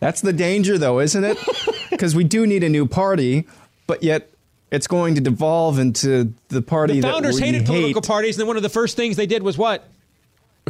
[0.00, 1.38] That's the danger, though, isn't it?
[1.90, 3.46] Because we do need a new party,
[3.86, 4.28] but yet
[4.70, 8.36] it's going to devolve into the party The founders that we hated hate, political parties,
[8.36, 9.88] and then one of the first things they did was what?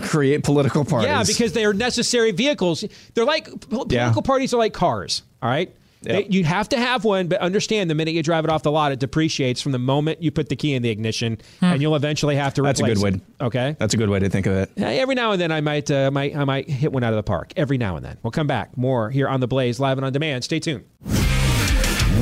[0.03, 1.09] create political parties.
[1.09, 2.85] Yeah, because they are necessary vehicles.
[3.15, 4.05] They're like po- Yeah.
[4.05, 5.23] political parties are like cars.
[5.43, 8.51] All right, They- you have to have one, but understand the minute you drive it
[8.51, 11.39] off the lot, it depreciates from the moment you put the key in the ignition,
[11.61, 13.03] and you'll eventually have to That's a good it.
[13.03, 13.21] way.
[13.41, 14.71] Okay, that's a good way to think of it.
[14.77, 17.23] Every now and then, I might, uh, might, I might hit one out of the
[17.25, 17.53] park.
[17.57, 20.13] Every now and then, we'll come back more here on the Blaze, live and on
[20.13, 20.45] demand.
[20.45, 20.85] Stay tuned.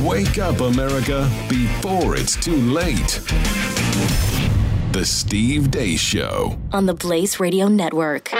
[0.02, 3.20] Wake up, America, before it's too late.
[4.92, 6.59] The Steve Deace Show.
[6.72, 8.30] on the Blaze Radio Network.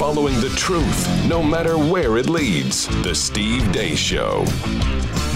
[0.00, 2.86] Following the truth, no matter where it leads.
[3.02, 4.46] The Steve Deace Show.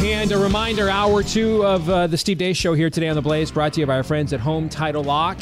[0.02, 3.20] And a reminder hour two of uh, the Steve Deace Show here today on The
[3.20, 5.38] Blaze, brought to you by our friends at Home Title Lock.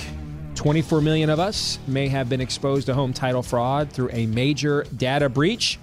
[0.56, 4.86] 24 million of us may have been exposed to home title fraud through a major
[4.96, 5.78] data breach.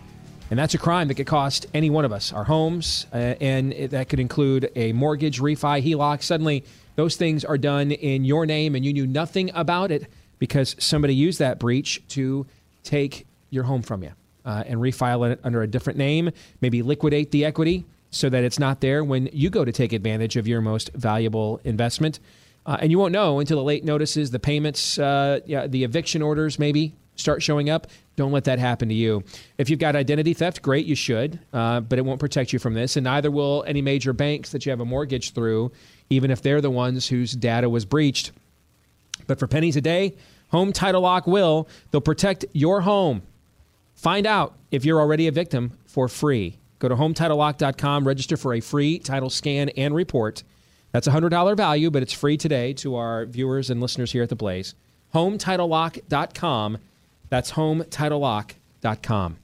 [0.52, 3.72] And that's a crime that could cost any one of us our homes, uh, and
[3.72, 6.24] that could include a mortgage, refi, HELOC.
[6.24, 6.66] Suddenly,
[6.98, 10.07] those things are done in your name, and you knew nothing about it
[10.40, 12.45] because somebody used that breach to
[12.84, 14.11] take your home from you
[14.45, 16.31] uh, and refile it under a different name,
[16.61, 20.35] maybe liquidate the equity so that it's not there when you go to take advantage
[20.35, 22.19] of your most valuable investment.
[22.65, 26.21] Uh, and you won't know until the late notices, the payments, uh, yeah, the eviction
[26.21, 27.88] orders maybe start showing up.
[28.15, 29.23] Don't let that happen to you.
[29.57, 32.73] If you've got identity theft, great, you should, uh, but it won't protect you from
[32.73, 32.95] this.
[32.95, 35.71] And neither will any major banks that you have a mortgage through,
[36.09, 38.31] even if they're the ones whose data was breached.
[39.27, 40.15] But for pennies a day,
[40.49, 41.67] Home Title Lock will.
[41.91, 43.21] They'll protect your home.
[43.99, 46.57] Find out if you're already a victim for free.
[46.80, 50.41] Go to HometitleLock.com, register for a free title scan and report.
[50.93, 54.30] That's a $100 value, but it's free today to our viewers and listeners here at
[54.30, 54.73] The Blaze.
[55.13, 56.77] HometitleLock.com.
[57.27, 59.38] That's HometitleLock.com.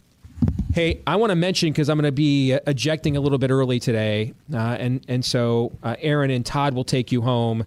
[0.73, 3.51] Hey, I want to mention because I'm going to be uh, ejecting a little bit
[3.51, 7.65] early today, uh, and and so uh, Aaron and Todd will take you home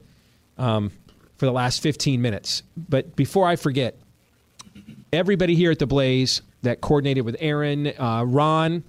[0.57, 0.93] um,
[1.37, 2.63] for the last 15 minutes.
[2.77, 3.99] But before I forget,
[5.13, 8.83] everybody here at the Blaze that coordinated with Aaron, uh, Ron,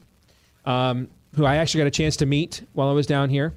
[0.66, 3.54] um, who I actually got a chance to meet while I was down here,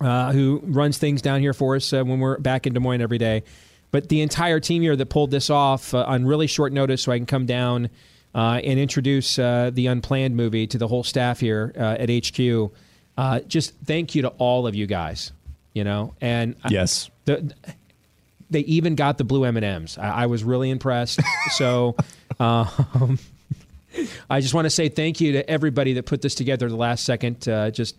[0.00, 3.00] uh, who runs things down here for us uh, when we're back in Des Moines
[3.00, 3.42] every day.
[3.90, 7.12] But the entire team here that pulled this off uh, on really short notice so
[7.12, 7.88] I can come down
[8.34, 12.70] uh, and introduce uh, the Unplanned movie to the whole staff here uh, at HQ.
[13.16, 15.32] Uh, just thank you to all of you guys.
[15.74, 17.10] You know, and I- Yes.
[17.24, 17.52] the,
[18.50, 19.98] they even got the blue M and M's.
[19.98, 21.20] I, I was really impressed.
[21.52, 21.96] so,
[22.40, 23.18] um,
[24.30, 27.04] I just want to say thank you to everybody that put this together the last
[27.04, 27.48] second.
[27.48, 27.96] Uh, just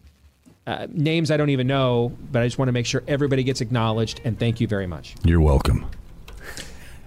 [0.67, 3.61] uh, names I don't even know, but I just want to make sure everybody gets
[3.61, 4.21] acknowledged.
[4.23, 5.15] And thank you very much.
[5.23, 5.89] You're welcome.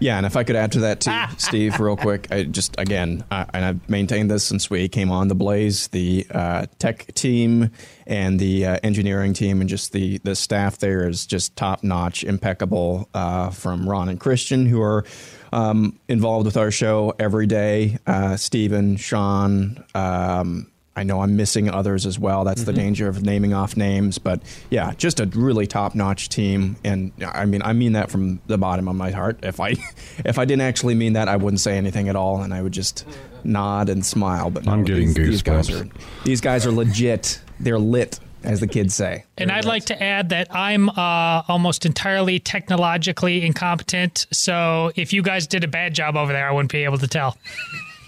[0.02, 3.24] Yeah, and if I could add to that too, Steve, real quick, I just again,
[3.30, 7.70] I, and I've maintained this since we came on the Blaze, the uh, tech team
[8.04, 12.24] and the uh, engineering team, and just the the staff there is just top notch,
[12.24, 13.08] impeccable.
[13.14, 15.04] Uh, from Ron and Christian, who are
[15.52, 19.84] um, involved with our show every day, uh, Stephen, Sean.
[19.94, 22.44] Um, I know I'm missing others as well.
[22.44, 22.76] That's the Mhm.
[22.76, 26.76] danger of naming off names, but yeah, just a really top-notch team.
[26.84, 29.38] And I mean, I mean that from the bottom of my heart.
[29.42, 29.70] If I,
[30.24, 32.72] if I didn't actually mean that, I wouldn't say anything at all, and I would
[32.72, 33.06] just
[33.42, 34.50] nod and smile.
[34.50, 35.90] But no, I'm getting these, these guys goosebumps.
[35.92, 37.40] are these guys are legit.
[37.58, 39.24] They're lit, as the kids say.
[39.38, 44.26] And I'd like to add that I'm uh, almost entirely technologically incompetent.
[44.32, 47.08] So if you guys did a bad job over there, I wouldn't be able to
[47.08, 47.38] tell.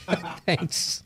[0.44, 1.02] Thanks.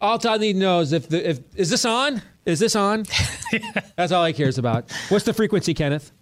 [0.00, 2.22] All Todd need to know is if the if is this on?
[2.44, 3.04] Is this on?
[3.96, 4.90] That's all he cares about.
[5.08, 6.12] What's the frequency, Kenneth?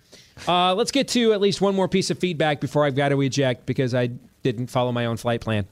[0.49, 3.21] Uh, let's get to at least one more piece of feedback before I've got to
[3.21, 4.11] eject because I
[4.43, 5.67] didn't follow my own flight plan.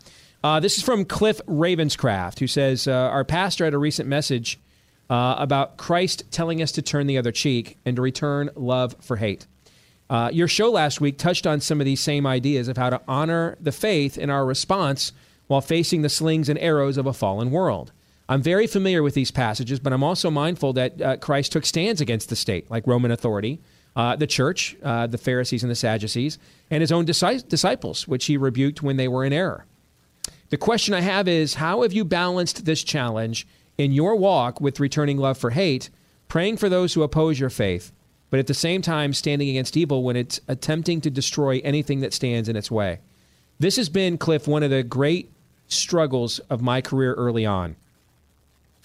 [0.44, 4.60] Uh, this is from Cliff Ravenscraft, who says uh, our pastor had a recent message
[5.08, 9.16] uh, about Christ telling us to turn the other cheek and to return love for
[9.16, 9.46] hate.
[10.10, 13.00] Uh, your show last week touched on some of these same ideas of how to
[13.06, 15.12] honor the faith in our response
[15.52, 17.92] while facing the slings and arrows of a fallen world.
[18.26, 22.00] I'm very familiar with these passages, but I'm also mindful that uh, Christ took stands
[22.00, 23.60] against the state, like Roman authority,
[23.94, 26.38] uh, the church, uh, the Pharisees and the Sadducees,
[26.70, 29.66] and his own disci- disciples, which he rebuked when they were in error.
[30.48, 33.46] The question I have is how have you balanced this challenge
[33.76, 35.90] in your walk with returning love for hate,
[36.28, 37.92] praying for those who oppose your faith,
[38.30, 42.14] but at the same time standing against evil when it's attempting to destroy anything that
[42.14, 43.00] stands in its way?
[43.58, 45.31] This has been, Cliff, one of the great
[45.72, 47.76] struggles of my career early on.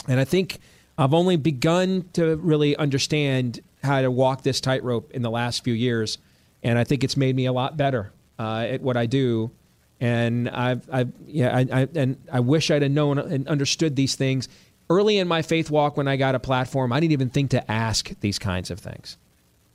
[0.08, 0.60] And I think
[0.98, 5.74] I've only begun to really understand how to walk this tightrope in the last few
[5.74, 6.18] years.
[6.64, 9.52] And I think it's made me a lot better uh, at what I do.
[10.00, 14.16] And I've, I've yeah, I, I, and I wish I'd have known and understood these
[14.16, 14.48] things
[14.90, 16.94] early in my faith walk when I got a platform.
[16.94, 19.18] I didn't even think to ask these kinds of things,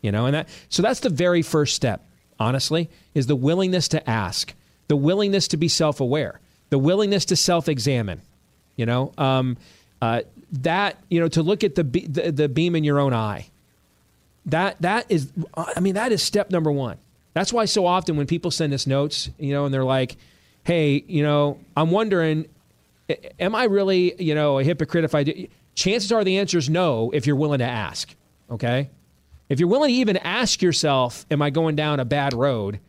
[0.00, 0.26] you know.
[0.26, 2.04] And that so that's the very first step.
[2.38, 4.54] Honestly, is the willingness to ask,
[4.88, 6.40] the willingness to be self-aware,
[6.72, 8.22] the willingness to self-examine.
[8.76, 9.58] You know, um,
[10.00, 10.22] uh,
[10.62, 13.50] that you know to look at the, be- the the beam in your own eye
[14.46, 16.98] that that is, I mean, that is step number one.
[17.34, 20.16] That's why so often when people send us notes, you know, and they're like,
[20.64, 22.46] "Hey, you know, I'm wondering,
[23.38, 26.68] am I really, you know, a hypocrite if I do?" Chances are the answer is
[26.68, 28.14] no if you're willing to ask.
[28.50, 28.90] Okay,
[29.48, 32.80] if you're willing to even ask yourself, "Am I going down a bad road?"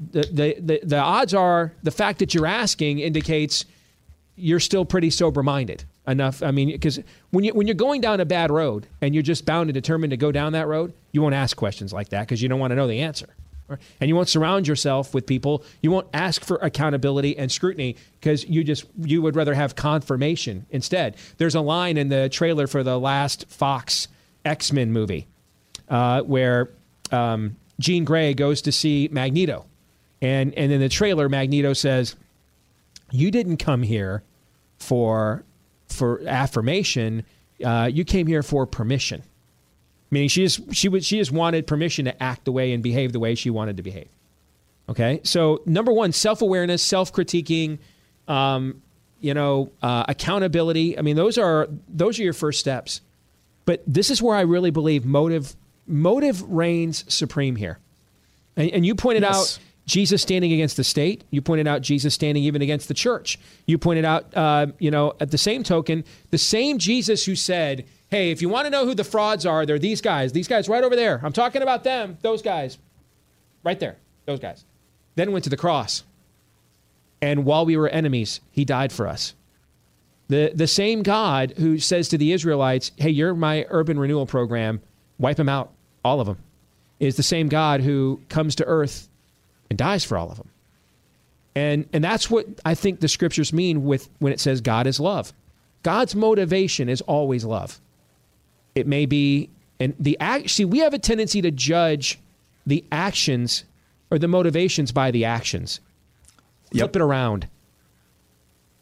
[0.00, 3.66] The the the, odds are the fact that you're asking indicates
[4.34, 6.42] you're still pretty sober minded enough.
[6.42, 7.00] I mean, because
[7.30, 10.12] when you when you're going down a bad road and you're just bound and determined
[10.12, 12.70] to go down that road, you won't ask questions like that because you don't want
[12.70, 13.28] to know the answer.
[14.00, 15.62] And you won't surround yourself with people.
[15.80, 20.66] You won't ask for accountability and scrutiny because you just you would rather have confirmation
[20.70, 21.16] instead.
[21.36, 24.08] There's a line in the trailer for the last Fox
[24.44, 25.28] X Men movie
[25.88, 26.70] uh, where
[27.12, 29.66] um, Jean Grey goes to see Magneto,
[30.22, 32.16] and and in the trailer, Magneto says,
[33.10, 34.22] "You didn't come here
[34.78, 35.44] for
[35.88, 37.24] for affirmation.
[37.64, 39.22] Uh, you came here for permission."
[40.10, 43.12] Meaning she just she would she just wanted permission to act the way and behave
[43.12, 44.08] the way she wanted to behave.
[44.88, 47.78] Okay, so number one, self awareness, self critiquing,
[48.26, 48.82] um,
[49.20, 50.98] you know, uh, accountability.
[50.98, 53.00] I mean, those are those are your first steps.
[53.66, 55.54] But this is where I really believe motive
[55.86, 57.78] motive reigns supreme here.
[58.56, 59.58] And, and you pointed yes.
[59.58, 59.58] out
[59.90, 61.24] Jesus standing against the state.
[61.30, 63.38] You pointed out Jesus standing even against the church.
[63.66, 67.84] You pointed out, uh, you know, at the same token, the same Jesus who said
[68.10, 70.32] hey, if you want to know who the frauds are, they're these guys.
[70.32, 71.20] These guys right over there.
[71.22, 72.18] I'm talking about them.
[72.22, 72.76] Those guys.
[73.62, 73.96] Right there.
[74.26, 74.64] Those guys.
[75.14, 76.02] Then went to the cross.
[77.22, 79.34] And while we were enemies, he died for us.
[80.26, 84.80] The, the same God who says to the Israelites, hey, you're my urban renewal program,
[85.18, 85.72] wipe them out,
[86.04, 86.38] all of them,
[86.98, 89.08] is the same God who comes to earth
[89.70, 90.50] and dies for all of them.
[91.54, 95.00] And, and that's what I think the scriptures mean with when it says God is
[95.00, 95.32] love.
[95.82, 97.80] God's motivation is always love.
[98.74, 99.48] It may be,
[99.78, 100.50] and the act.
[100.50, 102.18] See, we have a tendency to judge
[102.66, 103.64] the actions
[104.10, 105.80] or the motivations by the actions.
[106.72, 106.82] Yep.
[106.82, 107.48] Flip it around.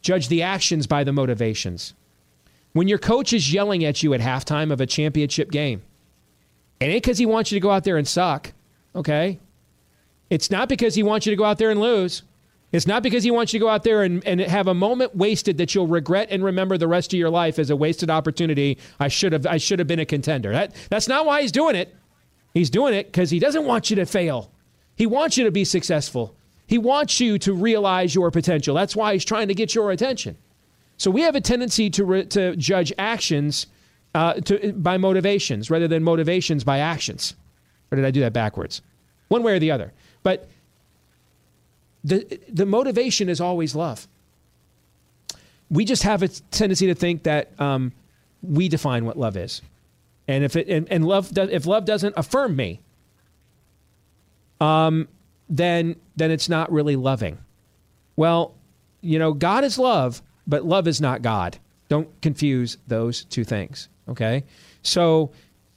[0.03, 1.95] Judge the actions by the motivations.
[2.73, 5.83] When your coach is yelling at you at halftime of a championship game,
[6.81, 8.53] it ain't because he wants you to go out there and suck,
[8.95, 9.39] okay?
[10.31, 12.23] It's not because he wants you to go out there and lose.
[12.71, 15.17] It's not because he wants you to go out there and, and have a moment
[15.17, 18.79] wasted that you'll regret and remember the rest of your life as a wasted opportunity.
[19.01, 20.53] I should have I should have been a contender.
[20.53, 21.95] That, that's not why he's doing it.
[22.53, 24.53] He's doing it because he doesn't want you to fail.
[24.97, 26.35] He wants you to be successful.
[26.67, 28.75] He wants you to realize your potential.
[28.75, 30.37] That's why he's trying to get your attention.
[30.99, 33.69] So we have a tendency to, re, to judge actions
[34.15, 37.35] uh, to, by motivations rather than motivations by actions.
[37.91, 38.83] Or did I do that backwards?
[39.29, 39.93] One way or the other.
[40.23, 40.49] But
[42.05, 44.09] the, the motivation is always love.
[45.71, 47.93] We just have a tendency to think that um,
[48.43, 49.61] we define what love is.
[50.27, 52.81] And if it and, and love does, if love doesn't affirm me,
[54.61, 55.09] um,
[55.49, 57.39] then then it's not really loving.
[58.17, 58.55] Well,
[59.01, 61.59] you know, God is love, but love is not God.
[61.89, 63.89] Don't confuse those two things.
[64.09, 64.45] Okay,
[64.83, 65.31] so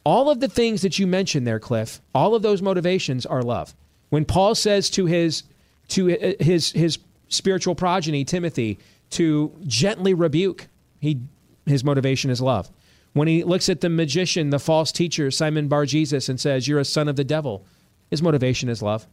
[0.04, 3.76] all of the things that you mentioned there, Cliff, all of those motivations are love.
[4.10, 5.44] When Paul says to his
[5.90, 8.80] to uh, his his spiritual progeny Timothy
[9.12, 10.68] to gently rebuke.
[11.00, 11.22] He
[11.66, 12.70] his motivation is love.
[13.14, 16.80] When he looks at the magician, the false teacher Simon Bar Jesus, and says, "You're
[16.80, 17.66] a son of the devil,"
[18.10, 19.08] his motivation is love.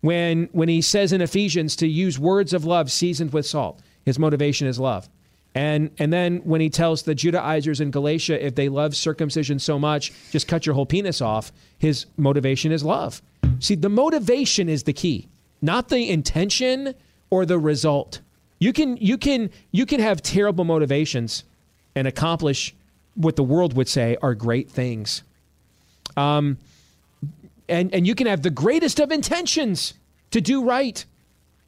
[0.00, 4.18] When when he says in Ephesians to use words of love seasoned with salt, his
[4.18, 5.08] motivation is love.
[5.54, 9.78] And and then when he tells the Judaizers in Galatia, if they love circumcision so
[9.78, 13.20] much, just cut your whole penis off, his motivation is love.
[13.58, 15.28] See, the motivation is the key
[15.62, 16.94] not the intention
[17.30, 18.20] or the result.
[18.58, 21.44] You can you can you can have terrible motivations
[21.94, 22.74] and accomplish
[23.14, 25.22] what the world would say are great things.
[26.16, 26.58] Um,
[27.68, 29.94] and and you can have the greatest of intentions
[30.32, 31.04] to do right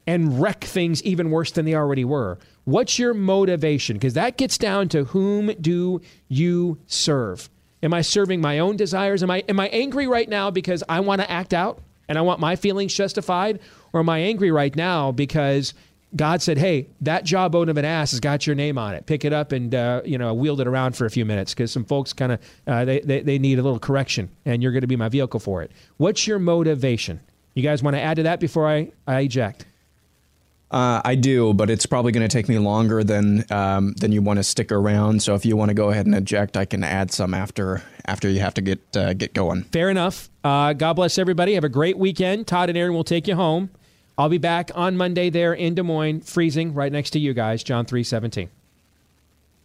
[0.05, 2.37] and wreck things even worse than they already were.
[2.65, 3.95] What's your motivation?
[3.95, 7.49] Because that gets down to whom do you serve?
[7.83, 9.21] Am I serving my own desires?
[9.21, 12.21] Am I am I angry right now because I want to act out and I
[12.21, 13.59] want my feelings justified?
[13.93, 15.75] Or am I angry right now because
[16.15, 19.05] God said, "Hey, that jawbone of an ass has got your name on it.
[19.05, 21.71] Pick it up and uh, you know wield it around for a few minutes because
[21.71, 24.81] some folks kind of uh, they, they they need a little correction, and you're going
[24.81, 27.19] to be my vehicle for it." What's your motivation?
[27.53, 29.65] You guys want to add to that before I I eject?
[30.75, 34.21] Uh, I do, but it's probably going to take me longer than um, than you
[34.21, 35.23] want to stick around.
[35.23, 38.29] So if you want to go ahead and eject, I can add some after after
[38.29, 39.63] you have to get uh, get going.
[39.63, 40.29] Fair enough.
[40.43, 41.53] Uh, God bless everybody.
[41.53, 42.45] Have a great weekend.
[42.45, 43.69] Todd and Aaron will take you home.
[44.17, 47.63] I'll be back on Monday there in Des Moines, freezing right next to you guys,
[47.63, 48.49] John three seventeen.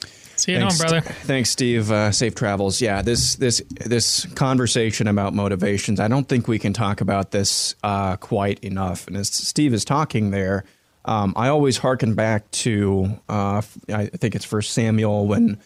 [0.01, 1.01] See See you home, brother.
[1.03, 1.91] Thanks, Steve.
[1.91, 2.81] Uh, safe travels.
[2.81, 6.01] Yeah, this this this conversation about motivations.
[6.01, 9.07] I don't think we can talk about this uh, quite enough.
[9.07, 10.65] And as Steve is talking there,
[11.05, 13.62] um, I always harken back to uh,
[13.93, 15.59] I think it's First Samuel when.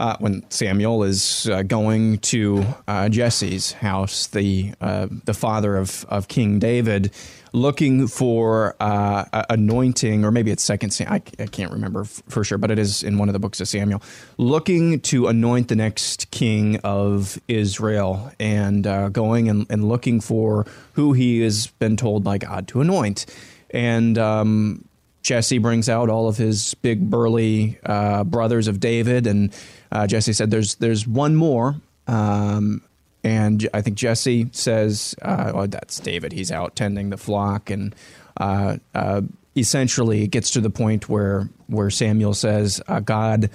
[0.00, 6.06] Uh, when Samuel is uh, going to uh, Jesse's house, the uh, the father of,
[6.08, 7.10] of King David,
[7.52, 11.14] looking for uh, anointing, or maybe it's Second Samuel.
[11.14, 13.60] I, I, can't remember f- for sure, but it is in one of the books
[13.60, 14.00] of Samuel,
[14.36, 21.12] looking to anoint the next king of Israel, and going and, and looking for who
[21.12, 23.26] he has been told by God to anoint,
[23.70, 24.84] and um,
[25.22, 29.54] Jesse brings out all of his big burly uh, brothers of David, and
[29.92, 31.76] uh, Jesse said, "There's there's one more."
[32.06, 32.82] Um,
[33.24, 36.32] and I think Jesse says, uh, "Oh, that's David.
[36.32, 37.94] He's out tending the flock." And
[38.38, 39.22] uh, uh,
[39.56, 43.50] essentially, it gets to the point where where Samuel says, uh, "God."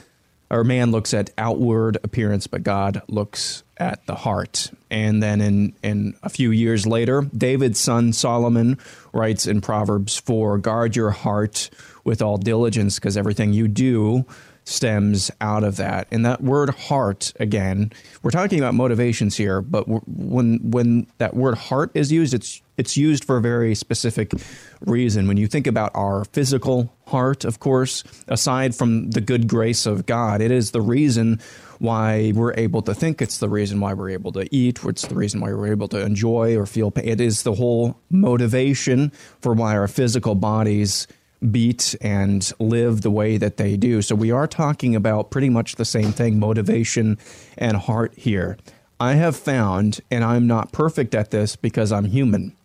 [0.52, 4.72] Or man looks at outward appearance, but God looks at the heart.
[4.90, 8.78] And then in, in a few years later, David's son Solomon
[9.12, 11.70] writes in Proverbs 4 Guard your heart
[12.06, 14.26] with all diligence, because everything you do
[14.66, 16.08] stems out of that.
[16.12, 17.92] And that word heart, again,
[18.22, 22.96] we're talking about motivations here, but when when that word heart is used, it's it's
[22.96, 24.32] used for a very specific
[24.82, 25.28] reason.
[25.28, 30.06] When you think about our physical heart, of course, aside from the good grace of
[30.06, 31.40] God, it is the reason
[31.84, 33.22] why we're able to think.
[33.22, 34.80] It's the reason why we're able to eat.
[34.86, 37.06] It's the reason why we're able to enjoy or feel pain.
[37.06, 39.12] It is the whole motivation
[39.42, 41.08] for why our physical bodies
[41.52, 44.02] beat and live the way that they do.
[44.02, 47.18] So we are talking about pretty much the same thing motivation
[47.58, 48.58] and heart here.
[48.98, 52.56] I have found, and I'm not perfect at this because I'm human,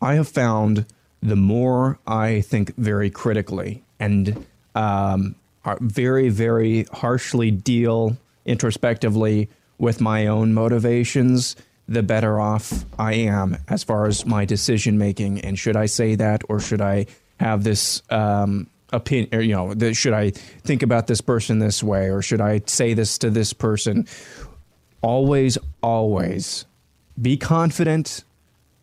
[0.00, 0.86] I have found
[1.20, 5.34] the more I think very critically and um,
[5.80, 8.16] very, very harshly deal
[8.46, 11.56] introspectively with my own motivations,
[11.88, 15.40] the better off I am as far as my decision making.
[15.42, 17.06] And should I say that or should I
[17.38, 21.82] have this um, opinion, or, you know, the, should I think about this person this
[21.82, 24.06] way, or should I say this to this person?
[25.02, 26.64] Always, always
[27.20, 28.24] be confident,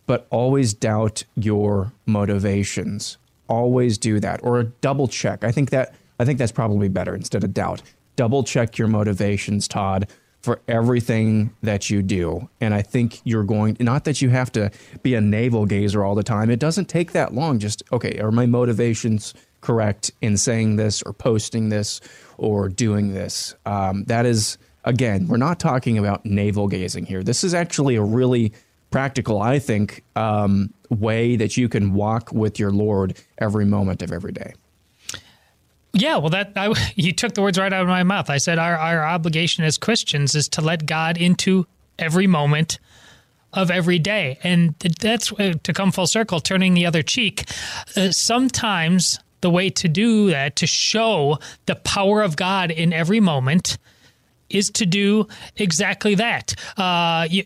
[0.05, 3.17] but always doubt your motivations.
[3.49, 5.43] Always do that, or double check.
[5.43, 7.81] I think that I think that's probably better instead of doubt.
[8.15, 10.07] Double check your motivations, Todd
[10.43, 12.49] for everything that you do.
[12.59, 14.71] And I think you're going, not that you have to
[15.01, 16.49] be a navel gazer all the time.
[16.49, 17.59] It doesn't take that long.
[17.59, 22.01] Just, okay, are my motivations correct in saying this or posting this
[22.37, 23.55] or doing this?
[23.65, 27.23] Um, that is, again, we're not talking about navel gazing here.
[27.23, 28.51] This is actually a really
[28.91, 34.11] practical, I think, um, way that you can walk with your Lord every moment of
[34.11, 34.53] every day.
[35.93, 38.29] Yeah, well, that I, you took the words right out of my mouth.
[38.29, 41.67] I said our our obligation as Christians is to let God into
[41.99, 42.79] every moment
[43.53, 47.43] of every day, and that's uh, to come full circle, turning the other cheek.
[47.95, 51.37] Uh, sometimes the way to do that, to show
[51.67, 53.77] the power of God in every moment,
[54.49, 56.55] is to do exactly that.
[56.77, 57.43] Uh, you,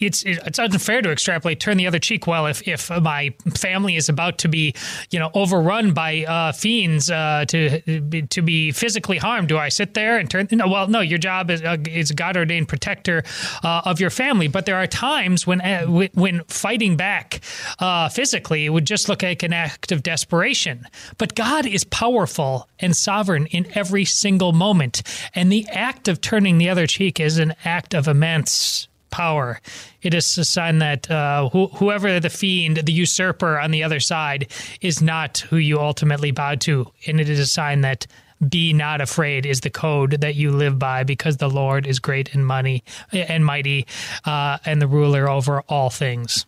[0.00, 2.26] it's it's unfair to extrapolate turn the other cheek.
[2.26, 4.74] Well, if if my family is about to be
[5.10, 7.80] you know overrun by uh, fiends uh, to
[8.26, 10.48] to be physically harmed, do I sit there and turn?
[10.50, 11.00] No, well, no.
[11.00, 13.22] Your job is uh, is God ordained protector
[13.62, 17.40] uh, of your family, but there are times when uh, when fighting back
[17.78, 20.86] uh, physically it would just look like an act of desperation.
[21.16, 25.02] But God is powerful and sovereign in every single moment,
[25.34, 29.60] and the act of turning the other cheek is an act of immense power.
[30.02, 34.00] It is a sign that uh, wh- whoever the fiend, the usurper on the other
[34.00, 36.90] side, is not who you ultimately bow to.
[37.06, 38.06] And it is a sign that
[38.46, 42.34] be not afraid is the code that you live by because the Lord is great
[42.34, 43.86] and money and mighty
[44.24, 46.46] uh, and the ruler over all things.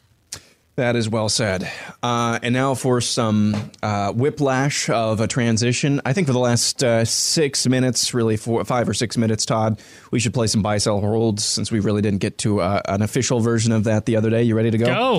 [0.77, 1.71] That is well said.
[2.03, 6.01] Uh, and now for some uh, whiplash of a transition.
[6.07, 9.81] I think for the last uh, six minutes, really four, five or six minutes, Todd,
[10.11, 13.03] we should play some buy sell holds since we really didn't get to uh, an
[13.03, 14.43] official version of that the other day.
[14.43, 14.87] You ready to go?
[14.87, 15.17] Go.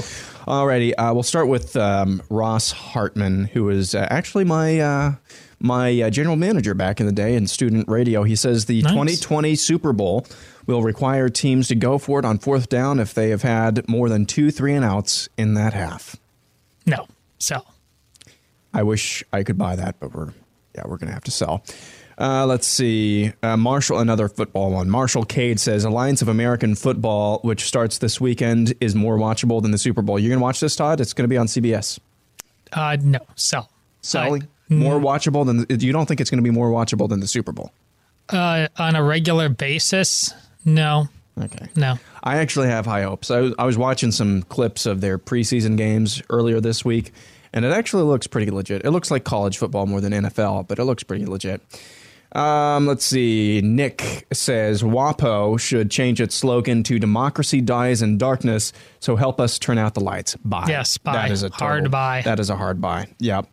[0.48, 0.94] Alrighty.
[0.98, 5.16] Uh, we'll start with um, Ross Hartman, who is uh, actually my
[5.60, 8.24] my general manager back in the day in student radio.
[8.24, 8.92] He says the nice.
[8.94, 10.26] 2020 Super Bowl
[10.72, 14.10] will require teams to go for it on fourth down if they have had more
[14.10, 16.16] than two three and outs in that half.
[16.86, 17.08] No,
[17.38, 17.74] sell.
[18.74, 20.34] I wish I could buy that, but we're
[20.76, 21.64] yeah we're gonna have to sell.
[22.18, 23.34] Uh, let's see.
[23.42, 24.90] Uh, Marshall, another football one.
[24.90, 29.72] Marshall Cade says Alliance of American Football, which starts this weekend, is more watchable than
[29.72, 30.20] the Super Bowl.
[30.20, 31.02] You're going to watch this, Todd?
[31.02, 31.98] It's going to be on CBS.
[32.74, 33.72] Uh, no, sell.
[34.02, 34.48] Selling?
[34.70, 35.04] More mm.
[35.04, 37.52] watchable than the, you don't think it's going to be more watchable than the Super
[37.52, 37.72] Bowl?
[38.30, 40.34] Uh, on a regular basis,
[40.66, 41.08] no.
[41.40, 41.68] Okay.
[41.76, 41.98] No.
[42.24, 43.32] I actually have high hopes.
[43.32, 47.14] I was, I was watching some clips of their preseason games earlier this week,
[47.54, 48.84] and it actually looks pretty legit.
[48.86, 51.62] It looks like college football more than NFL, but it looks pretty legit.
[52.34, 53.62] Um, let's see.
[53.62, 59.60] Nick says WAPO should change its slogan to "Democracy dies in darkness." So help us
[59.60, 60.38] turn out the lights.
[60.38, 60.66] Buy.
[60.68, 61.14] Yes, buy.
[61.14, 62.22] That is a Hard buy.
[62.24, 63.08] That is a hard buy.
[63.20, 63.48] Yep.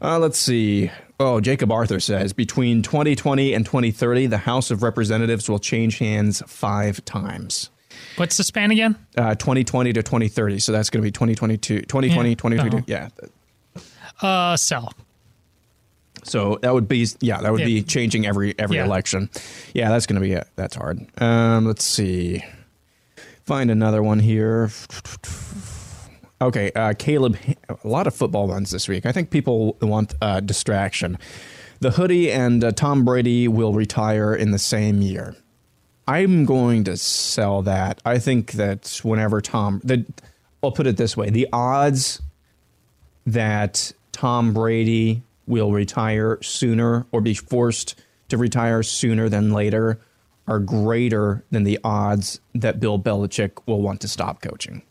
[0.00, 0.90] Uh, let's see.
[1.20, 6.42] Oh, Jacob Arthur says between 2020 and 2030, the House of Representatives will change hands
[6.46, 7.70] five times.
[8.16, 8.96] What's the span again?
[9.16, 10.58] Uh, 2020 to 2030.
[10.58, 12.34] So that's going to be 2022, 2020, Yeah.
[12.34, 12.76] 2022.
[12.76, 12.84] Uh-huh.
[14.22, 14.28] Yeah.
[14.28, 14.92] Uh, sell.
[16.24, 17.66] So that would be yeah, that would Yeah.
[17.66, 18.84] be changing every every Yeah.
[18.86, 19.28] election.
[19.74, 20.46] Yeah, that's going to be it.
[20.56, 21.06] That's hard.
[21.20, 22.42] Um, let's see.
[23.44, 24.70] Find another one here.
[26.44, 27.38] Okay, uh, Caleb.
[27.70, 29.06] A lot of football ones this week.
[29.06, 31.16] I think people want uh, distraction.
[31.80, 35.36] The hoodie and uh, Tom Brady will retire in the same year.
[36.06, 38.02] I'm going to sell that.
[38.04, 40.04] I think that whenever Tom, the,
[40.62, 42.20] I'll put it this way: the odds
[43.24, 47.98] that Tom Brady will retire sooner or be forced
[48.28, 49.98] to retire sooner than later
[50.46, 54.82] are greater than the odds that Bill Belichick will want to stop coaching.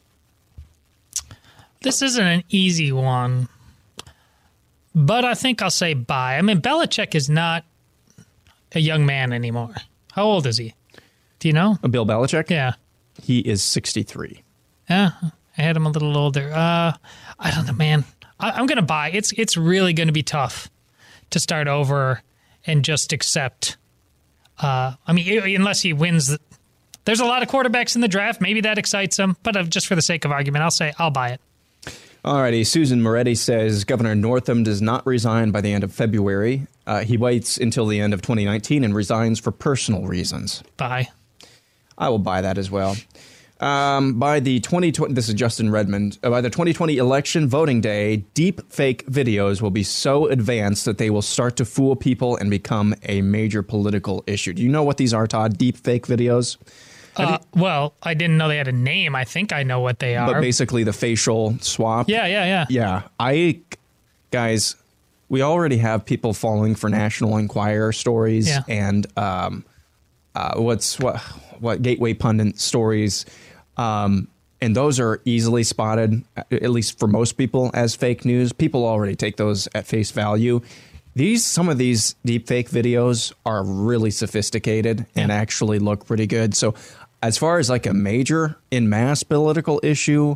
[1.83, 3.49] This isn't an easy one,
[4.95, 6.37] but I think I'll say buy.
[6.37, 7.65] I mean, Belichick is not
[8.73, 9.75] a young man anymore.
[10.13, 10.73] How old is he?
[11.39, 11.77] Do you know?
[11.83, 12.49] Uh, Bill Belichick?
[12.49, 12.73] Yeah.
[13.21, 14.41] He is 63.
[14.89, 15.11] Yeah,
[15.57, 16.51] I had him a little older.
[16.53, 16.93] Uh,
[17.37, 18.05] I don't know, man.
[18.39, 19.11] I, I'm gonna buy.
[19.11, 20.69] It's it's really gonna be tough
[21.31, 22.21] to start over
[22.65, 23.77] and just accept.
[24.57, 26.27] Uh, I mean, unless he wins.
[26.27, 26.39] The,
[27.05, 28.39] there's a lot of quarterbacks in the draft.
[28.39, 31.11] Maybe that excites him, but uh, just for the sake of argument, I'll say I'll
[31.11, 31.41] buy it.
[32.23, 36.67] Alrighty, Susan Moretti says Governor Northam does not resign by the end of February.
[36.87, 40.63] Uh, he waits until the end of 2019 and resigns for personal reasons.
[40.77, 41.09] Buy.
[41.97, 42.95] I will buy that as well.
[43.59, 46.17] Um, by the 2020, this is Justin Redmond.
[46.23, 50.99] Uh, by the 2020 election voting day, deep fake videos will be so advanced that
[50.99, 54.53] they will start to fool people and become a major political issue.
[54.53, 55.57] Do you know what these are, Todd?
[55.57, 56.55] Deep fake videos?
[57.15, 59.15] Uh, well, I didn't know they had a name.
[59.15, 60.31] I think I know what they are.
[60.33, 62.09] But basically, the facial swap.
[62.09, 62.65] yeah, yeah, yeah.
[62.69, 63.59] Yeah, I
[64.31, 64.75] guys,
[65.29, 68.61] we already have people falling for National Enquirer stories Yeah.
[68.67, 69.63] and um,
[70.35, 71.19] uh, what's what
[71.59, 73.25] what Gateway pundit stories,
[73.77, 74.27] um,
[74.61, 78.51] and those are easily spotted, at least for most people, as fake news.
[78.53, 80.61] People already take those at face value.
[81.15, 86.55] These some of these deep fake videos are really sophisticated and actually look pretty good.
[86.55, 86.73] So,
[87.23, 90.35] as far as like a major in mass political issue,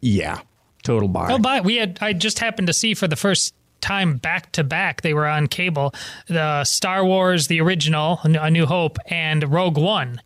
[0.00, 0.40] yeah,
[0.84, 1.32] total buy.
[1.32, 4.64] Oh, but we had I just happened to see for the first time back to
[4.64, 5.94] back they were on cable
[6.26, 10.20] the Star Wars the original A New Hope and Rogue One.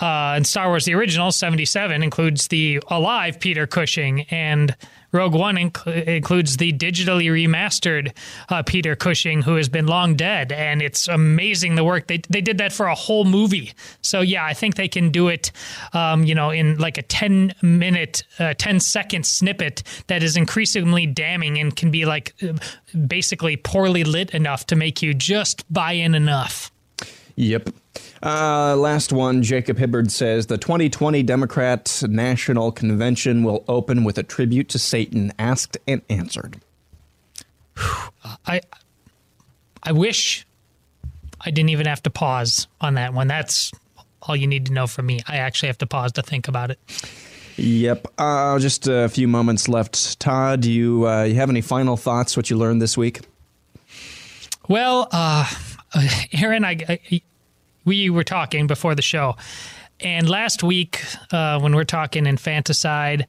[0.00, 4.76] Uh, and Star Wars the original 77 includes the alive Peter Cushing and
[5.10, 8.12] Rogue One inc- includes the digitally remastered
[8.48, 12.40] uh, Peter Cushing who has been long dead and it's amazing the work they they
[12.40, 13.72] did that for a whole movie.
[14.02, 15.50] So yeah, I think they can do it
[15.92, 21.06] um, you know in like a 10 minute uh, 10 second snippet that is increasingly
[21.06, 22.34] damning and can be like
[23.06, 26.70] basically poorly lit enough to make you just buy in enough.
[27.36, 27.70] Yep.
[28.22, 34.22] Uh, last one, Jacob Hibbard says the 2020 Democrat National Convention will open with a
[34.22, 36.60] tribute to Satan, asked and answered.
[38.46, 38.60] I
[39.82, 40.46] I wish
[41.40, 43.28] I didn't even have to pause on that one.
[43.28, 43.72] That's
[44.22, 45.20] all you need to know from me.
[45.26, 46.78] I actually have to pause to think about it.
[47.56, 48.08] Yep.
[48.18, 50.20] Uh, just a few moments left.
[50.20, 52.36] Todd, do you, uh, you have any final thoughts?
[52.36, 53.20] What you learned this week?
[54.68, 55.50] Well, uh,
[56.32, 57.22] Aaron, I, I
[57.88, 59.34] we were talking before the show,
[60.00, 61.02] and last week
[61.32, 63.26] uh, when we're talking infanticide,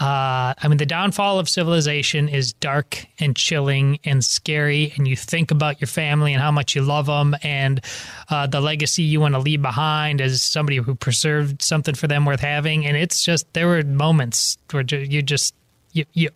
[0.00, 5.14] uh, I mean the downfall of civilization is dark and chilling and scary, and you
[5.16, 7.80] think about your family and how much you love them, and
[8.28, 12.26] uh, the legacy you want to leave behind as somebody who preserved something for them
[12.26, 15.54] worth having, and it's just there were moments where you just
[15.94, 16.28] you you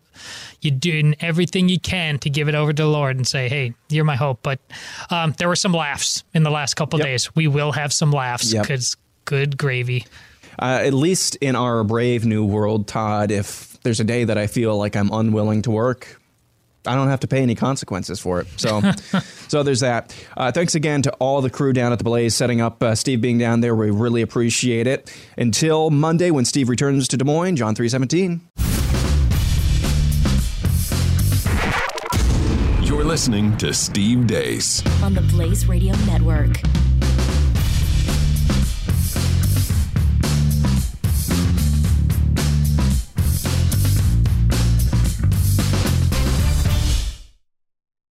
[0.63, 3.75] you're doing everything you can to give it over to the Lord and say, "Hey,
[3.91, 4.59] you're my hope." But
[5.11, 7.35] um, there were some laughs in the last couple days.
[7.37, 8.63] We will have some laughs Yep.
[8.63, 10.07] because good gravy.
[10.59, 14.47] Uh, at least in our brave new world, Todd, if there's a day that I
[14.49, 16.21] feel like I'm unwilling to work,
[16.85, 18.49] I don't have to pay any consequences for it.
[18.57, 18.81] So,
[19.49, 20.13] so there's that.
[20.37, 22.83] Uh, thanks again to all the crew down at the Blaze setting up.
[22.83, 25.15] Uh, Steve being down there, we really appreciate it.
[25.37, 28.41] Until Monday when Steve returns to Des Moines, John three seventeen.
[33.09, 34.83] Listening to Steve Deace.
[35.03, 36.61] on the Blaze Radio Network.